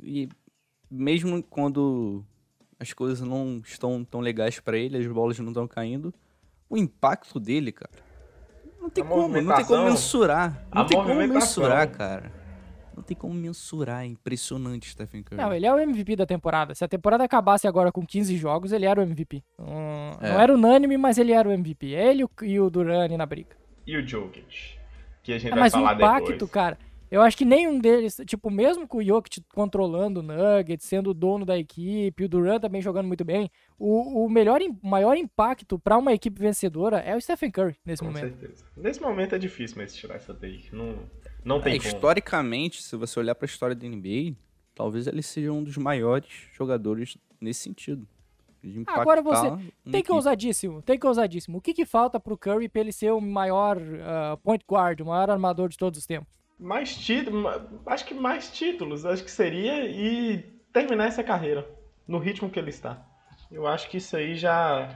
E 0.01 0.29
mesmo 0.89 1.43
quando 1.43 2.23
as 2.79 2.93
coisas 2.93 3.19
não 3.21 3.61
estão 3.65 4.05
tão 4.05 4.21
legais 4.21 4.59
pra 4.59 4.77
ele, 4.77 4.97
as 4.97 5.07
bolas 5.07 5.37
não 5.39 5.49
estão 5.49 5.67
caindo, 5.67 6.13
o 6.69 6.77
impacto 6.77 7.39
dele, 7.39 7.71
cara, 7.71 7.91
não 8.79 8.89
tem 8.89 9.03
A 9.03 9.07
como, 9.07 9.41
não 9.41 9.55
tem 9.55 9.65
como 9.65 9.83
mensurar. 9.85 10.65
Não 10.73 10.81
a 10.81 10.85
tem 10.85 10.97
como 10.97 11.15
mensurar, 11.15 11.89
cara. 11.89 12.42
Não 12.95 13.03
tem 13.03 13.15
como 13.17 13.33
mensurar, 13.33 14.03
é 14.03 14.05
impressionante, 14.07 14.89
Stephen 14.89 15.23
Curry. 15.23 15.41
Não, 15.41 15.53
ele 15.53 15.65
é 15.65 15.73
o 15.73 15.79
MVP 15.79 16.15
da 16.15 16.25
temporada. 16.25 16.75
Se 16.75 16.83
a 16.83 16.87
temporada 16.87 17.23
acabasse 17.23 17.67
agora 17.67 17.91
com 17.91 18.05
15 18.05 18.35
jogos, 18.37 18.71
ele 18.71 18.85
era 18.85 18.99
o 18.99 19.03
MVP. 19.03 19.43
Não, 19.57 20.17
É. 20.21 20.29
não 20.33 20.39
era 20.41 20.53
unânime, 20.53 20.97
mas 20.97 21.17
ele 21.17 21.31
era 21.31 21.47
o 21.47 21.51
MVP. 21.51 21.87
Ele 21.87 22.21
e 22.43 22.59
o- 22.59 22.67
e 22.67 22.69
Durani 22.69 23.17
na 23.17 23.25
briga. 23.25 23.55
E 23.85 23.97
o 23.97 24.07
Jokic, 24.07 24.77
que 25.23 25.33
a 25.33 25.37
gente 25.37 25.51
Ah, 25.51 25.55
vai 25.55 25.59
mas 25.61 25.73
o 25.73 25.79
impacto, 25.79 26.31
depois. 26.31 26.51
cara, 26.51 26.77
eu 27.11 27.21
acho 27.21 27.35
que 27.37 27.43
nenhum 27.45 27.79
deles, 27.79 28.15
tipo, 28.25 28.49
mesmo 28.49 28.87
com 28.87 28.99
o 28.99 29.03
Jokic 29.03 29.41
controlando 29.53 30.19
o 30.21 30.23
Nuggets, 30.23 30.85
sendo 30.87 31.09
o 31.09 31.13
dono 31.13 31.45
da 31.45 31.57
equipe, 31.57 32.23
o 32.23 32.29
Durant 32.29 32.61
também 32.61 32.81
jogando 32.81 33.07
muito 33.07 33.25
bem, 33.25 33.51
o, 33.77 34.23
o 34.25 34.29
melhor, 34.29 34.59
maior 34.81 35.17
impacto 35.17 35.77
pra 35.77 35.97
uma 35.97 36.13
equipe 36.13 36.39
vencedora 36.39 36.99
é 36.99 37.15
o 37.15 37.21
Stephen 37.21 37.51
Curry 37.51 37.75
nesse 37.85 38.01
Com 38.01 38.07
momento. 38.09 38.37
certeza. 38.37 38.65
Nesse 38.77 39.01
momento 39.01 39.35
é 39.35 39.37
difícil 39.39 39.77
mesmo 39.77 39.97
tirar 39.97 40.15
essa 40.15 40.33
daí. 40.33 40.63
Não, 40.71 40.95
não 41.43 41.57
É, 41.57 41.61
tem 41.61 41.77
como. 41.77 41.87
historicamente, 41.87 42.81
se 42.81 42.95
você 42.95 43.19
olhar 43.19 43.35
pra 43.35 43.45
história 43.45 43.75
da 43.75 43.87
NBA, 43.87 44.35
talvez 44.75 45.07
ele 45.07 45.21
seja 45.21 45.51
um 45.51 45.63
dos 45.63 45.77
maiores 45.77 46.29
jogadores 46.53 47.17
nesse 47.39 47.61
sentido. 47.61 48.07
De 48.63 48.79
impactar 48.79 49.01
Agora 49.01 49.21
você 49.21 49.73
Tem 49.91 50.01
que 50.01 50.11
ousadíssimo, 50.11 50.81
tem 50.81 50.97
que 50.97 51.05
ousadíssimo. 51.05 51.57
O 51.57 51.61
que 51.61 51.73
que 51.73 51.85
falta 51.85 52.17
pro 52.19 52.37
Curry 52.37 52.69
pra 52.69 52.79
ele 52.81 52.93
ser 52.93 53.11
o 53.11 53.19
maior 53.19 53.77
ah, 54.01 54.37
point 54.41 54.63
guard, 54.69 55.01
o 55.01 55.05
maior 55.05 55.29
armador 55.29 55.67
de 55.67 55.77
todos 55.77 55.99
os 55.99 56.05
tempos? 56.05 56.33
Mais 56.57 56.95
títulos, 56.95 57.45
acho 57.85 58.05
que 58.05 58.13
mais 58.13 58.49
títulos, 58.51 59.05
acho 59.05 59.23
que 59.23 59.31
seria 59.31 59.85
e 59.85 60.37
terminar 60.71 61.07
essa 61.07 61.21
carreira 61.23 61.67
no 62.07 62.19
ritmo 62.19 62.49
que 62.49 62.57
ele 62.57 62.69
está. 62.69 63.05
Eu 63.51 63.67
acho 63.67 63.89
que 63.89 63.97
isso 63.97 64.15
aí 64.15 64.35
já 64.35 64.89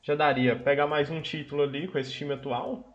já 0.00 0.14
daria. 0.14 0.56
Pegar 0.56 0.86
mais 0.86 1.10
um 1.10 1.20
título 1.20 1.62
ali 1.62 1.88
com 1.88 1.98
esse 1.98 2.10
time 2.10 2.32
atual. 2.32 2.93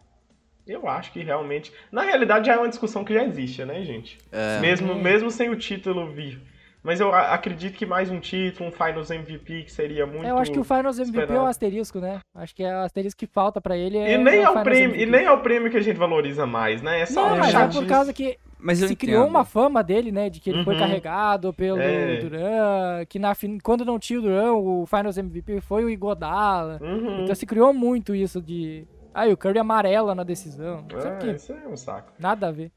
Eu 0.67 0.87
acho 0.87 1.11
que 1.11 1.21
realmente, 1.23 1.71
na 1.91 2.01
realidade 2.03 2.47
já 2.47 2.53
é 2.53 2.57
uma 2.57 2.69
discussão 2.69 3.03
que 3.03 3.13
já 3.13 3.23
existe, 3.23 3.65
né, 3.65 3.81
gente? 3.83 4.17
É. 4.31 4.59
Mesmo 4.59 4.93
Hum. 4.93 5.01
mesmo 5.01 5.31
sem 5.31 5.49
o 5.49 5.55
título 5.55 6.07
vir. 6.11 6.39
Mas 6.81 7.01
eu 7.01 7.13
acredito 7.13 7.75
que 7.77 7.85
mais 7.85 8.09
um 8.09 8.21
título, 8.21 8.69
um 8.69 8.71
Finals 8.71 9.11
MVP 9.11 9.63
que 9.63 9.71
seria 9.71 10.05
muito 10.05 10.25
eu 10.25 10.37
acho 10.37 10.49
que 10.49 10.59
o 10.59 10.63
Finals 10.63 10.97
MVP 10.97 11.17
é 11.17 11.19
o 11.19 11.23
esperado. 11.23 11.45
asterisco, 11.47 11.99
né? 11.99 12.21
Acho 12.33 12.55
que 12.55 12.63
é 12.63 12.73
o 12.73 12.79
asterisco 12.85 13.19
que 13.19 13.27
falta 13.27 13.59
pra 13.59 13.75
ele 13.75 13.97
é 13.97 14.13
E 14.13 14.17
nem 14.17 14.35
é 14.35 14.41
é 14.43 14.49
o 14.49 14.63
prêmio, 14.63 14.95
MVP. 14.95 15.03
e 15.03 15.05
nem 15.05 15.25
é 15.25 15.31
o 15.31 15.41
prêmio 15.41 15.69
que 15.69 15.75
a 15.75 15.81
gente 15.81 15.97
valoriza 15.97 16.45
mais, 16.45 16.81
né? 16.81 17.01
É 17.01 17.05
só 17.05 17.27
Não, 17.27 17.35
um 17.35 17.39
mas 17.39 17.53
é 17.53 17.67
por 17.67 17.85
causa 17.85 18.13
que 18.13 18.37
Mas 18.57 18.77
se 18.77 18.85
entendo. 18.85 18.97
criou 18.97 19.27
uma 19.27 19.43
fama 19.43 19.83
dele, 19.83 20.09
né? 20.09 20.29
De 20.29 20.39
que 20.39 20.51
ele 20.51 20.63
foi 20.63 20.75
Uhum. 20.75 20.79
carregado 20.79 21.53
pelo 21.53 21.81
É. 21.81 22.15
Duran, 22.17 23.05
que 23.09 23.19
na, 23.19 23.35
fin- 23.35 23.57
quando 23.61 23.83
não 23.83 23.99
tinha 23.99 24.19
o 24.19 24.21
Duran, 24.21 24.53
o 24.53 24.85
Finals 24.85 25.17
MVP 25.17 25.59
foi 25.59 25.83
o 25.83 25.89
Igodala. 25.89 26.79
Uhum. 26.81 27.23
Então 27.23 27.35
se 27.35 27.45
criou 27.45 27.73
muito 27.73 28.15
isso 28.15 28.41
de. 28.41 28.87
Ah, 29.13 29.27
e 29.27 29.33
o 29.33 29.37
Curry 29.37 29.59
amarela 29.59 30.13
na 30.15 30.23
decisão. 30.23 30.85
Sabe 30.91 31.07
Ah, 31.07 31.17
que 31.17 31.31
isso 31.31 31.51
é 31.53 31.67
um 31.67 31.75
saco. 31.77 32.13
nada 32.19 32.47
a 32.47 32.51
ver. 32.51 32.71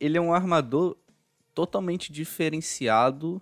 Ele 0.00 0.16
é 0.16 0.20
um 0.20 0.32
armador 0.32 0.96
totalmente 1.54 2.12
diferenciado 2.12 3.40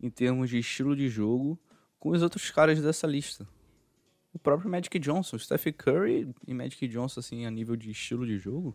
em 0.00 0.10
termos 0.10 0.50
de 0.50 0.58
estilo 0.58 0.94
de 0.96 1.08
jogo 1.08 1.58
com 1.98 2.10
os 2.10 2.22
outros 2.22 2.50
caras 2.50 2.80
dessa 2.80 3.06
lista. 3.06 3.46
O 4.32 4.38
próprio 4.38 4.70
Magic 4.70 4.98
Johnson, 4.98 5.38
Stephen 5.38 5.72
Curry 5.72 6.34
e 6.46 6.54
Magic 6.54 6.86
Johnson, 6.88 7.20
assim, 7.20 7.46
a 7.46 7.50
nível 7.50 7.74
de 7.76 7.90
estilo 7.90 8.26
de 8.26 8.38
jogo, 8.38 8.74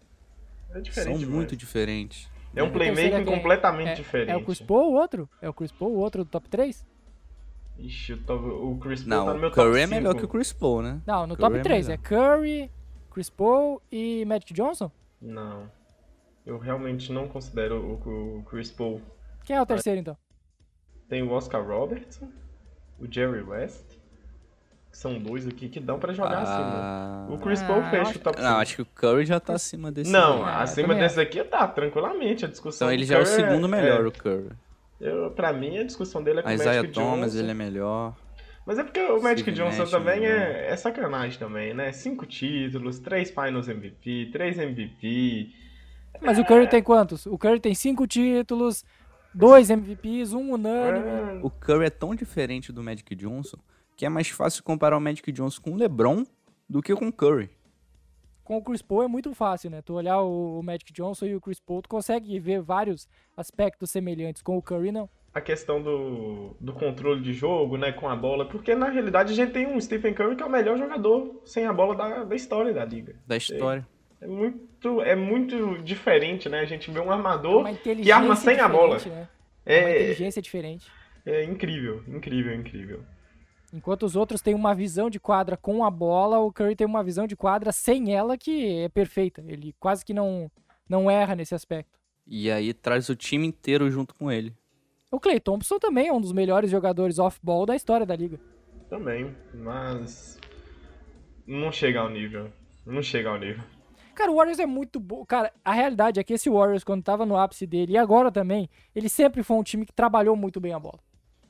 É 0.72 0.84
são 0.92 1.04
demais. 1.14 1.24
muito 1.28 1.56
diferentes. 1.56 2.30
É 2.56 2.62
um 2.64 2.68
O 2.68 2.72
terceiro 2.72 2.96
playmaking 2.96 3.32
é 3.32 3.36
completamente 3.36 3.90
É, 3.90 3.96
diferente. 3.96 4.30
é 4.32 4.36
o 4.36 4.44
Chris 4.44 4.60
Paul 4.62 4.92
o 4.92 4.94
outro? 4.96 5.30
É 5.42 5.50
o 5.50 5.54
Chris 5.54 5.72
Paul 5.72 5.92
o 5.94 5.98
outro 6.00 6.24
do 6.24 6.30
top 6.30 6.50
3? 6.50 6.86
Ixi, 7.78 8.12
eu 8.12 8.24
tô- 8.24 8.36
o 8.36 8.78
Chris 8.80 9.02
Paul 9.04 9.10
Não, 9.10 9.26
tá 9.26 9.34
no 9.34 9.40
meu 9.40 9.50
o 9.50 9.52
Curry 9.52 9.68
top 9.72 9.80
é 9.82 9.88
melhor 9.88 10.12
5. 10.12 10.20
que 10.20 10.26
o 10.26 10.28
Chris 10.28 10.54
Paul, 10.54 10.82
né? 10.82 11.02
Não, 11.08 11.22
no 11.26 11.36
Curry 11.36 11.38
top 11.50 11.58
é 11.58 11.62
3 11.62 11.90
é 11.90 11.98
melhor. 11.98 12.04
Curry, 12.04 12.72
Chris 13.14 13.30
Paul 13.30 13.82
e 13.92 14.26
Magic 14.26 14.54
Johnson? 14.54 14.92
Não. 15.22 15.70
Eu 16.46 16.58
realmente 16.58 17.12
não 17.12 17.28
considero 17.28 17.76
o, 18.06 18.40
o 18.40 18.44
Chris 18.44 18.72
Paul. 18.72 19.02
Quem 19.46 19.56
é 19.56 19.62
o 19.62 19.66
terceiro 19.66 20.00
então? 20.00 20.18
Tem 21.08 21.22
o 21.22 21.32
Oscar 21.32 21.66
Robertson, 21.66 22.28
o 23.00 23.06
Jerry 23.10 23.42
West. 23.44 23.86
que 24.92 24.98
São 24.98 25.18
dois 25.20 25.48
aqui 25.48 25.70
que 25.70 25.80
dão 25.80 26.00
pra 26.00 26.12
jogar 26.14 26.40
acima. 26.40 26.72
Ah, 26.74 27.28
O 27.30 27.38
Chris 27.38 27.62
Ah, 27.62 27.68
Paul 27.68 27.84
fecha 27.84 28.02
acho 28.10 28.20
o 28.20 28.22
top 28.22 28.38
5. 28.38 28.50
Não, 28.50 28.58
acho 28.60 28.76
que 28.76 28.82
o 28.82 28.86
Curry 28.86 29.26
já 29.26 29.40
tá 29.40 29.54
acima 29.54 29.92
desse. 29.92 30.12
Não, 30.12 30.44
aí. 30.46 30.52
É, 30.52 30.56
eu 30.56 30.60
acima 30.60 30.96
desse 30.96 31.20
aqui 31.20 31.44
tá, 31.44 31.68
tranquilamente. 31.68 32.46
A 32.46 32.48
discussão 32.48 32.88
Então 32.88 32.94
ele 32.94 33.06
já 33.06 33.18
é 33.18 33.22
o 33.22 33.24
Curry 33.26 33.36
segundo 33.36 33.70
melhor, 33.70 34.04
é- 34.06 34.08
o 34.08 34.12
Curry. 34.12 34.50
eu, 35.00 35.32
pra 35.32 35.54
mim, 35.54 35.78
a 35.78 35.84
discussão 35.84 36.24
dele 36.24 36.40
é 36.40 36.44
com 36.44 36.50
A 36.50 36.52
o 36.52 36.56
Isaiah 36.56 36.82
Magic 36.82 36.94
Thomas, 36.94 37.32
Johnson. 37.32 37.40
ele 37.40 37.52
é 37.52 37.54
melhor. 37.54 38.16
Mas 38.66 38.80
é 38.80 38.84
porque 38.84 39.00
o 39.02 39.22
Magic 39.22 39.42
Steve 39.42 39.58
Johnson 39.58 39.80
Nash 39.80 39.92
também 39.92 40.22
melhor. 40.22 40.40
é, 40.40 40.68
é 40.68 40.76
sacanagem 40.78 41.38
também, 41.38 41.74
né? 41.74 41.92
Cinco 41.92 42.26
títulos, 42.26 43.00
três 43.00 43.30
Finals 43.30 43.68
MVP, 43.68 44.30
três 44.32 44.58
MVP. 44.58 45.54
Mas 46.22 46.40
o 46.40 46.46
Curry 46.46 46.70
tem 46.70 46.82
quantos? 46.82 47.26
O 47.26 47.38
Curry 47.38 47.60
tem 47.60 47.74
5 47.74 48.06
títulos, 48.08 48.86
2 49.34 49.72
MVPs, 49.72 50.34
um 50.34 50.54
unânime. 50.54 51.08
É, 51.08 51.40
O 51.44 51.50
Curry 51.50 51.86
é 51.86 51.90
tão 51.90 52.16
diferente 52.16 52.72
do 52.72 52.84
Magic 52.84 53.14
Johnson 53.16 53.58
que 53.96 54.06
é 54.06 54.10
mais 54.10 54.28
fácil 54.30 54.64
comparar 54.64 54.98
o 54.98 55.02
Magic 55.02 55.32
Johnson 55.32 55.62
com 55.62 55.72
o 55.72 55.76
LeBron 55.76 56.26
do 56.70 56.82
que 56.82 56.96
com 56.96 57.08
o 57.08 57.14
Curry. 57.14 57.50
Com 58.44 58.58
o 58.58 58.62
Chris 58.62 58.82
Paul 58.82 59.04
é 59.04 59.08
muito 59.08 59.34
fácil, 59.34 59.70
né? 59.70 59.82
Tu 59.82 59.94
olhar 59.94 60.20
o 60.22 60.60
o 60.60 60.64
Magic 60.64 60.92
Johnson 60.92 61.26
e 61.26 61.36
o 61.36 61.42
Chris 61.42 61.60
Paul, 61.60 61.82
tu 61.82 61.90
consegue 61.90 62.40
ver 62.40 62.62
vários 62.62 63.08
aspectos 63.38 63.92
semelhantes. 63.92 64.42
Com 64.42 64.58
o 64.58 64.62
Curry, 64.62 64.92
não. 64.92 65.10
A 65.34 65.42
questão 65.42 65.82
do, 65.82 66.56
do 66.60 66.74
controle 66.74 67.22
de 67.22 67.34
jogo, 67.34 67.76
né, 67.78 67.92
com 67.92 68.08
a 68.08 68.16
bola, 68.16 68.46
porque 68.48 68.76
na 68.76 68.90
realidade 68.90 69.34
a 69.34 69.36
gente 69.36 69.52
tem 69.52 69.66
um 69.66 69.82
Stephen 69.82 70.14
Curry 70.14 70.36
que 70.36 70.44
é 70.44 70.46
o 70.46 70.50
melhor 70.50 70.78
jogador 70.78 71.42
sem 71.46 71.66
a 71.66 71.74
bola 71.74 71.96
da, 71.96 72.24
da 72.24 72.36
história 72.36 72.72
da 72.74 72.86
liga. 72.86 73.16
Da 73.26 73.36
história. 73.36 73.88
É 74.22 74.28
muito, 74.28 75.02
é 75.02 75.16
muito 75.16 75.82
diferente, 75.84 76.48
né? 76.48 76.60
A 76.62 76.66
gente 76.66 76.90
vê 76.92 77.00
um 77.00 77.12
É 77.12 77.16
armador 77.16 77.66
que 77.82 78.12
arma 78.12 78.36
sem 78.36 78.60
a 78.60 78.70
bola. 78.70 78.98
Né? 79.06 79.28
É 79.66 79.80
uma 79.82 79.90
É, 79.90 80.02
inteligência 80.02 80.42
diferente. 80.42 80.88
é 81.26 81.44
incrível, 81.44 82.04
incrível, 82.08 82.54
incrível. 82.54 83.04
Enquanto 83.74 84.04
os 84.04 84.16
outros 84.16 84.40
têm 84.42 84.54
uma 84.54 84.76
visão 84.76 85.10
de 85.10 85.20
quadra 85.20 85.58
com 85.58 85.84
a 85.84 85.90
bola, 85.90 86.38
o 86.40 86.54
Curry 86.54 86.76
tem 86.76 86.86
uma 86.86 87.04
visão 87.04 87.26
de 87.26 87.36
quadra 87.36 87.72
sem 87.72 88.14
ela 88.16 88.38
que 88.38 88.78
é 88.84 88.88
perfeita. 88.90 89.44
Ele 89.48 89.74
quase 89.80 90.06
que 90.06 90.14
não, 90.14 90.50
não 90.88 91.10
erra 91.10 91.36
nesse 91.36 91.56
aspecto. 91.56 92.00
E 92.26 92.52
aí 92.52 92.74
traz 92.74 93.10
o 93.10 93.16
time 93.16 93.48
inteiro 93.48 93.90
junto 93.90 94.14
com 94.16 94.32
ele. 94.32 94.54
O 95.14 95.20
Clay 95.20 95.40
Thompson 95.40 95.78
também 95.78 96.08
é 96.08 96.12
um 96.12 96.20
dos 96.20 96.32
melhores 96.32 96.72
jogadores 96.72 97.20
off-ball 97.20 97.68
da 97.68 97.76
história 97.76 98.04
da 98.04 98.16
liga. 98.16 98.40
Também, 98.90 99.32
mas 99.54 100.40
não 101.46 101.72
chega 101.72 102.00
ao 102.00 102.10
nível. 102.10 102.50
Não 102.84 103.00
chega 103.04 103.30
ao 103.30 103.38
nível. 103.38 103.64
Cara, 104.16 104.32
o 104.32 104.38
Warriors 104.38 104.58
é 104.58 104.66
muito 104.66 105.00
bom. 105.00 105.24
Cara, 105.24 105.54
a 105.64 105.72
realidade 105.72 106.20
é 106.20 106.24
que 106.24 106.34
esse 106.34 106.50
Warriors, 106.50 106.84
quando 106.84 107.04
tava 107.04 107.28
no 107.28 107.38
ápice 107.38 107.68
dele, 107.68 107.94
e 107.94 107.98
agora 107.98 108.32
também, 108.32 108.68
ele 108.96 109.08
sempre 109.08 109.44
foi 109.44 109.56
um 109.56 109.62
time 109.62 109.86
que 109.86 109.94
trabalhou 109.94 110.36
muito 110.36 110.60
bem 110.60 110.74
a 110.74 110.80
bola. 110.80 110.98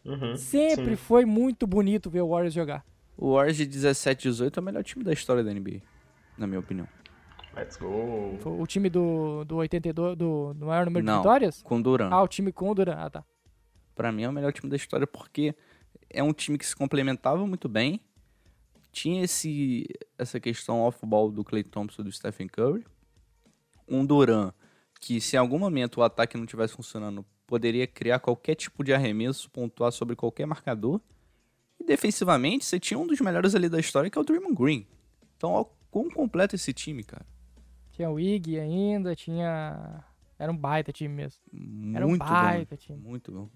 Uhum, 0.03 0.35
Sempre 0.35 0.89
sim. 0.89 0.95
foi 0.97 1.23
muito 1.23 1.65
bonito 1.65 2.09
ver 2.09 2.19
o 2.19 2.31
Warriors 2.31 2.53
jogar. 2.53 2.85
O 3.17 3.35
Warriors 3.35 3.55
de 3.55 3.65
17 3.65 4.23
18 4.27 4.59
é 4.59 4.61
o 4.61 4.65
melhor 4.65 4.83
time 4.83 5.05
da 5.05 5.13
história 5.13 5.41
da 5.41 5.53
NBA, 5.53 5.79
na 6.37 6.45
minha 6.45 6.59
opinião. 6.59 6.85
Let's 7.55 7.77
go. 7.77 8.35
Foi 8.41 8.51
O 8.51 8.67
time 8.67 8.89
do, 8.89 9.45
do 9.45 9.55
82, 9.55 10.17
do, 10.17 10.53
do 10.53 10.65
maior 10.65 10.83
número 10.85 11.05
de 11.05 11.09
Não. 11.09 11.19
vitórias? 11.21 11.63
Com 11.63 11.81
Duran. 11.81 12.09
Ah, 12.11 12.21
o 12.21 12.27
time 12.27 12.51
com 12.51 12.69
o 12.69 12.75
Duran. 12.75 12.95
Ah, 12.97 13.09
tá. 13.09 13.23
Pra 13.95 14.11
mim 14.11 14.23
é 14.23 14.29
o 14.29 14.33
melhor 14.33 14.51
time 14.51 14.69
da 14.69 14.75
história 14.75 15.05
porque 15.05 15.55
é 16.09 16.23
um 16.23 16.33
time 16.33 16.57
que 16.57 16.65
se 16.65 16.75
complementava 16.75 17.45
muito 17.45 17.69
bem. 17.69 17.99
Tinha 18.91 19.23
esse, 19.23 19.87
essa 20.17 20.39
questão 20.39 20.81
off-ball 20.81 21.31
do 21.31 21.43
Clay 21.43 21.63
Thompson 21.63 22.01
e 22.01 22.05
do 22.05 22.11
Stephen 22.11 22.47
Curry. 22.47 22.85
Um 23.87 24.05
Duran 24.05 24.51
que, 25.03 25.19
se 25.19 25.35
em 25.35 25.39
algum 25.39 25.59
momento 25.59 25.97
o 25.97 26.03
ataque 26.03 26.37
não 26.37 26.45
estivesse 26.45 26.73
funcionando, 26.73 27.25
poderia 27.45 27.85
criar 27.85 28.19
qualquer 28.19 28.55
tipo 28.55 28.85
de 28.85 28.93
arremesso, 28.93 29.49
pontuar 29.51 29.91
sobre 29.91 30.15
qualquer 30.15 30.45
marcador. 30.45 31.01
E 31.77 31.83
defensivamente, 31.83 32.63
você 32.63 32.79
tinha 32.79 32.97
um 32.97 33.05
dos 33.05 33.19
melhores 33.19 33.53
ali 33.53 33.67
da 33.67 33.79
história, 33.79 34.09
que 34.09 34.17
é 34.17 34.21
o 34.21 34.23
Draymond 34.23 34.55
Green. 34.55 34.87
Então, 35.35 35.51
ó, 35.51 35.65
quão 35.91 36.09
completo 36.09 36.55
esse 36.55 36.71
time, 36.71 37.03
cara. 37.03 37.25
Tinha 37.91 38.09
o 38.09 38.17
Ig 38.17 38.57
ainda, 38.57 39.13
tinha. 39.13 40.03
Era 40.39 40.51
um 40.51 40.57
baita 40.57 40.93
time 40.93 41.13
mesmo. 41.13 41.41
Era 41.93 42.05
um 42.05 42.09
Muito 42.09 42.25
baita 42.25 42.75
bom. 42.75 42.81
time. 42.81 42.99
Muito 42.99 43.31
bom. 43.31 43.49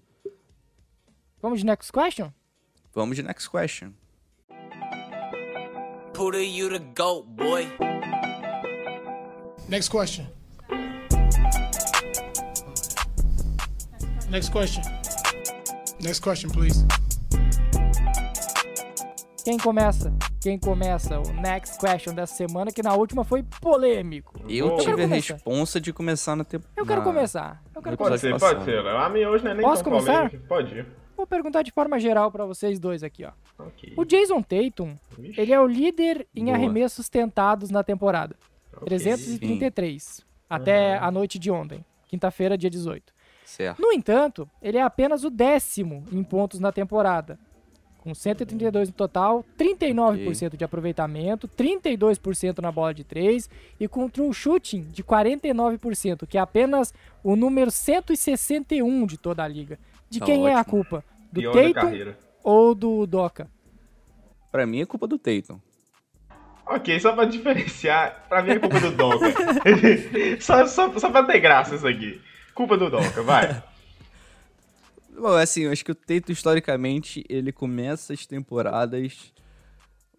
Vamos 1.42 1.60
de 1.60 1.66
next 1.66 1.90
question? 1.92 2.32
Vamos 2.94 3.16
de 3.16 3.22
next 3.22 3.48
question. 3.48 3.94
Puda, 6.12 6.38
you 6.42 6.68
the 6.68 6.80
goat, 6.96 7.26
boy. 7.36 7.66
Next 9.68 9.88
question. 9.90 10.26
Next 14.30 14.50
question. 14.50 14.82
Next 16.00 16.20
question, 16.20 16.50
please. 16.50 16.84
Quem 19.44 19.56
começa? 19.58 20.12
Quem 20.40 20.58
começa 20.58 21.18
o 21.20 21.32
next 21.40 21.78
question 21.78 22.14
dessa 22.14 22.34
semana, 22.34 22.70
que 22.70 22.82
na 22.82 22.94
última 22.94 23.24
foi 23.24 23.42
polêmico. 23.60 24.34
Eu 24.48 24.68
Eu 24.70 24.76
tive 24.78 25.02
a 25.02 25.08
começar. 25.08 25.34
responsa 25.34 25.80
de 25.80 25.92
começar 25.92 26.36
na 26.36 26.44
temporada. 26.44 26.74
Eu 26.80 26.84
quero 26.86 27.02
começar. 27.02 27.62
Eu 27.74 27.80
quero 27.82 27.92
no 27.92 27.96
Pode 27.98 28.20
começar. 28.20 28.38
ser, 28.38 28.54
pode 28.54 28.64
ser. 28.64 28.86
A 28.86 29.08
minha 29.08 29.30
hoje 29.30 29.44
não 29.44 29.52
é 29.52 29.54
nem 29.54 29.62
Posso 29.64 29.82
tão 29.82 29.92
começar? 29.92 30.12
polêmica. 30.30 30.48
Pode 30.48 30.74
ir. 30.74 30.86
Vou 31.18 31.26
perguntar 31.26 31.62
de 31.62 31.72
forma 31.72 31.98
geral 31.98 32.30
pra 32.30 32.44
vocês 32.46 32.78
dois 32.78 33.02
aqui, 33.02 33.24
ó. 33.24 33.32
Ok. 33.58 33.92
O 33.96 34.04
Jason 34.04 34.40
Tatum, 34.40 34.96
Vixe, 35.18 35.40
ele 35.40 35.52
é 35.52 35.60
o 35.60 35.66
líder 35.66 36.28
em 36.32 36.44
Boa. 36.44 36.56
arremessos 36.56 37.08
tentados 37.08 37.70
na 37.70 37.82
temporada. 37.82 38.36
ok. 38.72 38.86
333. 38.86 40.24
Até 40.48 40.96
a 40.96 41.10
noite 41.10 41.36
de 41.36 41.50
ontem. 41.50 41.84
Quinta-feira, 42.06 42.56
dia 42.56 42.70
18. 42.70 43.12
Certo. 43.44 43.82
No 43.82 43.92
entanto, 43.92 44.48
ele 44.62 44.78
é 44.78 44.82
apenas 44.82 45.24
o 45.24 45.30
décimo 45.30 46.04
em 46.12 46.22
pontos 46.22 46.60
na 46.60 46.70
temporada. 46.70 47.36
Com 47.98 48.14
132 48.14 48.90
no 48.90 48.94
total, 48.94 49.44
39% 49.58 50.56
de 50.56 50.64
aproveitamento, 50.64 51.48
32% 51.48 52.60
na 52.60 52.70
bola 52.70 52.94
de 52.94 53.02
3 53.02 53.50
e 53.80 53.88
com 53.88 54.08
true 54.08 54.32
shooting 54.32 54.82
de 54.92 55.02
49%, 55.02 56.28
que 56.28 56.38
é 56.38 56.40
apenas 56.40 56.94
o 57.24 57.34
número 57.34 57.72
161 57.72 59.04
de 59.04 59.18
toda 59.18 59.42
a 59.42 59.48
liga. 59.48 59.80
De 60.10 60.18
Tá 60.20 60.26
quem 60.26 60.46
é 60.46 60.54
a 60.54 60.60
ótimo. 60.60 60.70
culpa? 60.70 61.04
Do 61.32 61.40
Pior 61.40 61.72
Tatum 61.72 62.14
ou 62.42 62.74
do 62.74 63.06
Doca? 63.06 63.50
Pra 64.50 64.66
mim 64.66 64.80
é 64.80 64.86
culpa 64.86 65.06
do 65.06 65.18
Tatum. 65.18 65.60
Ok, 66.66 66.98
só 67.00 67.12
pra 67.14 67.24
diferenciar, 67.24 68.26
pra 68.28 68.42
mim 68.42 68.50
é 68.52 68.58
culpa 68.58 68.80
do 68.80 68.90
Doca. 68.92 69.26
só, 70.40 70.66
só, 70.66 70.98
só 70.98 71.10
pra 71.10 71.24
ter 71.24 71.40
graça 71.40 71.74
isso 71.74 71.86
aqui. 71.86 72.20
Culpa 72.54 72.76
do 72.76 72.90
Doca, 72.90 73.22
vai. 73.22 73.62
Bom, 75.18 75.32
assim, 75.34 75.62
eu 75.62 75.72
acho 75.72 75.84
que 75.84 75.92
o 75.92 75.94
Tatum, 75.94 76.32
historicamente, 76.32 77.24
ele 77.28 77.50
começa 77.52 78.12
as 78.12 78.24
temporadas 78.26 79.32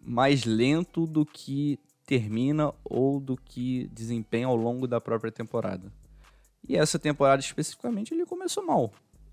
mais 0.00 0.44
lento 0.44 1.06
do 1.06 1.24
que 1.24 1.78
termina 2.06 2.72
ou 2.84 3.20
do 3.20 3.36
que 3.36 3.88
desempenha 3.92 4.46
ao 4.46 4.56
longo 4.56 4.86
da 4.86 5.00
própria 5.00 5.30
temporada. 5.32 5.92
E 6.68 6.76
essa 6.76 6.98
temporada, 6.98 7.40
especificamente, 7.40 8.12
ele 8.12 8.26
começou 8.26 8.64
mal. 8.66 8.92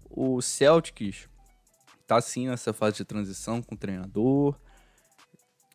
O 0.09 0.41
Celtics 0.41 1.27
tá, 2.05 2.19
sim, 2.21 2.47
nessa 2.47 2.73
fase 2.73 2.97
de 2.97 3.05
transição 3.05 3.61
com 3.61 3.75
o 3.75 3.77
treinador. 3.77 4.55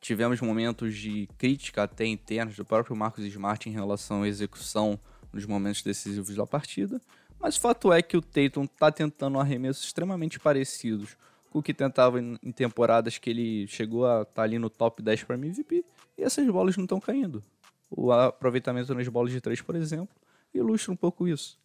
Tivemos 0.01 0.41
momentos 0.41 0.97
de 0.97 1.29
crítica 1.39 1.85
até 1.85 2.07
internos 2.07 2.57
do 2.57 2.65
próprio 2.65 2.97
Marcos 2.97 3.25
Smart 3.25 3.69
em 3.69 3.73
relação 3.73 4.23
à 4.23 4.29
execução 4.29 4.99
nos 5.33 5.47
momentos 5.47 5.83
decisivos 5.83 6.35
da 6.35 6.47
partida. 6.47 7.01
Mas 7.39 7.57
o 7.57 7.61
fato 7.61 7.93
é 7.93 8.03
que 8.03 8.17
o 8.17 8.23
Tatum 8.23 8.67
tá 8.67 8.91
tentando 8.91 9.39
arremessos 9.39 9.85
extremamente 9.85 10.41
parecidos 10.41 11.17
com 11.51 11.59
o 11.59 11.63
que 11.63 11.75
tentava 11.75 12.19
em 12.19 12.39
em 12.43 12.51
temporadas 12.51 13.19
que 13.19 13.29
ele 13.29 13.67
chegou 13.67 14.07
a 14.07 14.23
estar 14.23 14.43
ali 14.43 14.59
no 14.59 14.71
top 14.71 15.03
10 15.03 15.25
para 15.25 15.37
MVP, 15.37 15.85
e 16.17 16.23
essas 16.23 16.47
bolas 16.49 16.77
não 16.77 16.85
estão 16.85 16.99
caindo. 16.99 17.45
O 17.91 18.11
aproveitamento 18.11 18.95
nas 18.95 19.07
bolas 19.09 19.31
de 19.31 19.41
3, 19.41 19.61
por 19.61 19.77
exemplo, 19.77 20.17
ilustra 20.55 20.93
um 20.93 20.97
pouco 20.97 21.29
isso. 21.29 21.59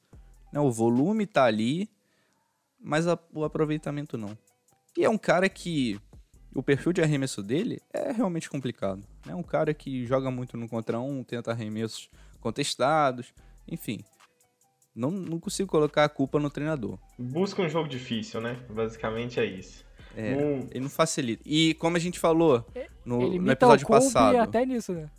Né, 0.51 0.59
O 0.59 0.69
volume 0.69 1.25
tá 1.25 1.45
ali, 1.45 1.89
mas 2.79 3.07
a- 3.07 3.19
o 3.33 3.43
aproveitamento 3.43 4.17
não. 4.17 4.37
E 4.97 5.03
é 5.05 5.09
um 5.09 5.17
cara 5.17 5.47
que 5.49 5.99
o 6.55 6.63
perfil 6.63 6.91
de 6.93 7.01
arremesso 7.01 7.43
dele 7.43 7.79
é 7.93 8.11
realmente 8.11 8.49
complicado. 8.49 9.05
É 9.27 9.35
um 9.35 9.43
cara 9.43 9.73
que 9.73 10.05
joga 10.05 10.31
muito 10.31 10.57
no 10.57 10.67
contra 10.67 10.99
um, 10.99 11.23
tenta 11.23 11.51
arremessos 11.51 12.09
contestados, 12.39 13.33
enfim. 13.67 13.99
Não, 14.95 15.11
não 15.11 15.39
consigo 15.39 15.69
colocar 15.69 16.05
a 16.05 16.09
culpa 16.09 16.39
no 16.39 16.49
treinador. 16.49 16.97
Busca 17.19 17.61
um 17.61 17.69
jogo 17.69 17.87
difícil, 17.87 18.41
né? 18.41 18.59
Basicamente 18.69 19.39
é 19.39 19.45
isso. 19.45 19.85
É, 20.15 20.35
Um- 20.35 20.67
Ele 20.71 20.79
não 20.79 20.89
facilita. 20.89 21.43
E 21.45 21.75
como 21.75 21.95
a 21.95 21.99
gente 21.99 22.19
falou 22.19 22.65
no, 23.05 23.21
Ele 23.21 23.37
no 23.37 23.51
episódio 23.51 23.85
passado, 23.87 24.37
até 24.37 24.65
nisso, 24.65 24.93
né? 24.93 25.09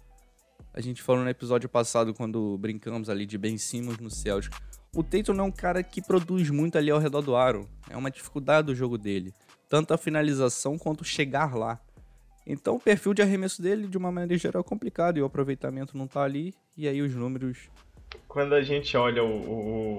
a 0.75 0.81
gente 0.81 1.03
falou 1.03 1.23
no 1.23 1.31
episódio 1.31 1.69
passado 1.69 2.13
quando 2.13 2.57
brincamos 2.59 3.09
ali 3.09 3.25
de 3.27 3.39
Ben 3.39 3.57
Simmons 3.59 3.99
no 3.99 4.11
Celtic. 4.11 4.53
O 4.95 5.03
Tatum 5.03 5.39
é 5.39 5.43
um 5.43 5.51
cara 5.51 5.83
que 5.83 6.01
produz 6.01 6.51
muito 6.51 6.79
ali 6.79 6.91
ao 6.91 6.99
redor 6.99 7.21
do 7.23 7.37
aro. 7.37 7.69
É 7.91 7.97
uma 7.97 8.11
dificuldade 8.11 8.67
do 8.69 8.75
jogo 8.75 8.97
dele. 8.97 9.33
Tanto 9.69 9.93
a 9.93 9.99
finalização 9.99 10.79
quanto 10.79 11.05
chegar 11.05 11.55
lá. 11.55 11.79
Então 12.47 12.77
o 12.77 12.81
perfil 12.81 13.13
de 13.13 13.21
arremesso 13.21 13.61
dele, 13.61 13.87
de 13.87 13.99
uma 13.99 14.11
maneira 14.11 14.39
geral, 14.41 14.63
é 14.63 14.65
complicado. 14.69 15.19
E 15.19 15.23
o 15.23 15.27
aproveitamento 15.27 15.97
não 15.97 16.07
tá 16.07 16.23
ali. 16.23 16.55
E 16.77 16.89
aí 16.89 17.03
os 17.03 17.15
números. 17.15 17.69
Quando 18.27 18.55
a 18.55 18.63
gente 18.63 18.97
olha 18.97 19.23
o, 19.23 19.29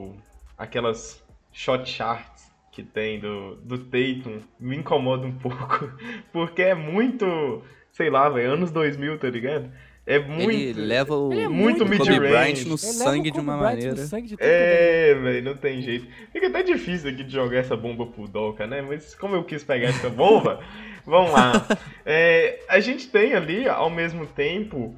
o- 0.09 0.15
aquelas 0.57 1.23
shot 1.53 1.87
charts 1.87 2.49
que 2.71 2.83
tem 2.83 3.19
do, 3.19 3.55
do 3.57 3.77
Tatum, 3.77 4.41
me 4.59 4.75
incomoda 4.77 5.25
um 5.27 5.37
pouco. 5.37 5.91
Porque 6.33 6.63
é 6.63 6.73
muito, 6.73 7.63
sei 7.91 8.09
lá, 8.09 8.27
velho, 8.29 8.53
anos 8.53 8.71
2000, 8.71 9.19
tá 9.19 9.29
ligado? 9.29 9.71
É 10.09 10.17
muito. 10.17 10.49
Ele 10.49 10.73
leva 10.73 11.15
o 11.15 11.31
Ele 11.31 11.43
é 11.43 11.47
muito 11.47 11.85
Kobe 11.85 11.91
mid-range. 11.91 12.19
Bryant 12.19 12.65
no 12.65 12.71
Ele 12.71 12.77
sangue 12.77 13.29
de 13.29 13.37
Kobe 13.37 13.43
uma 13.43 13.57
Bryant 13.57 13.75
maneira. 13.75 13.95
sangue 13.97 14.27
de. 14.29 14.35
É, 14.39 15.13
velho, 15.13 15.43
não 15.43 15.55
tem 15.55 15.83
jeito. 15.83 16.07
Fica 16.33 16.47
até 16.47 16.63
difícil 16.63 17.11
aqui 17.11 17.23
de 17.23 17.31
jogar 17.31 17.59
essa 17.59 17.77
bomba 17.77 18.07
pro 18.07 18.27
Doca, 18.27 18.65
né? 18.65 18.81
Mas 18.81 19.13
como 19.13 19.35
eu 19.35 19.43
quis 19.43 19.63
pegar 19.63 19.89
essa 19.89 20.09
bomba, 20.09 20.61
vamos 21.05 21.31
lá. 21.31 21.63
É, 22.11 22.61
a 22.67 22.79
gente 22.79 23.07
tem 23.07 23.35
ali, 23.35 23.69
ao 23.69 23.87
mesmo 23.91 24.25
tempo, 24.25 24.95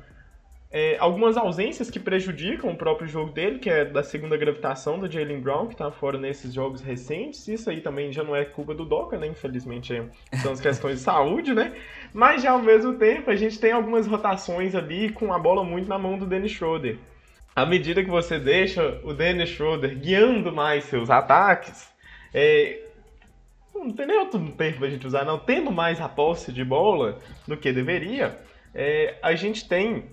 é, 0.71 0.95
algumas 0.99 1.35
ausências 1.35 1.91
que 1.91 1.99
prejudicam 1.99 2.71
o 2.71 2.77
próprio 2.77 3.05
jogo 3.05 3.31
dele, 3.33 3.59
que 3.59 3.69
é 3.69 3.83
da 3.83 4.01
segunda 4.01 4.37
gravitação 4.37 4.97
do 4.97 5.11
Jalen 5.11 5.41
Brown, 5.41 5.67
que 5.67 5.75
tá 5.75 5.91
fora 5.91 6.17
nesses 6.17 6.53
jogos 6.53 6.81
recentes. 6.81 7.45
Isso 7.49 7.69
aí 7.69 7.81
também 7.81 8.11
já 8.13 8.23
não 8.23 8.33
é 8.33 8.45
culpa 8.45 8.73
do 8.73 8.85
Doca, 8.85 9.17
né? 9.17 9.27
Infelizmente 9.27 10.01
são 10.41 10.53
as 10.53 10.61
questões 10.61 10.99
de 10.99 11.03
saúde, 11.03 11.53
né? 11.53 11.73
Mas 12.13 12.41
já 12.41 12.51
ao 12.51 12.61
mesmo 12.61 12.93
tempo 12.93 13.29
a 13.29 13.35
gente 13.35 13.59
tem 13.59 13.73
algumas 13.73 14.07
rotações 14.07 14.73
ali 14.73 15.11
com 15.11 15.33
a 15.33 15.39
bola 15.39 15.61
muito 15.61 15.89
na 15.89 15.99
mão 15.99 16.17
do 16.17 16.25
Dennis 16.25 16.51
Schroeder. 16.51 16.97
À 17.53 17.65
medida 17.65 18.01
que 18.01 18.09
você 18.09 18.39
deixa 18.39 19.01
o 19.03 19.13
Dennis 19.13 19.49
Schroeder 19.49 19.97
guiando 19.97 20.53
mais 20.53 20.85
seus 20.85 21.09
ataques, 21.09 21.91
é, 22.33 22.79
não 23.75 23.91
tem 23.91 24.07
nem 24.07 24.17
outro 24.17 24.39
termo 24.51 24.79
pra 24.79 24.89
gente 24.89 25.05
usar, 25.05 25.25
não. 25.25 25.37
Tendo 25.37 25.69
mais 25.69 25.99
a 25.99 26.07
posse 26.07 26.53
de 26.53 26.63
bola 26.63 27.19
do 27.45 27.57
que 27.57 27.73
deveria, 27.73 28.39
é, 28.73 29.15
a 29.21 29.35
gente 29.35 29.67
tem 29.67 30.05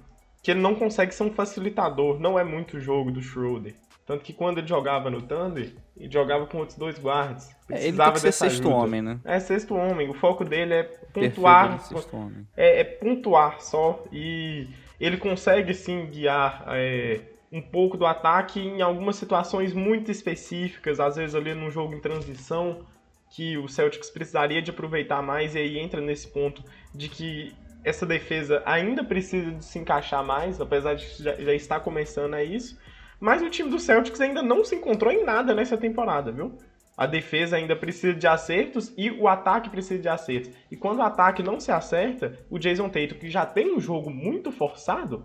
que 0.48 0.52
ele 0.52 0.60
não 0.60 0.74
consegue 0.74 1.14
ser 1.14 1.24
um 1.24 1.30
facilitador. 1.30 2.18
Não 2.18 2.38
é 2.38 2.42
muito 2.42 2.78
o 2.78 2.80
jogo 2.80 3.10
do 3.10 3.20
Schroeder. 3.20 3.74
Tanto 4.06 4.24
que 4.24 4.32
quando 4.32 4.56
ele 4.56 4.66
jogava 4.66 5.10
no 5.10 5.20
Thunder, 5.20 5.74
ele 5.94 6.10
jogava 6.10 6.46
com 6.46 6.56
outros 6.56 6.78
dois 6.78 6.98
guards. 6.98 7.50
É, 7.68 7.74
ele 7.74 7.78
tem 7.78 7.80
Precisava 7.82 8.12
que 8.12 8.20
ser 8.20 8.32
sexto 8.32 8.60
ajuda. 8.62 8.74
homem, 8.74 9.02
né? 9.02 9.20
É 9.26 9.38
sexto 9.40 9.74
homem. 9.74 10.08
O 10.08 10.14
foco 10.14 10.46
dele 10.46 10.72
é 10.72 10.82
pontuar 11.12 11.78
homem. 12.14 12.46
é, 12.56 12.80
é 12.80 12.84
pontuar 12.84 13.60
só 13.60 14.02
e 14.10 14.68
ele 14.98 15.18
consegue 15.18 15.74
sim 15.74 16.06
guiar 16.06 16.64
é, 16.68 17.20
um 17.52 17.60
pouco 17.60 17.98
do 17.98 18.06
ataque 18.06 18.58
em 18.58 18.80
algumas 18.80 19.16
situações 19.16 19.74
muito 19.74 20.10
específicas, 20.10 20.98
às 20.98 21.16
vezes 21.16 21.34
ali 21.34 21.52
num 21.52 21.70
jogo 21.70 21.92
em 21.92 22.00
transição 22.00 22.86
que 23.28 23.58
o 23.58 23.68
Celtics 23.68 24.08
precisaria 24.08 24.62
de 24.62 24.70
aproveitar 24.70 25.20
mais 25.20 25.54
e 25.54 25.58
aí 25.58 25.78
entra 25.78 26.00
nesse 26.00 26.26
ponto 26.28 26.64
de 26.94 27.10
que 27.10 27.54
essa 27.88 28.06
defesa 28.06 28.62
ainda 28.66 29.02
precisa 29.02 29.50
de 29.50 29.64
se 29.64 29.78
encaixar 29.78 30.24
mais, 30.24 30.60
apesar 30.60 30.94
de 30.94 31.06
já, 31.22 31.34
já 31.34 31.54
estar 31.54 31.80
começando 31.80 32.34
a 32.34 32.44
isso. 32.44 32.78
Mas 33.20 33.42
o 33.42 33.50
time 33.50 33.70
do 33.70 33.78
Celtics 33.78 34.20
ainda 34.20 34.42
não 34.42 34.64
se 34.64 34.76
encontrou 34.76 35.12
em 35.12 35.24
nada 35.24 35.54
nessa 35.54 35.76
temporada, 35.76 36.30
viu? 36.30 36.56
A 36.96 37.06
defesa 37.06 37.56
ainda 37.56 37.76
precisa 37.76 38.12
de 38.12 38.26
acertos 38.26 38.92
e 38.96 39.10
o 39.10 39.28
ataque 39.28 39.70
precisa 39.70 40.00
de 40.00 40.08
acertos. 40.08 40.52
E 40.70 40.76
quando 40.76 40.98
o 40.98 41.02
ataque 41.02 41.42
não 41.42 41.60
se 41.60 41.70
acerta, 41.70 42.38
o 42.50 42.58
Jason 42.58 42.88
Tatum, 42.88 43.18
que 43.18 43.30
já 43.30 43.46
tem 43.46 43.74
um 43.74 43.80
jogo 43.80 44.10
muito 44.10 44.50
forçado, 44.50 45.24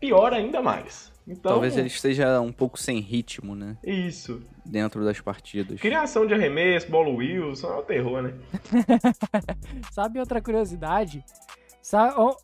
piora 0.00 0.36
ainda 0.36 0.60
mais. 0.60 1.12
Então, 1.26 1.52
Talvez 1.52 1.76
ele 1.76 1.88
esteja 1.88 2.40
um 2.40 2.50
pouco 2.50 2.78
sem 2.80 3.00
ritmo, 3.00 3.54
né? 3.54 3.76
Isso. 3.84 4.42
Dentro 4.64 5.04
das 5.04 5.20
partidas. 5.20 5.78
Criação 5.78 6.26
de 6.26 6.32
arremesso, 6.32 6.90
bola 6.90 7.10
Wilson, 7.10 7.68
é 7.68 7.76
o 7.76 7.82
terror, 7.82 8.22
né? 8.22 8.32
Sabe 9.92 10.18
outra 10.18 10.40
curiosidade? 10.40 11.22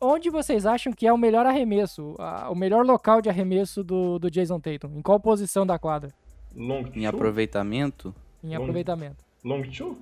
Onde 0.01 0.29
vocês 0.29 0.65
acham 0.65 0.91
que 0.93 1.05
é 1.05 1.13
o 1.13 1.17
melhor 1.17 1.45
arremesso? 1.45 2.15
a- 2.19 2.49
O 2.49 2.55
melhor 2.55 2.85
local 2.85 3.21
de 3.21 3.29
arremesso 3.29 3.83
do, 3.83 4.17
do 4.19 4.29
Jason 4.31 4.59
Tatum? 4.59 4.97
Em 4.97 5.01
qual 5.01 5.19
posição 5.19 5.65
da 5.65 5.77
quadra? 5.77 6.11
Long 6.55 6.79
Em 6.93 7.01
two? 7.01 7.07
aproveitamento, 7.07 8.15
Em 8.43 8.49
Long- 8.55 8.63
aproveitamento. 8.63 9.23
Long 9.43 9.61
two? 9.63 9.97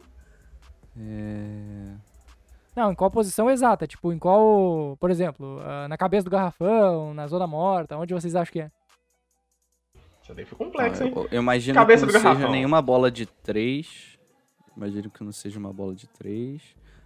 é... 0.98 1.94
Não, 2.76 2.92
em 2.92 2.96
qual 2.96 3.12
posição 3.12 3.50
exata? 3.52 3.86
Tipo, 3.86 4.12
em 4.12 4.18
qual. 4.18 4.98
Por 5.00 5.12
exemplo, 5.12 5.60
ah, 5.64 5.88
na 5.88 5.96
cabeça 5.98 6.24
do 6.24 6.30
garrafão, 6.32 7.14
na 7.14 7.28
zona 7.28 7.46
morta, 7.46 7.96
onde 7.98 8.14
vocês 8.16 8.36
acham 8.36 8.52
que 8.52 8.62
é? 8.62 8.72
Isso 10.24 10.34
daí 10.34 10.44
foi 10.46 10.58
complexo, 10.58 11.04
Ah, 11.04 11.06
hein? 11.06 11.14
eu, 11.16 11.28
eu 11.32 11.42
imagino 11.42 11.76
Cabeça 11.76 12.08
que 12.08 12.14
não 12.14 12.20
seja 12.20 12.34
garrafão. 12.34 12.52
nenhuma 12.52 12.82
bola 12.82 13.12
de 13.12 13.26
três. 13.28 14.18
Imagino 14.76 15.10
que 15.12 15.24
não 15.24 15.32
seja 15.32 15.60
uma 15.60 15.72
bola 15.72 15.94
de 15.94 16.08
três. 16.08 16.62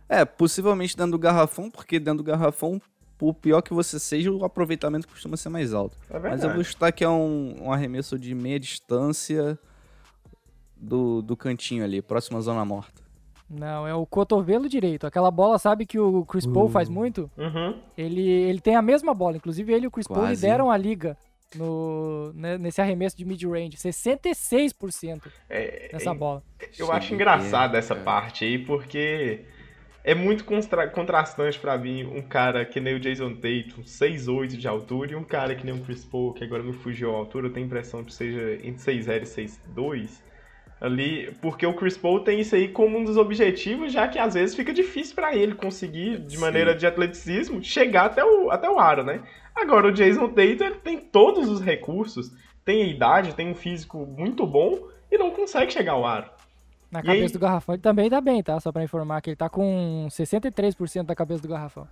É, 0.09 0.23
possivelmente 0.25 0.95
dentro 0.95 1.11
do 1.11 1.19
garrafão, 1.19 1.69
porque 1.69 1.99
dentro 1.99 2.23
do 2.23 2.23
garrafão, 2.23 2.81
por 3.17 3.33
pior 3.33 3.61
que 3.61 3.73
você 3.73 3.99
seja, 3.99 4.31
o 4.31 4.45
aproveitamento 4.45 5.07
costuma 5.07 5.35
ser 5.35 5.49
mais 5.49 5.73
alto. 5.73 5.97
É 6.09 6.17
Mas 6.19 6.43
eu 6.43 6.53
vou 6.53 6.63
chutar 6.63 6.91
que 6.91 7.03
é 7.03 7.09
um, 7.09 7.55
um 7.65 7.71
arremesso 7.73 8.17
de 8.17 8.33
meia 8.33 8.59
distância 8.59 9.57
do, 10.75 11.21
do 11.21 11.35
cantinho 11.35 11.83
ali, 11.83 12.01
próxima 12.01 12.37
à 12.39 12.41
zona 12.41 12.63
morta. 12.63 13.01
Não, 13.49 13.87
é 13.87 13.93
o 13.95 14.05
cotovelo 14.05 14.67
direito. 14.67 15.07
Aquela 15.07 15.31
bola, 15.31 15.57
sabe 15.57 15.85
que 15.85 15.97
o 15.97 16.25
Chris 16.25 16.45
Paul 16.45 16.65
Uh. 16.65 16.69
faz 16.69 16.89
muito? 16.89 17.31
Uhum. 17.37 17.79
Ele, 17.97 18.21
ele 18.29 18.59
tem 18.59 18.75
a 18.75 18.81
mesma 18.81 19.13
bola. 19.13 19.37
Inclusive, 19.37 19.71
ele 19.73 19.85
e 19.85 19.87
o 19.87 19.91
Chris 19.91 20.05
Paul 20.07 20.19
Quase. 20.19 20.35
lideram 20.45 20.69
a 20.69 20.75
liga 20.75 21.17
no, 21.55 22.33
né, 22.33 22.57
nesse 22.57 22.81
arremesso 22.81 23.15
de 23.17 23.23
mid-range. 23.23 23.77
66% 23.77 25.31
É, 25.49 25.89
nessa 25.93 26.11
é- 26.11 26.13
bola. 26.13 26.43
Eu 26.59 26.67
Cheguei 26.73 26.91
acho 26.93 27.13
engraçado 27.13 27.71
perto, 27.71 27.83
essa 27.83 27.95
parte 27.95 28.43
aí, 28.43 28.59
porque 28.59 29.45
é 30.07 30.15
muito 30.15 30.45
contrastante 30.45 31.59
pra 31.59 31.77
mim 31.77 32.05
um 32.05 32.21
cara 32.21 32.63
que 32.63 32.79
nem 32.79 32.95
o 32.95 32.99
Jason 32.99 33.33
Tatum, 33.33 33.81
6'8 33.83 34.55
de 34.55 34.65
altura, 34.65 35.11
e 35.11 35.15
um 35.15 35.23
cara 35.23 35.53
que 35.53 35.65
nem 35.65 35.75
o 35.75 35.83
Chris 35.83 36.05
Paul, 36.05 36.31
que 36.31 36.45
agora 36.45 36.63
me 36.63 36.71
fugiu 36.71 37.13
a 37.13 37.17
altura, 37.17 37.47
eu 37.47 37.51
tenho 37.51 37.65
a 37.65 37.67
impressão 37.67 38.05
que 38.05 38.13
seja 38.13 38.53
entre 38.65 38.81
6'0 38.81 39.23
e 39.23 39.49
6'2. 39.75 40.21
Ali, 40.79 41.35
porque 41.41 41.65
o 41.65 41.73
Chris 41.73 41.97
Paul 41.97 42.21
tem 42.21 42.39
isso 42.39 42.55
aí 42.55 42.69
como 42.69 42.97
um 42.97 43.03
dos 43.03 43.17
objetivos, 43.17 43.91
já 43.91 44.07
que 44.07 44.17
às 44.17 44.35
vezes 44.35 44.55
fica 44.55 44.71
difícil 44.71 45.13
pra 45.13 45.35
ele 45.35 45.55
conseguir, 45.55 46.19
de 46.19 46.35
Sim. 46.35 46.41
maneira 46.41 46.73
de 46.73 46.87
atleticismo, 46.87 47.61
chegar 47.61 48.05
até 48.05 48.23
o, 48.23 48.49
até 48.49 48.69
o 48.69 48.79
aro, 48.79 49.03
né? 49.03 49.21
Agora 49.53 49.87
o 49.87 49.91
Jason 49.91 50.29
Tatum 50.29 50.65
ele 50.65 50.75
tem 50.75 50.99
todos 50.99 51.49
os 51.49 51.59
recursos, 51.59 52.31
tem 52.63 52.81
a 52.81 52.87
idade, 52.87 53.35
tem 53.35 53.49
um 53.49 53.55
físico 53.55 54.05
muito 54.05 54.47
bom 54.47 54.87
e 55.11 55.17
não 55.17 55.31
consegue 55.31 55.73
chegar 55.73 55.93
ao 55.93 56.05
aro. 56.05 56.36
Na 56.91 56.99
E 56.99 57.03
cabeça 57.03 57.25
aí? 57.25 57.31
do 57.33 57.39
garrafão 57.39 57.75
ele 57.75 57.81
também 57.81 58.09
tá 58.09 58.21
bem, 58.21 58.41
tá? 58.41 58.59
Só 58.59 58.71
pra 58.71 58.83
informar 58.83 59.21
que 59.21 59.29
ele 59.31 59.35
tá 59.35 59.49
com 59.49 60.07
63% 60.09 61.03
da 61.03 61.15
cabeça 61.15 61.41
do 61.41 61.47
garrafão. 61.47 61.87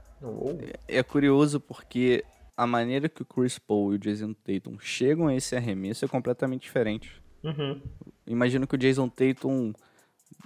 É 0.88 1.04
curioso 1.04 1.60
porque 1.60 2.24
a 2.56 2.66
maneira 2.66 3.10
que 3.10 3.22
o 3.22 3.26
Chris 3.26 3.60
Paul 3.60 3.94
e 3.94 3.96
o 3.98 4.00
Jason 4.00 4.34
Tatum 4.34 4.80
chegam 4.80 5.28
a 5.28 5.36
esse 5.36 5.56
arremesso 5.56 6.06
é 6.06 6.08
completamente 6.08 6.62
diferente. 6.64 7.22
Uhum. 7.44 7.82
Imagino 8.26 8.66
que 8.66 8.76
o 8.76 8.78
Jason 8.78 9.10
Tatum 9.10 9.74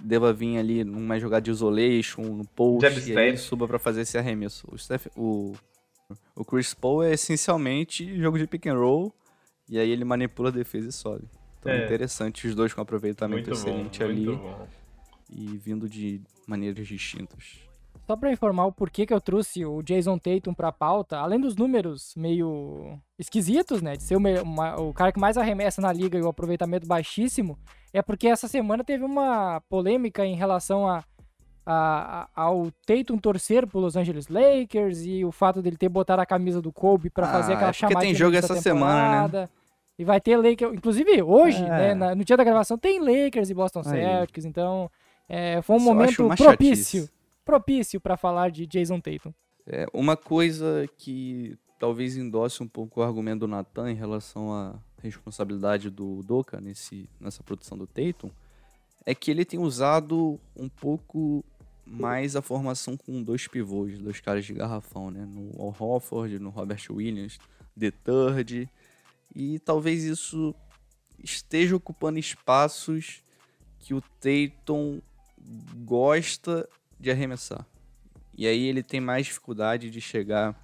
deva 0.00 0.32
vir 0.32 0.58
ali 0.58 0.82
numa 0.84 1.18
jogada 1.18 1.42
de 1.42 1.50
isolation, 1.50 2.22
no 2.22 2.44
post, 2.44 2.88
Jab 2.90 3.10
e 3.10 3.16
aí 3.16 3.28
ele 3.28 3.36
suba 3.36 3.68
pra 3.68 3.78
fazer 3.78 4.00
esse 4.02 4.18
arremesso. 4.18 4.66
O, 4.70 4.76
Steph, 4.76 5.06
o, 5.16 5.54
o 6.34 6.44
Chris 6.44 6.74
Paul 6.74 7.02
é 7.04 7.12
essencialmente 7.12 8.18
jogo 8.20 8.38
de 8.38 8.46
pick 8.46 8.66
and 8.66 8.74
roll, 8.78 9.14
e 9.68 9.78
aí 9.78 9.90
ele 9.90 10.04
manipula 10.04 10.48
a 10.48 10.52
defesa 10.52 10.88
e 10.88 10.92
sobe. 10.92 11.24
Então 11.60 11.72
é 11.72 11.84
interessante 11.84 12.46
os 12.48 12.54
dois 12.54 12.72
com 12.72 12.80
aproveitamento 12.80 13.50
Muito 13.50 13.62
bom, 13.62 13.70
excelente 13.70 14.02
ali 14.02 14.26
muito 14.26 14.42
bom. 14.42 14.66
e 15.30 15.56
vindo 15.58 15.88
de 15.88 16.20
maneiras 16.46 16.86
distintas. 16.88 17.58
Só 18.06 18.16
pra 18.16 18.32
informar 18.32 18.64
o 18.66 18.72
porquê 18.72 19.06
que 19.06 19.14
eu 19.14 19.20
trouxe 19.20 19.64
o 19.64 19.82
Jason 19.82 20.18
Tatum 20.18 20.52
pra 20.52 20.72
pauta, 20.72 21.18
além 21.18 21.38
dos 21.38 21.54
números 21.54 22.12
meio 22.16 22.98
esquisitos, 23.18 23.80
né? 23.82 23.94
De 23.96 24.02
ser 24.02 24.16
o, 24.16 24.42
uma- 24.42 24.80
o 24.80 24.92
cara 24.92 25.12
que 25.12 25.20
mais 25.20 25.36
arremessa 25.36 25.80
na 25.80 25.92
liga 25.92 26.18
e 26.18 26.22
o 26.22 26.28
aproveitamento 26.28 26.88
baixíssimo, 26.88 27.56
é 27.92 28.02
porque 28.02 28.26
essa 28.26 28.48
semana 28.48 28.82
teve 28.82 29.04
uma 29.04 29.60
polêmica 29.68 30.26
em 30.26 30.34
relação 30.34 30.88
a, 30.88 31.04
a- 31.64 32.22
a- 32.22 32.28
ao 32.34 32.68
Tatum 32.84 33.16
torcer 33.18 33.64
pro 33.66 33.78
Los 33.78 33.94
Angeles 33.96 34.26
Lakers 34.28 35.02
e 35.02 35.24
o 35.24 35.30
fato 35.30 35.62
dele 35.62 35.76
ter 35.76 35.88
botado 35.88 36.20
a 36.22 36.26
camisa 36.26 36.60
do 36.60 36.72
Kobe 36.72 37.10
pra 37.10 37.28
fazer 37.30 37.52
Ah, 37.52 37.56
aquela 37.56 37.68
é 37.70 37.72
porque 37.72 37.80
chamada 37.86 38.00
tem 38.00 38.14
jogo 38.14 38.34
essa 38.34 38.56
semana, 38.60 39.28
né? 39.28 39.48
E 40.00 40.04
vai 40.04 40.18
ter 40.18 40.34
Lakers, 40.38 40.72
inclusive 40.74 41.22
hoje, 41.22 41.62
É. 41.62 41.68
né, 41.68 41.94
na- 41.94 42.14
no 42.14 42.24
dia 42.24 42.34
da 42.34 42.42
gravação, 42.42 42.78
tem 42.78 42.98
Lakers 43.00 43.50
e 43.50 43.54
Boston 43.54 43.80
Aí. 43.80 43.84
Celtics, 44.00 44.46
então 44.46 44.90
é, 45.28 45.60
foi 45.60 45.76
um 45.76 45.78
acho 45.78 45.84
momento 45.84 46.14
propício 46.36 46.44
chatice. 47.02 47.10
propício 47.44 48.00
pra 48.00 48.16
falar 48.16 48.50
de 48.50 48.66
Jason 48.66 48.98
Tatum. 48.98 49.30
É, 49.66 49.86
uma 49.92 50.16
coisa 50.16 50.88
que 50.96 51.54
talvez 51.78 52.16
endosse 52.16 52.62
um 52.62 52.66
pouco 52.66 53.00
o 53.00 53.02
argumento 53.02 53.40
do 53.40 53.48
Nathan 53.48 53.90
em 53.90 53.94
relação 53.94 54.52
à 54.54 54.74
responsabilidade 55.02 55.90
do 55.90 56.22
Doka 56.22 56.60
nesse, 56.62 57.06
nessa 57.20 57.42
produção 57.42 57.76
do 57.76 57.86
Tatum 57.86 58.30
é 59.04 59.14
que 59.14 59.30
ele 59.30 59.44
tem 59.44 59.60
usado 59.60 60.40
um 60.56 60.68
pouco 60.68 61.44
mais 61.86 62.36
a 62.36 62.40
formação 62.42 62.96
com 62.96 63.22
dois 63.22 63.46
pivôs, 63.46 63.98
dois 63.98 64.18
caras 64.20 64.46
de 64.46 64.54
garrafão, 64.54 65.10
né? 65.10 65.26
No 65.26 65.60
Al 65.60 65.74
Horford, 65.78 66.38
no 66.38 66.48
Robert 66.48 66.82
Williams, 66.90 67.38
The 67.78 67.90
Third. 67.90 68.68
E 69.34 69.58
talvez 69.60 70.04
isso 70.04 70.54
esteja 71.22 71.76
ocupando 71.76 72.18
espaços 72.18 73.22
que 73.78 73.94
o 73.94 74.00
Tatum 74.20 75.00
gosta 75.84 76.68
de 76.98 77.10
arremessar. 77.10 77.66
E 78.36 78.46
aí 78.46 78.66
ele 78.66 78.82
tem 78.82 79.00
mais 79.00 79.26
dificuldade 79.26 79.90
de 79.90 80.00
chegar 80.00 80.58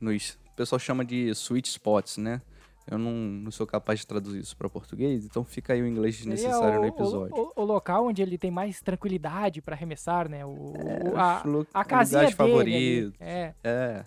nos. 0.00 0.38
O 0.52 0.56
pessoal 0.56 0.78
chama 0.78 1.04
de 1.04 1.28
sweet 1.34 1.68
spots, 1.68 2.16
né? 2.16 2.40
Eu 2.88 2.98
não, 2.98 3.12
não 3.12 3.50
sou 3.50 3.66
capaz 3.66 4.00
de 4.00 4.06
traduzir 4.06 4.38
isso 4.40 4.56
para 4.56 4.68
português, 4.68 5.24
então 5.24 5.44
fica 5.44 5.72
aí 5.72 5.82
o 5.82 5.86
inglês 5.88 6.18
Seria 6.18 6.30
necessário 6.30 6.78
o, 6.78 6.82
no 6.82 6.86
episódio. 6.86 7.34
O, 7.36 7.52
o- 7.56 7.62
o 7.62 7.64
local 7.64 8.06
onde 8.06 8.22
ele 8.22 8.38
tem 8.38 8.50
mais 8.50 8.80
tranquilidade 8.80 9.60
pra 9.60 9.74
arremessar, 9.74 10.28
né? 10.28 10.46
O, 10.46 10.50
o- 10.50 11.16
a, 11.16 11.42
a 11.74 11.84
casinha 11.84 12.20
dele 12.20 12.26
ali. 12.28 12.34
favoritos. 12.36 13.20
É, 13.20 13.54
É, 13.64 14.04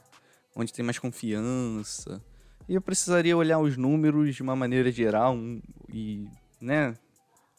onde 0.55 0.71
tem 0.71 0.83
mais 0.83 0.97
confiança. 0.97 2.23
E 2.69 2.75
eu 2.75 2.81
precisaria 2.81 3.35
olhar 3.35 3.57
os 3.57 3.75
números 3.75 4.35
de 4.35 4.43
uma 4.43 4.55
maneira 4.55 4.91
geral 4.91 5.33
um- 5.33 5.59
e, 5.91 6.27
né, 6.61 6.93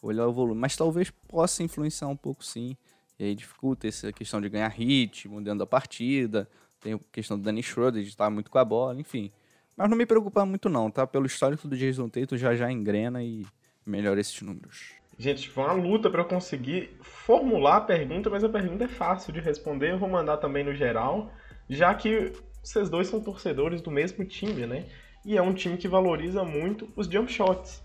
olhar 0.01 0.25
o 0.25 0.31
volume. 0.31 0.61
Mas 0.61 0.77
talvez 0.77 1.11
possa 1.27 1.61
influenciar 1.61 2.07
um 2.07 2.15
pouco 2.15 2.45
sim. 2.45 2.77
E 3.19 3.25
aí 3.25 3.35
dificulta 3.35 3.89
essa 3.89 4.13
questão 4.13 4.39
de 4.39 4.47
ganhar 4.47 4.69
ritmo 4.69 5.41
dentro 5.41 5.59
da 5.59 5.65
partida. 5.67 6.49
Tem 6.79 6.93
a 6.93 6.99
questão 7.11 7.37
do 7.37 7.43
Danny 7.43 7.61
Schroeder 7.61 8.01
de 8.01 8.07
estar 8.07 8.29
muito 8.29 8.49
com 8.49 8.57
a 8.57 8.63
bola, 8.63 8.97
enfim. 8.97 9.29
Mas 9.75 9.89
não 9.89 9.97
me 9.97 10.05
preocupa 10.05 10.45
muito 10.45 10.69
não, 10.69 10.89
tá? 10.89 11.05
Pelo 11.05 11.25
histórico 11.25 11.67
do 11.67 11.75
Jason 11.75 12.07
Tatum 12.07 12.37
já 12.37 12.55
já 12.55 12.71
engrena 12.71 13.21
e 13.21 13.45
melhora 13.85 14.19
esses 14.21 14.41
números. 14.41 14.93
Gente, 15.17 15.49
foi 15.49 15.65
uma 15.65 15.73
luta 15.73 16.09
pra 16.09 16.21
eu 16.21 16.25
conseguir 16.25 16.89
formular 17.01 17.75
a 17.77 17.81
pergunta, 17.81 18.29
mas 18.29 18.45
a 18.45 18.49
pergunta 18.49 18.85
é 18.85 18.87
fácil 18.87 19.33
de 19.33 19.41
responder. 19.41 19.91
Eu 19.91 19.99
vou 19.99 20.09
mandar 20.09 20.37
também 20.37 20.63
no 20.63 20.73
geral, 20.73 21.31
já 21.69 21.93
que 21.93 22.31
vocês 22.63 22.89
dois 22.89 23.07
são 23.07 23.19
torcedores 23.19 23.81
do 23.81 23.91
mesmo 23.91 24.23
time, 24.25 24.65
né? 24.65 24.85
E 25.25 25.37
é 25.37 25.41
um 25.41 25.53
time 25.53 25.77
que 25.77 25.87
valoriza 25.87 26.43
muito 26.43 26.87
os 26.95 27.07
jump 27.07 27.31
shots. 27.31 27.81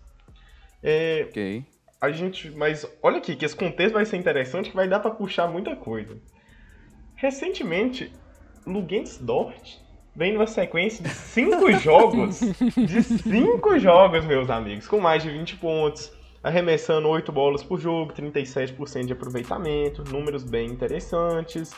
É, 0.83 1.27
Ok. 1.29 1.64
a 2.01 2.11
gente, 2.11 2.51
mas 2.53 2.87
olha 3.03 3.18
aqui, 3.18 3.35
que 3.37 3.45
esse 3.45 3.57
contexto 3.57 3.95
vai 3.95 4.05
ser 4.05 4.16
interessante, 4.16 4.70
que 4.70 4.77
vai 4.77 4.89
dar 4.89 5.01
pra 5.01 5.11
puxar 5.11 5.47
muita 5.49 5.74
coisa. 5.77 6.16
Recentemente, 7.14 8.12
Luguentz 8.66 9.18
Dort 9.18 9.79
vem 10.14 10.33
numa 10.33 10.47
sequência 10.47 11.03
de 11.03 11.11
cinco 11.11 11.70
jogos, 11.79 12.41
de 12.41 13.03
cinco 13.03 13.79
jogos, 13.79 14.24
meus 14.24 14.49
amigos, 14.51 14.87
com 14.87 14.99
mais 15.01 15.22
de 15.22 15.31
20 15.31 15.57
pontos, 15.57 16.12
arremessando 16.43 17.09
8 17.09 17.31
bolas 17.33 17.62
por 17.62 17.79
jogo, 17.81 18.12
37% 18.12 19.07
de 19.07 19.12
aproveitamento, 19.12 20.05
números 20.11 20.43
bem 20.45 20.68
interessantes. 20.70 21.72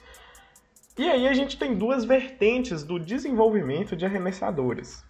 E 0.99 1.09
aí 1.09 1.29
a 1.29 1.33
gente 1.33 1.57
tem 1.57 1.75
duas 1.75 2.05
vertentes 2.05 2.83
do 2.83 2.99
desenvolvimento 2.99 3.95
de 3.95 4.05
arremessadores. 4.05 5.07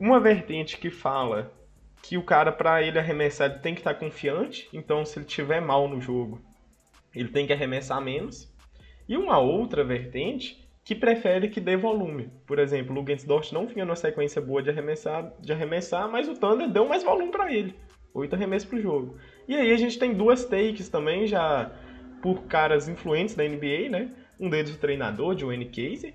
Uma 0.00 0.18
vertente 0.18 0.76
que 0.78 0.90
fala 0.90 1.52
que 2.02 2.18
o 2.18 2.24
cara, 2.24 2.50
para 2.50 2.82
ele 2.82 2.98
arremessar, 2.98 3.50
ele 3.50 3.60
tem 3.60 3.72
que 3.72 3.80
estar 3.80 3.94
confiante. 3.94 4.68
Então, 4.72 5.04
se 5.04 5.16
ele 5.16 5.26
tiver 5.26 5.60
mal 5.60 5.88
no 5.88 6.00
jogo, 6.00 6.42
ele 7.14 7.28
tem 7.28 7.46
que 7.46 7.52
arremessar 7.52 8.00
menos. 8.00 8.52
E 9.08 9.16
uma 9.16 9.38
outra 9.38 9.84
vertente 9.84 10.68
que 10.84 10.94
prefere 10.94 11.48
que 11.48 11.60
dê 11.60 11.76
volume. 11.76 12.32
Por 12.44 12.58
exemplo, 12.58 12.92
o 12.94 13.00
Lugensdorf 13.00 13.54
não 13.54 13.68
vinha 13.68 13.84
numa 13.84 13.94
sequência 13.94 14.42
boa 14.42 14.60
de 14.60 14.70
arremessar, 14.70 15.32
de 15.40 15.52
arremessar 15.52 16.10
mas 16.10 16.28
o 16.28 16.34
Thunder 16.34 16.68
deu 16.68 16.88
mais 16.88 17.04
volume 17.04 17.30
para 17.30 17.52
ele. 17.52 17.74
Oito 18.12 18.34
arremessos 18.34 18.68
pro 18.68 18.80
jogo. 18.80 19.16
E 19.46 19.56
aí 19.56 19.72
a 19.72 19.76
gente 19.76 19.98
tem 19.98 20.12
duas 20.12 20.44
takes 20.44 20.88
também, 20.88 21.26
já 21.26 21.70
por 22.20 22.42
caras 22.44 22.88
influentes 22.88 23.34
da 23.34 23.44
NBA, 23.44 23.88
né? 23.88 24.10
Um 24.40 24.48
deles 24.50 24.74
o 24.74 24.78
treinador, 24.78 25.36
Joanne 25.38 25.66
Casey, 25.66 26.14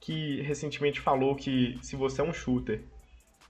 que 0.00 0.40
recentemente 0.42 1.00
falou 1.00 1.34
que 1.34 1.78
se 1.82 1.96
você 1.96 2.20
é 2.20 2.24
um 2.24 2.32
shooter 2.32 2.82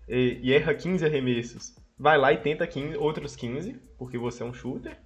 e, 0.09 0.39
e 0.43 0.53
erra 0.53 0.75
15 0.75 1.05
arremessos, 1.05 1.75
vai 1.99 2.17
lá 2.19 2.33
e 2.33 2.37
tenta 2.39 2.67
15, 2.67 2.97
outros 2.97 3.35
15, 3.37 3.77
porque 3.99 4.17
você 4.19 4.43
é 4.43 4.47
um 4.47 4.55
shooter. 4.55 4.97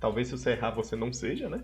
Talvez 0.00 0.28
se 0.28 0.36
você 0.36 0.50
errar 0.50 0.70
você 0.70 0.94
não 0.96 1.12
seja, 1.12 1.48
né? 1.48 1.62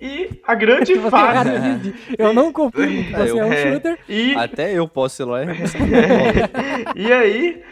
E 0.00 0.40
a 0.44 0.54
grande 0.54 0.94
fase. 1.10 1.94
eu 2.18 2.32
não 2.32 2.52
confio 2.52 2.86
que 3.06 3.16
você 3.16 3.38
é 3.38 3.44
um 3.44 3.52
É, 3.52 3.72
shooter. 3.72 3.98
E, 4.08 4.34
Até 4.34 4.72
eu 4.72 4.86
posso 4.86 5.22
ir 5.22 5.24
lá 5.24 5.42
e 5.44 5.48
e 6.96 7.12
aí, 7.12 7.64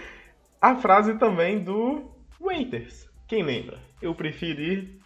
a 0.60 0.76
frase 0.76 1.14
também 1.18 1.58
do 1.62 2.10
Waiters. 2.40 3.08
Quem 3.28 3.42
lembra? 3.42 3.78
Eu 4.00 4.14
prefiro 4.14 4.60
ir 4.60 4.98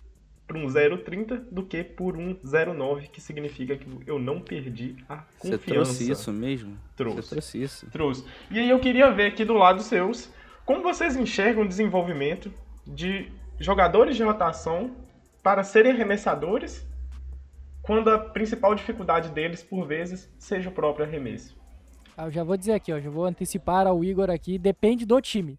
por 0.49 0.57
um 0.57 0.66
0,30 0.66 1.44
do 1.53 1.62
que 1.62 1.84
por 1.84 2.16
um 2.16 2.34
0,9, 2.36 3.11
que 3.11 3.20
significa 3.20 3.76
que 3.76 3.86
eu 4.07 4.18
não 4.18 4.40
perdi 4.40 4.96
a 5.07 5.16
Você 5.36 5.51
confiança. 5.59 5.64
trouxe 5.66 6.11
isso 6.11 6.32
mesmo? 6.32 6.78
Trouxe. 6.96 7.22
Você 7.22 7.28
trouxe 7.28 7.62
isso. 7.62 7.90
Trouxe. 7.90 8.24
E 8.51 8.59
aí 8.59 8.70
eu 8.70 8.80
queria 8.80 9.11
ver 9.12 9.26
aqui 9.26 9.44
do 9.44 9.53
lado 9.53 9.82
seus, 9.82 10.32
como 10.64 10.82
vocês 10.82 11.14
enxergam 11.16 11.64
o 11.64 11.68
desenvolvimento 11.68 12.51
de 12.86 13.30
jogadores 13.61 14.16
de 14.16 14.22
rotação 14.22 14.96
para 15.42 15.62
serem 15.62 15.92
arremessadores, 15.92 16.86
quando 17.82 18.09
a 18.11 18.18
principal 18.18 18.74
dificuldade 18.74 19.30
deles, 19.30 19.62
por 19.62 19.86
vezes, 19.86 20.32
seja 20.38 20.70
o 20.70 20.72
próprio 20.72 21.05
arremesso. 21.05 21.57
Ah, 22.16 22.24
eu 22.26 22.30
já 22.30 22.42
vou 22.42 22.57
dizer 22.57 22.72
aqui, 22.72 22.92
ó, 22.92 22.99
já 22.99 23.11
vou 23.11 23.26
antecipar 23.26 23.86
ao 23.86 24.03
Igor 24.03 24.30
aqui, 24.30 24.59
depende 24.59 25.05
do 25.05 25.20
time. 25.20 25.59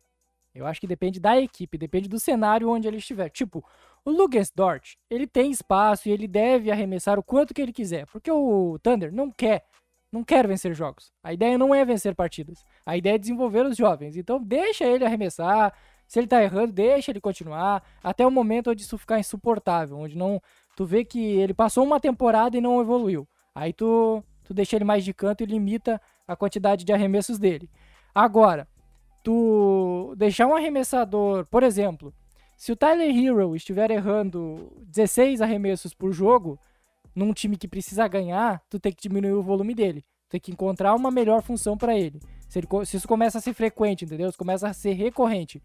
Eu 0.60 0.68
acho 0.68 0.80
que 0.80 0.88
depende 0.88 1.20
da 1.20 1.40
equipe, 1.40 1.78
depende 1.78 2.08
do 2.08 2.20
cenário 2.20 2.70
onde 2.70 2.88
ele 2.88 2.98
estiver. 2.98 3.30
Tipo, 3.30 3.64
o 4.04 4.12
Lucas 4.12 4.52
Dort, 4.54 4.96
ele 5.10 5.28
tem 5.28 5.52
espaço 5.52 6.08
e 6.08 6.12
ele 6.12 6.28
deve 6.28 6.72
arremessar 6.72 7.18
o 7.20 7.24
quanto 7.24 7.54
que 7.54 7.62
ele 7.62 7.74
quiser, 7.74 8.06
porque 8.08 8.32
o 8.32 8.78
Thunder 8.82 9.12
não 9.12 9.32
quer, 9.32 9.66
não 10.12 10.24
quer 10.24 10.48
vencer 10.48 10.74
jogos. 10.74 11.12
A 11.24 11.34
ideia 11.34 11.58
não 11.58 11.74
é 11.74 11.84
vencer 11.86 12.16
partidas. 12.16 12.66
A 12.86 12.98
ideia 12.98 13.16
é 13.16 13.18
desenvolver 13.18 13.66
os 13.66 13.78
jovens. 13.78 14.18
Então 14.18 14.42
deixa 14.42 14.86
ele 14.86 15.06
arremessar. 15.06 15.74
Se 16.08 16.20
ele 16.20 16.28
tá 16.28 16.42
errando, 16.42 16.74
deixa 16.74 17.12
ele 17.12 17.22
continuar 17.22 17.84
até 18.04 18.26
o 18.26 18.32
momento 18.32 18.72
onde 18.72 18.82
isso 18.82 18.98
ficar 18.98 19.20
insuportável, 19.20 19.98
onde 19.98 20.18
não 20.18 20.42
tu 20.76 20.84
vê 20.84 21.06
que 21.06 21.20
ele 21.20 21.54
passou 21.54 21.84
uma 21.84 22.00
temporada 22.00 22.58
e 22.58 22.62
não 22.62 22.82
evoluiu. 22.82 23.28
Aí 23.54 23.72
tu 23.72 24.24
tu 24.50 24.54
deixa 24.56 24.76
ele 24.76 24.84
mais 24.84 25.06
de 25.06 25.14
canto 25.14 25.44
e 25.44 25.46
limita 25.46 26.02
a 26.28 26.36
quantidade 26.36 26.84
de 26.84 26.92
arremessos 26.92 27.38
dele. 27.38 27.70
Agora, 28.16 28.68
tu 29.24 30.14
deixar 30.18 30.48
um 30.48 30.56
arremessador, 30.56 31.46
por 31.46 31.64
exemplo, 31.64 32.14
se 32.58 32.72
o 32.72 32.76
Tyler 32.76 33.10
Hero 33.16 33.56
estiver 33.56 33.90
errando 33.90 34.72
16 34.88 35.42
arremessos 35.42 35.94
por 35.94 36.12
jogo, 36.12 36.60
num 37.16 37.34
time 37.34 37.58
que 37.58 37.68
precisa 37.68 38.08
ganhar, 38.08 38.62
tu 38.70 38.80
tem 38.80 38.92
que 38.92 39.02
diminuir 39.02 39.34
o 39.34 39.42
volume 39.42 39.74
dele. 39.74 40.04
Tem 40.28 40.40
que 40.40 40.52
encontrar 40.52 40.94
uma 40.94 41.10
melhor 41.10 41.42
função 41.42 41.78
para 41.78 41.98
ele. 41.98 42.20
Se, 42.48 42.60
ele. 42.60 42.68
se 42.86 42.98
isso 42.98 43.08
começa 43.08 43.38
a 43.38 43.42
ser 43.42 43.54
frequente, 43.54 44.06
entendeu? 44.06 44.32
Se 44.32 44.38
começa 44.38 44.68
a 44.68 44.74
ser 44.74 44.94
recorrente. 44.94 45.62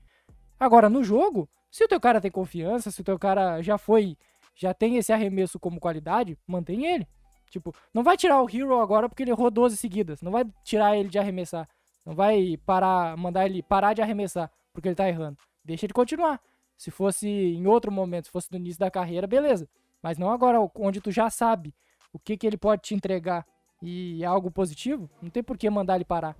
Agora, 0.58 0.88
no 0.88 1.02
jogo, 1.02 1.48
se 1.70 1.84
o 1.84 1.88
teu 1.88 2.00
cara 2.00 2.20
tem 2.20 2.30
confiança, 2.30 2.90
se 2.90 3.00
o 3.00 3.04
teu 3.04 3.18
cara 3.18 3.60
já 3.60 3.76
foi, 3.76 4.16
já 4.54 4.72
tem 4.72 4.96
esse 4.96 5.12
arremesso 5.12 5.58
como 5.58 5.80
qualidade, 5.80 6.38
mantém 6.46 6.86
ele. 6.86 7.06
Tipo, 7.50 7.74
não 7.92 8.02
vai 8.02 8.16
tirar 8.16 8.40
o 8.42 8.48
Hero 8.48 8.80
agora 8.80 9.08
porque 9.08 9.22
ele 9.22 9.30
errou 9.30 9.50
12 9.50 9.76
seguidas. 9.76 10.22
Não 10.22 10.32
vai 10.32 10.44
tirar 10.64 10.96
ele 10.96 11.08
de 11.08 11.18
arremessar. 11.18 11.68
Não 12.04 12.14
vai 12.14 12.56
parar, 12.58 13.16
mandar 13.16 13.46
ele 13.46 13.62
parar 13.62 13.94
de 13.94 14.02
arremessar 14.02 14.50
porque 14.72 14.88
ele 14.88 14.96
tá 14.96 15.08
errando. 15.08 15.38
Deixa 15.64 15.86
ele 15.86 15.92
continuar. 15.94 16.40
Se 16.76 16.90
fosse 16.90 17.28
em 17.28 17.66
outro 17.66 17.90
momento, 17.92 18.26
se 18.26 18.30
fosse 18.32 18.50
no 18.50 18.58
início 18.58 18.80
da 18.80 18.90
carreira, 18.90 19.26
beleza. 19.26 19.68
Mas 20.02 20.18
não 20.18 20.30
agora, 20.30 20.58
onde 20.74 21.00
tu 21.00 21.10
já 21.10 21.30
sabe 21.30 21.72
o 22.12 22.18
que, 22.18 22.36
que 22.36 22.46
ele 22.46 22.58
pode 22.58 22.82
te 22.82 22.94
entregar 22.94 23.46
e 23.80 24.22
é 24.22 24.26
algo 24.26 24.50
positivo, 24.50 25.08
não 25.22 25.30
tem 25.30 25.42
por 25.42 25.56
que 25.56 25.68
mandar 25.70 25.94
ele 25.94 26.04
parar. 26.04 26.36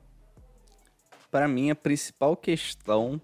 Para 1.31 1.49
mim, 1.49 1.71
a 1.71 1.75
principal 1.75 2.37
questão 2.37 3.21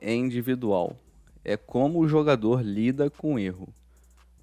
é 0.00 0.14
individual. 0.14 0.96
É 1.44 1.56
como 1.56 2.00
o 2.00 2.08
jogador 2.08 2.62
lida 2.62 3.10
com 3.10 3.34
o 3.34 3.38
erro. 3.38 3.68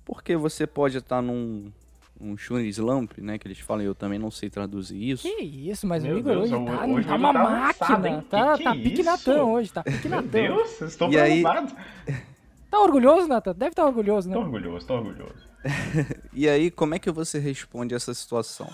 Porque 0.06 0.36
você 0.36 0.68
pode 0.68 0.98
estar 0.98 1.22
num 1.22 1.72
um 2.20 2.38
shooting 2.38 2.68
slump, 2.70 3.18
né? 3.20 3.38
Que 3.38 3.48
eles 3.48 3.60
falam, 3.60 3.84
eu 3.84 3.94
também 3.96 4.18
não 4.20 4.32
sei 4.32 4.50
traduzir 4.50 4.98
isso. 5.12 5.24
Que 5.24 5.44
isso, 5.44 5.86
mas 5.88 6.04
Meu 6.04 6.16
o 6.16 6.20
Igor 6.20 6.34
Deus, 6.34 6.52
hoje 6.52 6.66
tá, 6.66 6.86
hoje 6.86 7.08
tá 7.08 7.16
uma 7.16 7.34
tá 7.34 7.44
máquina. 7.44 8.10
hein? 8.10 8.22
Tá, 8.30 8.58
Que 8.58 8.64
tá 8.64 8.72
que 8.74 8.80
pique 8.84 9.02
isso? 9.02 9.10
Natan 9.10 9.44
hoje, 9.44 9.74
tá 9.74 9.84
pique 9.84 10.08
Meu. 10.10 10.22
Deus, 10.22 10.82
eu 10.82 10.88
estou 10.88 11.12
E 11.12 11.20
aí- 11.20 11.42
preocupado. 11.44 11.76
Tá 12.74 12.80
orgulhoso, 12.82 13.28
Natan? 13.28 13.54
Deve 13.54 13.70
estar 13.70 13.86
orgulhoso, 13.86 14.28
né? 14.28 14.34
Tô 14.34 14.42
orgulhoso, 14.42 14.88
tô 14.88 14.96
orgulhoso. 14.96 15.48
E 16.34 16.50
aí, 16.50 16.72
como 16.72 16.96
é 16.96 17.00
que 17.00 17.12
você 17.12 17.38
responde 17.38 17.94
essa 17.94 18.14
situação? 18.16 18.68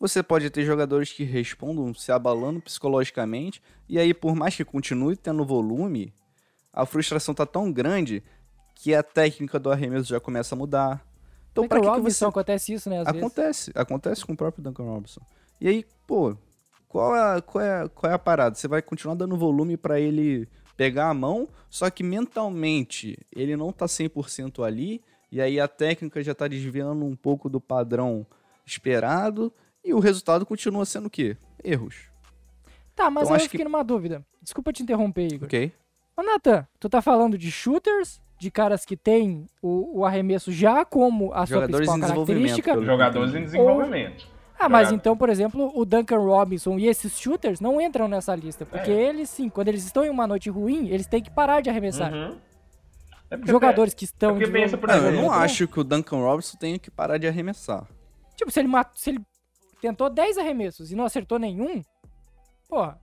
Você 0.00 0.20
pode 0.20 0.50
ter 0.50 0.64
jogadores 0.64 1.12
que 1.12 1.22
respondam 1.22 1.94
se 1.94 2.10
abalando 2.10 2.60
psicologicamente, 2.60 3.62
e 3.88 3.98
aí, 4.00 4.12
por 4.12 4.34
mais 4.34 4.56
que 4.56 4.64
continue 4.64 5.14
tendo 5.16 5.44
volume, 5.44 6.12
a 6.72 6.84
frustração 6.84 7.32
tá 7.32 7.46
tão 7.46 7.70
grande 7.70 8.20
que 8.74 8.92
a 8.94 9.02
técnica 9.02 9.60
do 9.60 9.70
arremesso 9.70 10.08
já 10.08 10.18
começa 10.18 10.54
a 10.54 10.58
mudar. 10.58 11.00
Então, 11.52 11.66
pra 11.68 11.78
que, 11.80 11.84
que 11.84 11.90
Robinson 11.90 12.10
você 12.10 12.24
acontece 12.26 12.72
isso, 12.72 12.88
né? 12.90 13.00
Às 13.00 13.06
vezes. 13.06 13.18
Acontece, 13.20 13.72
acontece 13.74 14.24
com 14.24 14.32
o 14.32 14.36
próprio 14.36 14.62
Duncan 14.62 14.84
Robinson. 14.84 15.20
E 15.60 15.68
aí, 15.68 15.84
pô, 16.06 16.36
qual 16.88 17.14
é, 17.16 17.36
a- 17.36 17.40
qual 17.42 17.64
é, 17.64 17.88
qual 17.88 18.10
é 18.12 18.14
a 18.14 18.18
parada? 18.18 18.54
Você 18.54 18.68
vai 18.68 18.80
continuar 18.82 19.14
dando 19.14 19.36
volume 19.36 19.76
pra 19.76 19.98
ele 20.00 20.48
pegar 20.76 21.08
a 21.10 21.14
mão, 21.14 21.48
só 21.68 21.90
que 21.90 22.02
mentalmente 22.02 23.18
ele 23.34 23.56
não 23.56 23.72
tá 23.72 23.86
100% 23.86 24.64
ali, 24.64 25.02
e 25.30 25.40
aí 25.40 25.60
a 25.60 25.68
técnica 25.68 26.22
já 26.22 26.34
tá 26.34 26.48
desviando 26.48 27.04
um 27.04 27.14
pouco 27.14 27.48
do 27.50 27.60
padrão 27.60 28.26
esperado, 28.64 29.52
e 29.84 29.92
o 29.92 29.98
resultado 29.98 30.46
continua 30.46 30.84
sendo 30.84 31.06
o 31.06 31.10
quê? 31.10 31.36
Erros. 31.62 32.08
Tá, 32.94 33.10
mas 33.10 33.24
Então, 33.24 33.34
aí 33.34 33.36
acho 33.36 33.46
eu 33.46 33.50
fiquei 33.50 33.64
numa 33.64 33.82
dúvida. 33.82 34.24
Desculpa 34.42 34.72
te 34.72 34.82
interromper, 34.82 35.26
Igor. 35.32 35.46
Ok? 35.46 35.72
Ô, 36.16 36.22
Nathan, 36.22 36.66
tu 36.78 36.88
tá 36.88 37.00
falando 37.02 37.36
de 37.38 37.50
shooters, 37.50 38.20
de 38.40 38.50
caras 38.50 38.86
que 38.86 38.96
têm 38.96 39.46
o, 39.60 40.00
o 40.00 40.06
arremesso 40.06 40.50
já 40.50 40.82
como 40.82 41.30
a 41.34 41.44
sua 41.46 41.56
Jogadores 41.56 41.76
principal 41.76 41.96
em 41.96 42.00
desenvolvimento, 42.00 42.62
característica. 42.62 42.84
Jogadores 42.84 43.34
em 43.34 43.44
desenvolvimento. 43.44 44.26
Ah, 44.58 44.68
mas 44.68 44.90
então, 44.90 45.14
por 45.16 45.28
exemplo, 45.28 45.70
o 45.74 45.84
Duncan 45.84 46.18
Robinson 46.18 46.78
e 46.78 46.86
esses 46.86 47.18
shooters 47.18 47.60
não 47.60 47.80
entram 47.80 48.08
nessa 48.08 48.34
lista. 48.34 48.64
Porque 48.64 48.90
É. 48.90 49.08
eles, 49.08 49.28
sim, 49.28 49.48
quando 49.50 49.68
eles 49.68 49.84
estão 49.84 50.04
em 50.04 50.10
uma 50.10 50.26
noite 50.26 50.48
ruim, 50.48 50.88
eles 50.88 51.06
têm 51.06 51.22
que 51.22 51.30
parar 51.30 51.60
de 51.60 51.68
arremessar. 51.68 52.12
Uhum. 52.12 52.38
É 53.30 53.36
porque- 53.36 53.50
Jogadores 53.52 53.92
que 53.94 54.04
estão 54.04 54.36
é 54.40 54.46
pensa, 54.50 54.76
por 54.78 54.88
Não, 54.88 54.96
eu 54.96 55.02
exemplo, 55.08 55.20
não 55.22 55.32
acho 55.32 55.68
que 55.68 55.78
o 55.80 55.84
Duncan 55.84 56.16
Robinson 56.16 56.56
tenha 56.58 56.78
que 56.78 56.90
parar 56.90 57.18
de 57.18 57.26
arremessar. 57.28 57.86
Tipo, 58.36 58.50
se 58.50 58.58
ele, 58.58 58.68
mat... 58.68 58.88
se 58.94 59.10
ele 59.10 59.20
tentou 59.82 60.08
10 60.10 60.36
arremessos 60.38 60.90
e 60.90 60.96
não 60.96 61.04
acertou 61.04 61.38
nenhum, 61.38 61.82
porra, 62.68 62.98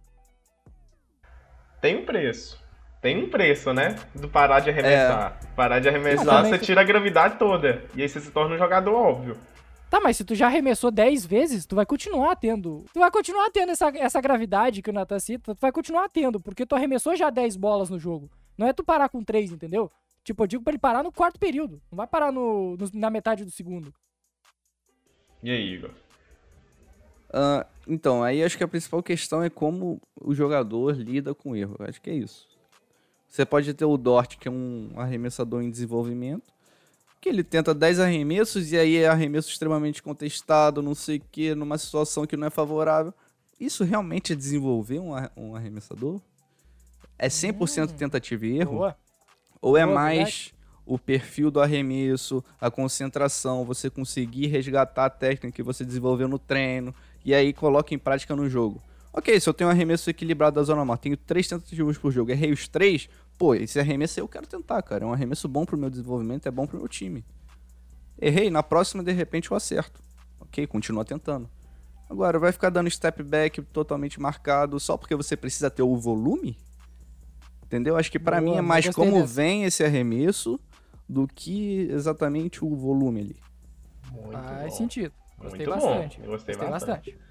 Tem 1.79 1.95
um 2.01 2.05
preço. 2.05 2.59
Tem 3.01 3.23
um 3.23 3.29
preço, 3.29 3.73
né? 3.73 3.95
Do 4.15 4.27
parar 4.27 4.59
de 4.59 4.69
arremessar. 4.69 5.39
Parar 5.55 5.79
de 5.79 5.87
arremessar, 5.87 6.45
você 6.45 6.57
tu- 6.57 6.65
tira 6.65 6.81
a 6.81 6.83
gravidade 6.83 7.37
toda. 7.37 7.83
E 7.95 8.01
aí 8.01 8.09
você 8.09 8.19
se 8.19 8.31
torna 8.31 8.55
um 8.55 8.57
jogador 8.57 8.93
óbvio. 8.95 9.37
Tá, 9.89 10.01
mas 10.01 10.17
se 10.17 10.25
tu 10.25 10.35
já 10.35 10.47
arremessou 10.47 10.91
10 10.91 11.25
vezes, 11.25 11.65
tu 11.65 11.75
vai 11.75 11.85
continuar 11.85 12.35
tendo. 12.35 12.83
Tu 12.93 12.99
vai 12.99 13.09
continuar 13.09 13.49
tendo 13.51 13.71
essa, 13.71 13.87
essa 13.97 14.19
gravidade 14.19 14.81
que 14.81 14.89
o 14.89 14.93
Nathan 14.93 15.19
cita, 15.19 15.55
tu 15.55 15.59
vai 15.61 15.71
continuar 15.71 16.09
tendo, 16.09 16.39
porque 16.41 16.65
tu 16.65 16.75
arremessou 16.75 17.15
já 17.15 17.29
10 17.29 17.55
bolas 17.55 17.89
no 17.89 17.97
jogo. 17.97 18.29
Não 18.57 18.67
é 18.67 18.73
tu 18.73 18.83
parar 18.83 19.07
com 19.07 19.23
3, 19.23 19.51
entendeu? 19.51 19.89
Tipo, 20.25 20.43
eu 20.43 20.47
digo 20.47 20.63
pra 20.63 20.71
ele 20.71 20.79
parar 20.79 21.03
no 21.03 21.11
quarto 21.11 21.39
período. 21.39 21.81
Não 21.89 21.95
vai 21.95 22.07
parar 22.07 22.31
no, 22.33 22.75
no- 22.75 22.89
na 22.95 23.09
metade 23.09 23.45
do 23.45 23.51
segundo. 23.51 23.93
E 25.41 25.49
aí, 25.51 25.75
Igor? 25.75 25.91
Ah, 27.31 27.65
então, 27.87 28.23
aí 28.23 28.43
acho 28.43 28.57
que 28.57 28.63
a 28.63 28.67
principal 28.67 29.01
questão 29.03 29.41
é 29.43 29.49
como 29.49 30.01
o 30.19 30.33
jogador 30.33 30.95
lida 30.97 31.33
com 31.33 31.51
o 31.51 31.55
erro. 31.55 31.75
Acho 31.79 32.01
que 32.01 32.09
é 32.09 32.13
isso. 32.13 32.45
Você 33.27 33.45
pode 33.45 33.73
ter 33.73 33.85
o 33.85 33.97
Dort, 33.97 34.37
que 34.37 34.47
é 34.47 34.51
um 34.51 34.91
arremessador 34.95 35.61
em 35.61 35.69
desenvolvimento, 35.69 36.53
que 37.19 37.29
ele 37.29 37.43
tenta 37.43 37.73
10 37.73 37.99
arremessos 37.99 38.71
e 38.71 38.77
aí 38.77 38.97
é 38.97 39.07
arremesso 39.07 39.49
extremamente 39.49 40.01
contestado, 40.01 40.81
não 40.81 40.95
sei 40.95 41.17
o 41.17 41.21
que, 41.31 41.53
numa 41.53 41.77
situação 41.77 42.25
que 42.25 42.37
não 42.37 42.47
é 42.47 42.49
favorável. 42.49 43.13
Isso 43.59 43.83
realmente 43.83 44.33
é 44.33 44.35
desenvolver 44.35 44.99
um, 44.99 45.13
ar- 45.13 45.31
arremessador? 45.55 46.21
É 47.17 47.27
100% 47.27 47.93
tentativa 47.93 48.45
e 48.45 48.59
erro? 48.59 48.77
Boa. 48.77 48.97
Ou 49.61 49.75
é 49.75 49.83
Boa, 49.83 49.95
mais 49.95 50.53
o 50.85 50.97
perfil 50.97 51.51
do 51.51 51.59
arremesso, 51.59 52.43
a 52.61 52.71
concentração, 52.71 53.65
você 53.65 53.89
conseguir 53.89 54.47
resgatar 54.47 55.05
a 55.05 55.09
técnica 55.09 55.51
que 55.51 55.63
você 55.63 55.83
desenvolveu 55.83 56.27
no 56.27 56.39
treino 56.39 56.95
e 57.25 57.33
aí 57.33 57.51
coloca 57.51 57.93
em 57.93 57.99
prática 57.99 58.35
no 58.35 58.49
jogo? 58.49 58.81
Ok, 59.17 59.39
se 59.39 59.49
eu 59.49 59.53
tenho 59.53 59.67
um 59.67 59.71
arremesso 59.71 60.07
equilibrado 60.11 60.57
da 60.57 60.63
zona 60.63 60.85
norte, 60.85 61.01
tenho 61.01 61.17
três 61.17 61.47
tentativas 61.47 61.97
por 61.97 62.11
jogo, 62.11 62.29
errei 62.29 62.51
os 62.51 62.67
três, 62.67 63.09
pô, 63.35 63.55
esse 63.55 63.79
arremesso 63.79 64.19
eu 64.19 64.27
quero 64.27 64.45
tentar, 64.45 64.79
cara. 64.83 65.03
É 65.03 65.07
um 65.07 65.11
arremesso 65.11 65.47
bom 65.47 65.65
pro 65.65 65.75
meu 65.75 65.89
desenvolvimento, 65.89 66.45
é 66.45 66.51
bom 66.51 66.67
pro 66.67 66.77
meu 66.77 66.87
time. 66.87 67.25
Errei, 68.21 68.51
na 68.51 68.61
próxima 68.61 69.03
de 69.03 69.11
repente 69.11 69.49
eu 69.49 69.57
acerto. 69.57 69.99
Ok, 70.39 70.67
continua 70.67 71.03
tentando. 71.03 71.49
Agora, 72.07 72.37
vai 72.37 72.51
ficar 72.51 72.69
dando 72.69 72.91
step 72.91 73.23
back 73.23 73.59
totalmente 73.63 74.21
marcado 74.21 74.79
só 74.79 74.95
porque 74.95 75.15
você 75.15 75.35
precisa 75.35 75.71
ter 75.71 75.81
o 75.81 75.97
volume? 75.97 76.55
Entendeu? 77.65 77.97
Acho 77.97 78.11
que 78.11 78.19
pra 78.19 78.39
Boa, 78.39 78.51
mim 78.51 78.57
é 78.59 78.61
mais 78.61 78.87
como 78.89 79.13
dessa. 79.13 79.33
vem 79.33 79.63
esse 79.63 79.83
arremesso 79.83 80.59
do 81.09 81.27
que 81.27 81.87
exatamente 81.89 82.63
o 82.63 82.75
volume 82.75 83.21
ali. 83.21 83.35
Muito 84.11 84.31
Faz 84.31 84.73
bom. 84.73 84.77
sentido. 84.77 85.13
Gostei 85.39 85.65
Muito 85.65 85.79
bom. 85.79 85.87
bastante. 85.87 86.17
Gostei 86.21 86.27
Gostei 86.27 86.55
bastante. 86.55 86.89
bastante. 87.11 87.26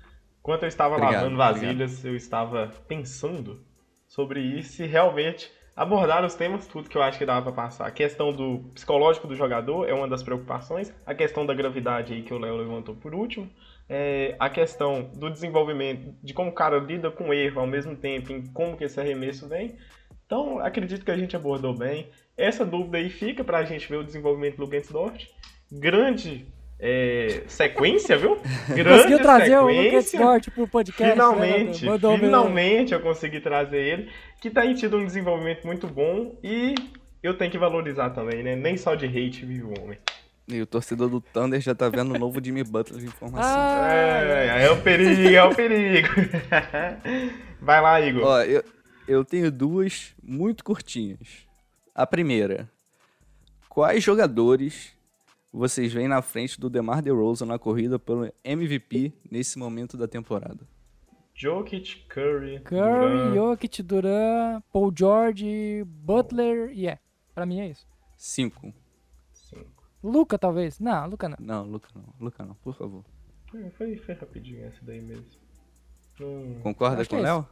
Enquanto 0.46 0.62
eu 0.62 0.68
estava 0.68 0.94
Obrigado, 0.94 1.14
lavando 1.14 1.36
vasilhas, 1.36 2.04
eu 2.04 2.14
estava 2.14 2.70
pensando 2.86 3.66
sobre 4.06 4.38
isso 4.38 4.80
e 4.80 4.86
realmente 4.86 5.50
abordar 5.74 6.24
os 6.24 6.36
temas 6.36 6.68
tudo 6.68 6.88
que 6.88 6.96
eu 6.96 7.02
acho 7.02 7.18
que 7.18 7.26
dava 7.26 7.42
pra 7.42 7.64
passar. 7.64 7.84
A 7.84 7.90
questão 7.90 8.30
do 8.30 8.60
psicológico 8.72 9.26
do 9.26 9.34
jogador 9.34 9.88
é 9.88 9.92
uma 9.92 10.06
das 10.06 10.22
preocupações, 10.22 10.94
a 11.04 11.12
questão 11.16 11.44
da 11.44 11.52
gravidade 11.52 12.14
aí 12.14 12.22
que 12.22 12.32
o 12.32 12.38
Léo 12.38 12.58
levantou 12.58 12.94
por 12.94 13.12
último, 13.12 13.50
é, 13.88 14.36
a 14.38 14.48
questão 14.48 15.10
do 15.16 15.28
desenvolvimento, 15.28 16.14
de 16.22 16.32
como 16.32 16.50
o 16.50 16.54
cara 16.54 16.78
lida 16.78 17.10
com 17.10 17.30
o 17.30 17.34
erro 17.34 17.62
ao 17.62 17.66
mesmo 17.66 17.96
tempo, 17.96 18.30
em 18.30 18.46
como 18.46 18.76
que 18.76 18.84
esse 18.84 19.00
arremesso 19.00 19.48
vem. 19.48 19.76
Então, 20.26 20.60
acredito 20.60 21.04
que 21.04 21.10
a 21.10 21.18
gente 21.18 21.34
abordou 21.34 21.76
bem. 21.76 22.08
Essa 22.36 22.64
dúvida 22.64 22.98
aí 22.98 23.10
fica 23.10 23.42
pra 23.42 23.64
gente 23.64 23.88
ver 23.88 23.96
o 23.96 24.04
desenvolvimento 24.04 24.58
do 24.58 24.70
Gensdorf. 24.70 25.28
Grande 25.72 26.46
é, 26.78 27.42
sequência, 27.48 28.18
viu? 28.18 28.36
Grande 28.68 28.90
Conseguiu 28.90 29.18
trazer 29.18 29.56
o 29.56 29.68
Lucas 29.68 30.06
sequência. 30.06 30.52
Pro 30.52 30.68
podcast. 30.68 31.12
Finalmente, 31.12 31.84
né? 31.84 31.90
Mandou 31.92 32.10
bem. 32.12 32.20
finalmente 32.20 32.92
eu 32.92 33.00
consegui 33.00 33.40
trazer 33.40 33.78
ele, 33.78 34.10
que 34.40 34.50
tem 34.50 34.74
tido 34.74 34.98
um 34.98 35.06
desenvolvimento 35.06 35.66
muito 35.66 35.86
bom 35.86 36.36
e 36.42 36.74
eu 37.22 37.36
tenho 37.36 37.50
que 37.50 37.58
valorizar 37.58 38.10
também, 38.10 38.42
né? 38.42 38.54
Nem 38.54 38.76
só 38.76 38.94
de 38.94 39.06
hate 39.06 39.44
vive 39.44 39.62
o 39.62 39.82
homem. 39.82 39.98
E 40.48 40.60
o 40.62 40.66
torcedor 40.66 41.08
do 41.08 41.20
Thunder 41.20 41.60
já 41.60 41.74
tá 41.74 41.88
vendo 41.88 42.14
o 42.14 42.18
novo 42.18 42.44
Jimmy 42.44 42.62
Butler 42.62 43.00
de 43.00 43.06
informação. 43.06 43.50
Ah, 43.52 43.90
É, 43.92 44.66
é 44.66 44.70
o 44.70 44.80
perigo, 44.80 45.28
é 45.34 45.42
o 45.42 45.52
perigo. 45.52 46.08
Vai 47.60 47.80
lá, 47.80 48.00
Igor. 48.00 48.22
Ó, 48.22 48.42
eu, 48.42 48.62
eu 49.08 49.24
tenho 49.24 49.50
duas 49.50 50.14
muito 50.22 50.62
curtinhas. 50.62 51.46
A 51.92 52.06
primeira. 52.06 52.70
Quais 53.68 54.04
jogadores 54.04 54.95
vocês 55.56 55.92
veem 55.92 56.06
na 56.08 56.20
frente 56.20 56.60
do 56.60 56.68
DeMar 56.68 57.00
DeRozan 57.02 57.46
na 57.46 57.58
corrida 57.58 57.98
pelo 57.98 58.30
MVP 58.44 59.12
nesse 59.30 59.58
momento 59.58 59.96
da 59.96 60.06
temporada? 60.06 60.66
Jokic, 61.34 62.06
Curry, 62.08 62.60
Curry, 62.60 62.80
Durant. 62.80 63.34
Jokic, 63.34 63.82
Duran, 63.82 64.62
Paul 64.72 64.92
George, 64.96 65.84
Butler 65.84 66.70
e 66.72 66.86
é. 66.86 66.98
Pra 67.34 67.44
mim 67.44 67.60
é 67.60 67.68
isso. 67.68 67.86
Cinco. 68.16 68.72
Cinco. 69.32 69.82
Luca, 70.02 70.38
talvez. 70.38 70.78
Não, 70.78 71.06
Luca 71.06 71.28
não. 71.28 71.36
Não, 71.38 71.64
Luca 71.64 71.88
não. 71.94 72.04
Luca 72.20 72.44
não, 72.44 72.54
por 72.56 72.74
favor. 72.74 73.04
Hum, 73.54 73.70
Foi, 73.76 73.96
foi 73.96 74.14
rapidinho 74.14 74.64
essa 74.64 74.78
daí 74.82 75.00
mesmo. 75.02 75.26
Não- 76.18 76.60
Concorda 76.62 77.00
Acho 77.02 77.10
com 77.10 77.16
o 77.16 77.18
é 77.18 77.22
Léo? 77.22 77.46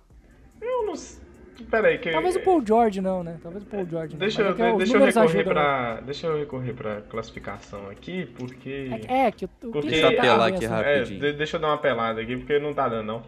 Eu 0.61 0.87
não 0.87 0.97
sei. 0.97 1.23
Peraí, 1.71 1.99
que 1.99 2.11
Talvez 2.11 2.35
o 2.37 2.41
Paul 2.41 2.67
George 2.67 3.01
não, 3.01 3.23
né? 3.23 3.39
Talvez 3.43 3.63
o 3.63 3.67
Paul 3.67 3.87
George 3.87 4.15
não. 4.15 4.19
Deixa 4.19 4.43
Mas 4.45 4.59
eu, 4.59 4.65
é 4.65 4.69
é, 4.71 4.77
deixa 4.77 4.97
eu 4.97 5.05
recorrer 5.05 5.25
ajudam, 5.25 5.45
né? 5.45 5.61
pra. 5.61 6.01
Deixa 6.01 6.27
eu 6.27 6.39
recorrer 6.39 6.73
pra 6.75 7.01
classificação 7.03 7.89
aqui, 7.91 8.27
porque. 8.37 8.91
É, 9.09 9.27
é 9.27 9.31
que 9.33 9.45
o 9.45 9.49
Porque- 9.49 9.81
que 9.83 9.89
Deixa 9.89 10.07
eu 10.07 10.17
tá 10.17 10.23
apelar 10.23 10.47
aqui 10.49 10.65
É, 10.65 10.69
rapidinho. 10.69 11.21
de- 11.21 11.33
deixa 11.35 11.57
eu 11.57 11.61
dar 11.61 11.69
uma 11.69 11.79
pelada 11.79 12.21
aqui, 12.21 12.37
porque 12.37 12.59
não 12.59 12.75
tá 12.75 12.89
dando, 12.89 13.07
não. 13.07 13.23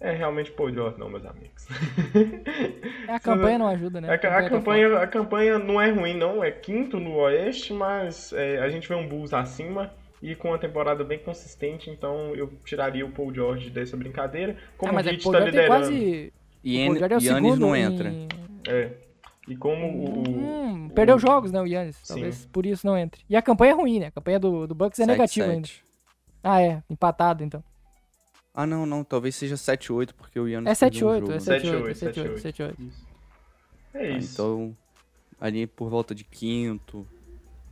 É 0.00 0.10
realmente 0.10 0.50
Paul 0.50 0.72
George, 0.72 0.98
não, 0.98 1.08
meus 1.08 1.24
amigos. 1.24 1.66
É, 3.08 3.14
a 3.14 3.20
campanha 3.20 3.58
não 3.58 3.68
ajuda, 3.68 4.00
né? 4.00 4.12
A, 4.12 4.18
ca- 4.18 4.28
a 4.28 4.32
tá 4.32 4.38
foda. 4.42 4.50
campanha, 4.50 4.98
a 4.98 5.06
campanha 5.06 5.58
não 5.58 5.80
é 5.80 5.90
ruim, 5.90 6.16
não. 6.16 6.42
É 6.42 6.50
quinto 6.50 6.98
no 6.98 7.14
Oeste, 7.16 7.72
mas 7.72 8.32
é, 8.32 8.58
a 8.58 8.68
gente 8.68 8.88
vê 8.88 8.94
um 8.94 9.06
Bulls 9.06 9.32
acima 9.34 9.92
e 10.22 10.34
com 10.36 10.48
uma 10.48 10.58
temporada 10.58 11.02
bem 11.04 11.18
consistente, 11.18 11.90
então 11.90 12.34
eu 12.36 12.46
tiraria 12.64 13.04
o 13.04 13.10
Paul 13.10 13.34
George 13.34 13.68
dessa 13.70 13.96
brincadeira. 13.96 14.56
Como 14.78 14.90
Ah, 14.90 14.94
mas 14.94 15.06
o 15.06 15.08
é 15.10 15.12
Heat 15.14 15.28
o 15.28 15.32
tá 15.32 15.40
liderando. 15.40 15.66
quase... 15.68 16.32
E 16.64 16.82
o 16.82 16.86
Paul 16.86 16.98
George 16.98 17.14
é 17.14 17.18
o 17.18 17.34
Yannis 17.34 17.58
não 17.58 17.74
em- 17.76 17.80
entra. 17.82 18.12
É. 18.68 18.92
E 19.48 19.56
como 19.56 19.84
o. 20.04 20.28
Hum, 20.28 20.88
perdeu 20.90 21.18
jogos, 21.18 21.50
né, 21.50 21.60
o 21.60 21.66
Yannis. 21.66 21.96
Sim. 21.96 22.14
Talvez 22.14 22.46
por 22.46 22.64
isso 22.64 22.86
não 22.86 22.96
entre. 22.96 23.24
E 23.28 23.34
a 23.34 23.42
campanha 23.42 23.72
é 23.72 23.74
ruim, 23.74 23.98
né? 23.98 24.06
A 24.06 24.10
campanha 24.12 24.38
do, 24.38 24.68
do 24.68 24.74
Bucks 24.76 25.00
é 25.00 25.04
Sete, 25.04 25.10
negativa 25.16 25.46
ainda. 25.48 25.66
sete. 25.66 25.84
Ah, 26.44 26.62
é. 26.62 26.80
Empatado, 26.88 27.42
então. 27.42 27.64
Ah, 28.54 28.64
não, 28.64 28.86
não. 28.86 29.02
Talvez 29.02 29.34
seja 29.34 29.56
7-8, 29.56 30.12
porque 30.16 30.38
o 30.38 30.46
Yannis 30.46 30.80
É 30.80 30.88
perdeu 30.88 31.08
um 31.08 31.10
7-8, 31.12 31.18
jogo. 31.20 31.32
é 31.32 31.36
7-8, 31.38 31.94
7-8, 31.94 32.38
7-8. 32.38 32.74
Isso. 32.78 33.06
É 33.94 33.98
Ah, 33.98 34.10
isso. 34.18 34.32
Então, 34.34 34.76
ali 35.40 35.66
por 35.66 35.88
volta 35.90 36.14
de 36.14 36.22
quinto, 36.22 37.04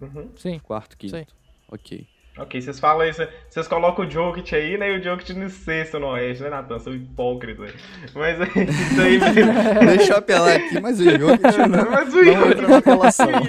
Uhum. 0.00 0.28
Sim. 0.36 0.58
quarto, 0.58 0.96
quinto. 0.98 1.12
Sei. 1.12 1.26
Ok. 1.70 2.08
Ok, 2.38 2.60
vocês 2.60 2.78
falam 2.78 3.06
isso, 3.08 3.26
vocês 3.48 3.66
colocam 3.66 4.06
o 4.06 4.10
Jokic 4.10 4.54
aí, 4.54 4.78
né? 4.78 4.90
E 4.92 4.98
o 4.98 5.02
Jokic 5.02 5.32
no 5.34 5.50
sexto 5.50 5.98
no 5.98 6.06
Oeste, 6.08 6.44
né, 6.44 6.50
Natan? 6.50 6.78
São 6.78 6.94
hipócritas. 6.94 7.74
Mas 8.14 8.40
é 8.40 8.44
isso 8.44 9.00
aí 9.00 9.18
mesmo. 9.34 9.52
Deixa 9.86 10.12
eu 10.12 10.16
apelar 10.18 10.56
aqui, 10.56 10.80
mas 10.80 11.00
o 11.00 11.04
Jokic 11.04 11.42
não, 11.68 11.90
Mas 11.90 12.14
o 12.14 12.22
não 12.22 12.50
entra 12.50 12.68
na 12.68 12.76
apelação. 12.78 13.28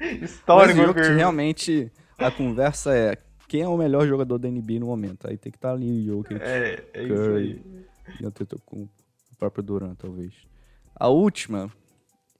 Mas 0.00 0.22
Histórico, 0.22 0.80
o 0.80 0.86
Jokic 0.86 1.08
realmente, 1.14 1.90
a 2.18 2.30
conversa 2.30 2.94
é 2.94 3.16
quem 3.48 3.62
é 3.62 3.68
o 3.68 3.76
melhor 3.76 4.06
jogador 4.06 4.38
da 4.38 4.48
NBA 4.48 4.80
no 4.80 4.86
momento. 4.86 5.28
Aí 5.28 5.36
tem 5.36 5.50
que 5.50 5.56
estar 5.56 5.72
ali 5.72 6.10
o 6.10 6.16
Jokic, 6.18 6.42
É, 6.42 6.84
é 6.92 7.02
isso 7.02 7.14
Curry 7.14 7.62
e 8.20 8.26
Antetokounmpo, 8.26 8.92
o 9.32 9.36
próprio 9.36 9.62
Durant, 9.62 9.96
talvez. 9.96 10.32
A 10.94 11.08
última, 11.08 11.70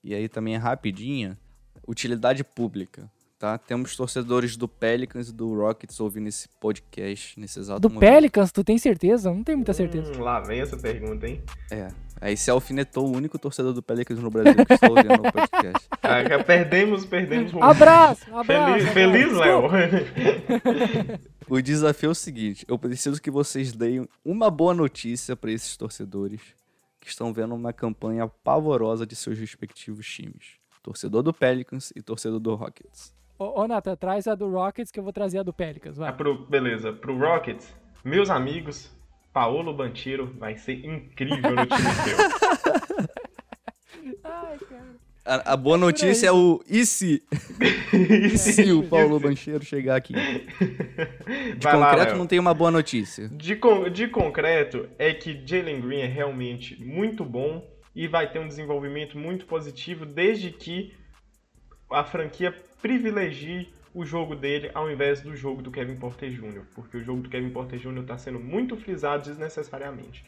e 0.02 0.14
aí 0.14 0.28
também 0.28 0.54
é 0.54 0.58
rapidinha, 0.58 1.38
utilidade 1.86 2.44
pública. 2.44 3.10
Tá? 3.38 3.58
Temos 3.58 3.96
torcedores 3.96 4.56
do 4.56 4.68
Pelicans 4.68 5.28
e 5.28 5.32
do 5.32 5.54
Rockets 5.54 5.98
ouvindo 6.00 6.28
esse 6.28 6.48
podcast 6.60 7.38
nesse 7.38 7.58
exato 7.58 7.80
Do 7.80 7.90
momento. 7.90 8.08
Pelicans, 8.08 8.52
tu 8.52 8.62
tem 8.62 8.78
certeza? 8.78 9.32
Não 9.32 9.42
tenho 9.42 9.58
muita 9.58 9.74
certeza. 9.74 10.12
Hum, 10.12 10.20
lá 10.20 10.40
vem 10.40 10.60
essa 10.60 10.76
pergunta, 10.76 11.26
hein? 11.26 11.42
É. 11.70 11.88
Aí 12.20 12.36
se 12.36 12.50
alfinetou 12.50 13.06
o 13.06 13.14
único 13.14 13.38
torcedor 13.38 13.72
do 13.72 13.82
Pelicans 13.82 14.18
no 14.20 14.30
Brasil 14.30 14.54
que 14.64 14.72
está 14.72 14.88
ouvindo 14.88 15.14
o 15.14 15.32
podcast. 15.32 15.88
Ah, 16.06 16.22
já 16.22 16.44
perdemos, 16.44 17.06
perdemos. 17.06 17.50
Abraço! 17.60 18.24
Abraço! 18.34 18.86
Feliz, 18.88 18.92
feliz. 18.92 19.32
Léo. 19.32 19.62
O 21.48 21.60
desafio 21.62 22.08
é 22.08 22.10
o 22.10 22.14
seguinte: 22.14 22.64
eu 22.68 22.78
preciso 22.78 23.20
que 23.20 23.30
vocês 23.30 23.72
deem 23.72 24.06
uma 24.22 24.50
boa 24.50 24.74
notícia 24.74 25.34
para 25.34 25.50
esses 25.50 25.78
torcedores 25.78 26.40
que 27.00 27.08
estão 27.08 27.32
vendo 27.32 27.54
uma 27.54 27.72
campanha 27.72 28.28
pavorosa 28.28 29.06
de 29.06 29.16
seus 29.16 29.38
respectivos 29.38 30.06
times. 30.06 30.58
Torcedor 30.82 31.22
do 31.22 31.32
Pelicans 31.32 31.90
e 31.96 32.02
torcedor 32.02 32.38
do 32.38 32.54
Rockets. 32.54 33.14
Ô, 33.38 33.62
ô 33.62 33.68
Nathan, 33.68 33.96
traz 33.96 34.26
a 34.26 34.34
do 34.34 34.50
Rockets 34.50 34.90
que 34.90 34.98
eu 35.00 35.04
vou 35.04 35.12
trazer 35.12 35.38
a 35.38 35.42
do 35.42 35.52
Pelicans, 35.52 35.96
vai. 35.96 36.12
pro, 36.12 36.46
beleza, 36.46 36.92
pro 36.92 37.18
Rockets, 37.18 37.74
meus 38.04 38.30
amigos, 38.30 38.90
Paolo 39.32 39.72
Banchero 39.74 40.32
vai 40.38 40.56
ser 40.56 40.84
incrível 40.84 41.54
no 41.54 41.66
time 41.66 41.94
seu. 42.04 42.16
Ai, 44.22 44.58
cara. 44.58 44.94
A, 45.26 45.54
a 45.54 45.56
boa 45.56 45.78
notícia 45.78 46.26
é 46.28 46.32
o 46.32 46.62
e 46.68 46.84
se? 46.84 47.22
E 47.94 48.36
se 48.36 48.70
o 48.72 48.82
Paulo 48.88 49.18
Bancheiro 49.18 49.64
chegar 49.64 49.96
aqui? 49.96 50.12
De 50.12 51.56
Vai 51.62 51.76
lá, 51.76 51.86
concreto 51.90 52.10
Léo. 52.10 52.18
não 52.18 52.26
tem 52.26 52.38
uma 52.38 52.52
boa 52.52 52.70
notícia. 52.70 53.28
De, 53.30 53.56
con- 53.56 53.88
de 53.88 54.06
concreto, 54.08 54.86
é 54.98 55.14
que 55.14 55.42
Jalen 55.46 55.80
Green 55.80 56.00
é 56.00 56.06
realmente 56.06 56.78
muito 56.84 57.24
bom 57.24 57.66
e 57.94 58.06
vai 58.06 58.30
ter 58.30 58.38
um 58.40 58.48
desenvolvimento 58.48 59.16
muito 59.16 59.46
positivo 59.46 60.04
desde 60.04 60.50
que 60.50 60.92
a 61.90 62.04
franquia 62.04 62.54
privilegie 62.84 63.72
o 63.94 64.04
jogo 64.04 64.36
dele 64.36 64.70
ao 64.74 64.90
invés 64.90 65.22
do 65.22 65.34
jogo 65.34 65.62
do 65.62 65.70
Kevin 65.70 65.96
Porter 65.96 66.30
Jr., 66.30 66.64
porque 66.74 66.98
o 66.98 67.02
jogo 67.02 67.22
do 67.22 67.30
Kevin 67.30 67.48
Porter 67.48 67.78
Jr. 67.78 68.02
está 68.02 68.18
sendo 68.18 68.38
muito 68.38 68.76
frisado 68.76 69.22
desnecessariamente. 69.22 70.22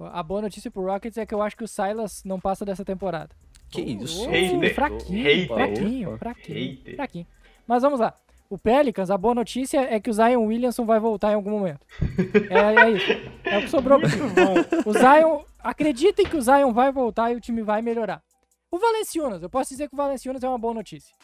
A 0.00 0.24
boa 0.24 0.42
notícia 0.42 0.72
pro 0.72 0.84
Rockets 0.84 1.16
é 1.16 1.24
que 1.24 1.32
eu 1.32 1.40
acho 1.40 1.56
que 1.56 1.62
o 1.62 1.68
Silas 1.68 2.24
não 2.24 2.40
passa 2.40 2.64
dessa 2.64 2.84
temporada. 2.84 3.30
Que 3.70 3.80
isso? 3.80 4.26
Ô, 4.26 4.30
Hater. 4.30 4.74
Fraquinho, 4.74 5.22
Hater. 5.22 5.46
fraquinho, 5.46 6.18
fraquinho, 6.18 6.58
Hater. 6.58 6.96
fraquinho. 6.96 7.26
Mas 7.64 7.82
vamos 7.82 8.00
lá. 8.00 8.12
O 8.50 8.58
Pelicans, 8.58 9.10
a 9.10 9.16
boa 9.16 9.34
notícia 9.34 9.78
é 9.82 10.00
que 10.00 10.10
o 10.10 10.12
Zion 10.12 10.46
Williamson 10.46 10.84
vai 10.84 10.98
voltar 10.98 11.30
em 11.30 11.34
algum 11.34 11.50
momento. 11.50 11.86
É, 12.50 12.74
é 12.74 12.90
isso. 12.90 13.12
É 13.44 13.58
o 13.58 13.62
que 13.62 13.70
sobrou. 13.70 14.00
Muito 14.00 14.16
bom. 14.16 14.90
O 14.90 14.92
Zion, 14.92 15.44
acreditem 15.60 16.26
que 16.26 16.36
o 16.36 16.42
Zion 16.42 16.72
vai 16.72 16.90
voltar 16.90 17.30
e 17.30 17.36
o 17.36 17.40
time 17.40 17.62
vai 17.62 17.82
melhorar. 17.82 18.20
O 18.68 18.78
Valenciunas, 18.78 19.42
eu 19.42 19.48
posso 19.48 19.70
dizer 19.70 19.88
que 19.88 19.94
o 19.94 19.96
Valenciunas 19.96 20.42
é 20.42 20.48
uma 20.48 20.58
boa 20.58 20.74
notícia. 20.74 21.14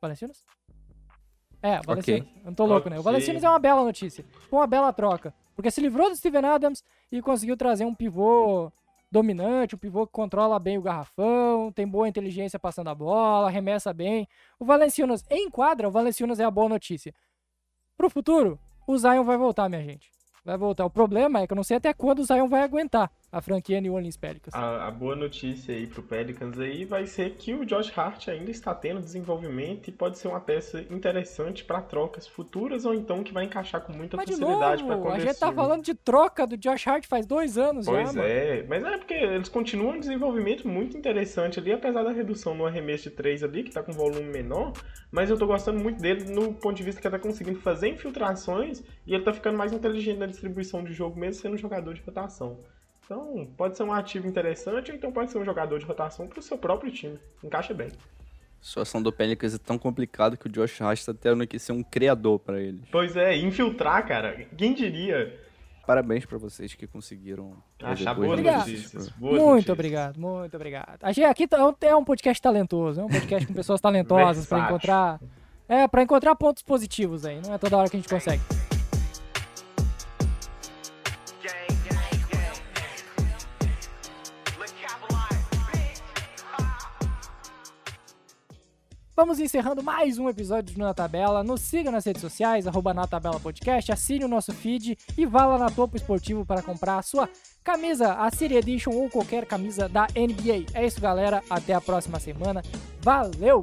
Valenciunas? 0.00 0.44
É, 1.62 1.80
Valenciunas. 1.82 2.26
Eu 2.36 2.44
não 2.46 2.54
tô 2.54 2.64
louco, 2.64 2.88
né? 2.88 2.96
O 2.96 3.00
Ok. 3.00 3.12
Valenciunas 3.12 3.44
é 3.44 3.48
uma 3.48 3.58
bela 3.58 3.84
notícia. 3.84 4.24
Foi 4.48 4.58
uma 4.58 4.66
bela 4.66 4.92
troca. 4.92 5.34
Porque 5.54 5.70
se 5.70 5.80
livrou 5.80 6.08
do 6.08 6.16
Steven 6.16 6.44
Adams 6.44 6.82
e 7.12 7.20
conseguiu 7.20 7.56
trazer 7.56 7.84
um 7.84 7.94
pivô 7.94 8.72
dominante, 9.10 9.74
um 9.74 9.78
pivô 9.78 10.06
que 10.06 10.12
controla 10.12 10.58
bem 10.58 10.78
o 10.78 10.82
garrafão, 10.82 11.70
tem 11.72 11.86
boa 11.86 12.08
inteligência 12.08 12.58
passando 12.58 12.88
a 12.88 12.94
bola, 12.94 13.48
arremessa 13.48 13.92
bem. 13.92 14.26
O 14.58 14.64
Valenciunas, 14.64 15.24
em 15.28 15.50
quadra, 15.50 15.88
o 15.88 15.90
Valenciunas 15.90 16.40
é 16.40 16.44
a 16.44 16.50
boa 16.50 16.68
notícia. 16.68 17.12
Pro 17.96 18.08
futuro, 18.08 18.58
o 18.86 18.96
Zion 18.96 19.24
vai 19.24 19.36
voltar, 19.36 19.68
minha 19.68 19.82
gente. 19.82 20.10
Vai 20.42 20.56
voltar. 20.56 20.86
O 20.86 20.90
problema 20.90 21.40
é 21.40 21.46
que 21.46 21.52
eu 21.52 21.56
não 21.56 21.64
sei 21.64 21.76
até 21.76 21.92
quando 21.92 22.20
o 22.20 22.24
Zion 22.24 22.48
vai 22.48 22.62
aguentar. 22.62 23.10
A 23.32 23.40
franquia 23.40 23.80
New 23.80 23.94
Orleans 23.94 24.16
Pelicans. 24.16 24.54
A, 24.54 24.88
a, 24.88 24.90
boa 24.90 25.14
notícia 25.14 25.74
aí 25.74 25.86
pro 25.86 26.02
Pelicans 26.02 26.58
aí 26.58 26.84
vai 26.84 27.06
ser 27.06 27.30
que 27.36 27.54
o 27.54 27.64
Josh 27.64 27.96
Hart 27.96 28.28
ainda 28.28 28.50
está 28.50 28.74
tendo 28.74 29.00
desenvolvimento 29.00 29.88
e 29.88 29.92
pode 29.92 30.18
ser 30.18 30.28
uma 30.28 30.40
peça 30.40 30.80
interessante 30.90 31.64
para 31.64 31.80
trocas 31.80 32.26
futuras 32.26 32.84
ou 32.84 32.92
então 32.92 33.22
que 33.22 33.32
vai 33.32 33.44
encaixar 33.44 33.82
com 33.82 33.92
muita 33.92 34.16
mas 34.16 34.28
facilidade 34.28 34.82
para 34.82 35.12
A 35.12 35.18
gente 35.20 35.38
tá 35.38 35.52
falando 35.52 35.82
de 35.82 35.94
troca 35.94 36.46
do 36.46 36.56
Josh 36.56 36.86
Hart 36.86 37.06
faz 37.06 37.24
dois 37.24 37.56
anos 37.56 37.86
pois 37.86 38.12
já. 38.12 38.20
Pois 38.20 38.30
é, 38.30 38.64
mas 38.68 38.84
é 38.84 38.98
porque 38.98 39.14
eles 39.14 39.48
continuam 39.48 39.94
um 39.96 40.00
desenvolvimento 40.00 40.66
muito 40.66 40.96
interessante 40.96 41.60
ali, 41.60 41.72
apesar 41.72 42.02
da 42.02 42.10
redução 42.10 42.54
no 42.54 42.66
arremesso 42.66 43.04
de 43.04 43.10
três 43.10 43.44
ali, 43.44 43.62
que 43.62 43.70
tá 43.70 43.82
com 43.82 43.92
volume 43.92 44.24
menor, 44.24 44.72
mas 45.10 45.30
eu 45.30 45.38
tô 45.38 45.46
gostando 45.46 45.78
muito 45.78 46.00
dele 46.00 46.24
no 46.32 46.52
ponto 46.54 46.76
de 46.76 46.82
vista 46.82 47.00
que 47.00 47.06
ele 47.06 47.16
tá 47.16 47.22
conseguindo 47.22 47.60
fazer 47.60 47.88
infiltrações 47.88 48.82
e 49.06 49.14
ele 49.14 49.22
tá 49.22 49.32
ficando 49.32 49.56
mais 49.56 49.72
inteligente 49.72 50.18
na 50.18 50.26
distribuição 50.26 50.82
de 50.82 50.92
jogo, 50.92 51.18
mesmo 51.18 51.40
sendo 51.40 51.54
um 51.54 51.58
jogador 51.58 51.94
de 51.94 52.02
rotação. 52.02 52.58
Então, 53.10 53.44
pode 53.56 53.76
ser 53.76 53.82
um 53.82 53.92
ativo 53.92 54.28
interessante, 54.28 54.92
ou 54.92 54.96
então 54.96 55.10
pode 55.10 55.32
ser 55.32 55.38
um 55.38 55.44
jogador 55.44 55.80
de 55.80 55.84
rotação 55.84 56.28
para 56.28 56.38
o 56.38 56.42
seu 56.42 56.56
próprio 56.56 56.92
time. 56.92 57.18
Encaixa 57.42 57.74
bem. 57.74 57.88
A 57.88 58.64
situação 58.64 59.02
do 59.02 59.12
Pelicans 59.12 59.52
é 59.52 59.58
tão 59.58 59.76
complicada 59.76 60.36
que 60.36 60.46
o 60.46 60.48
Josh 60.48 60.80
Hart 60.80 61.00
está 61.00 61.12
tendo 61.12 61.44
que 61.44 61.58
ser 61.58 61.72
um 61.72 61.82
criador 61.82 62.38
para 62.38 62.60
eles. 62.60 62.82
Pois 62.88 63.16
é, 63.16 63.36
infiltrar, 63.36 64.06
cara. 64.06 64.46
Quem 64.56 64.72
diria? 64.72 65.36
Parabéns 65.84 66.24
para 66.24 66.38
vocês 66.38 66.72
que 66.74 66.86
conseguiram. 66.86 67.56
Achar 67.82 68.14
boas 68.14 68.40
notícias. 68.40 69.08
Boas 69.08 69.32
muito 69.32 69.44
notícias. 69.44 69.72
obrigado, 69.72 70.20
muito 70.20 70.54
obrigado. 70.54 70.98
Achei 71.02 71.24
aqui 71.24 71.48
é 71.80 71.96
um 71.96 72.04
podcast 72.04 72.40
talentoso, 72.40 73.00
é 73.00 73.04
um 73.04 73.08
podcast 73.08 73.44
com 73.44 73.54
pessoas 73.54 73.80
talentosas 73.80 74.46
para 74.46 74.66
encontrar, 74.66 75.20
é, 75.68 75.88
para 75.88 76.02
encontrar 76.04 76.36
pontos 76.36 76.62
positivos 76.62 77.24
aí. 77.24 77.40
Não 77.44 77.54
é 77.54 77.58
toda 77.58 77.76
hora 77.76 77.90
que 77.90 77.96
a 77.96 77.98
gente 77.98 78.08
consegue. 78.08 78.59
Vamos 89.20 89.38
encerrando 89.38 89.82
mais 89.82 90.18
um 90.18 90.30
episódio 90.30 90.72
do 90.72 90.80
Na 90.80 90.94
Tabela. 90.94 91.44
Nos 91.44 91.60
siga 91.60 91.90
nas 91.90 92.06
redes 92.06 92.22
sociais, 92.22 92.66
arroba 92.66 92.94
Na 92.94 93.06
Tabela 93.06 93.38
Podcast, 93.38 93.92
assine 93.92 94.24
o 94.24 94.28
nosso 94.28 94.50
feed 94.50 94.96
e 95.14 95.26
vá 95.26 95.44
lá 95.44 95.58
na 95.58 95.70
Topo 95.70 95.94
Esportivo 95.94 96.46
para 96.46 96.62
comprar 96.62 96.96
a 96.96 97.02
sua 97.02 97.28
camisa, 97.62 98.14
a 98.14 98.30
City 98.30 98.54
Edition 98.54 98.92
ou 98.92 99.10
qualquer 99.10 99.44
camisa 99.44 99.90
da 99.90 100.06
NBA. 100.16 100.72
É 100.72 100.86
isso, 100.86 101.02
galera. 101.02 101.42
Até 101.50 101.74
a 101.74 101.82
próxima 101.82 102.18
semana. 102.18 102.62
Valeu! 103.02 103.60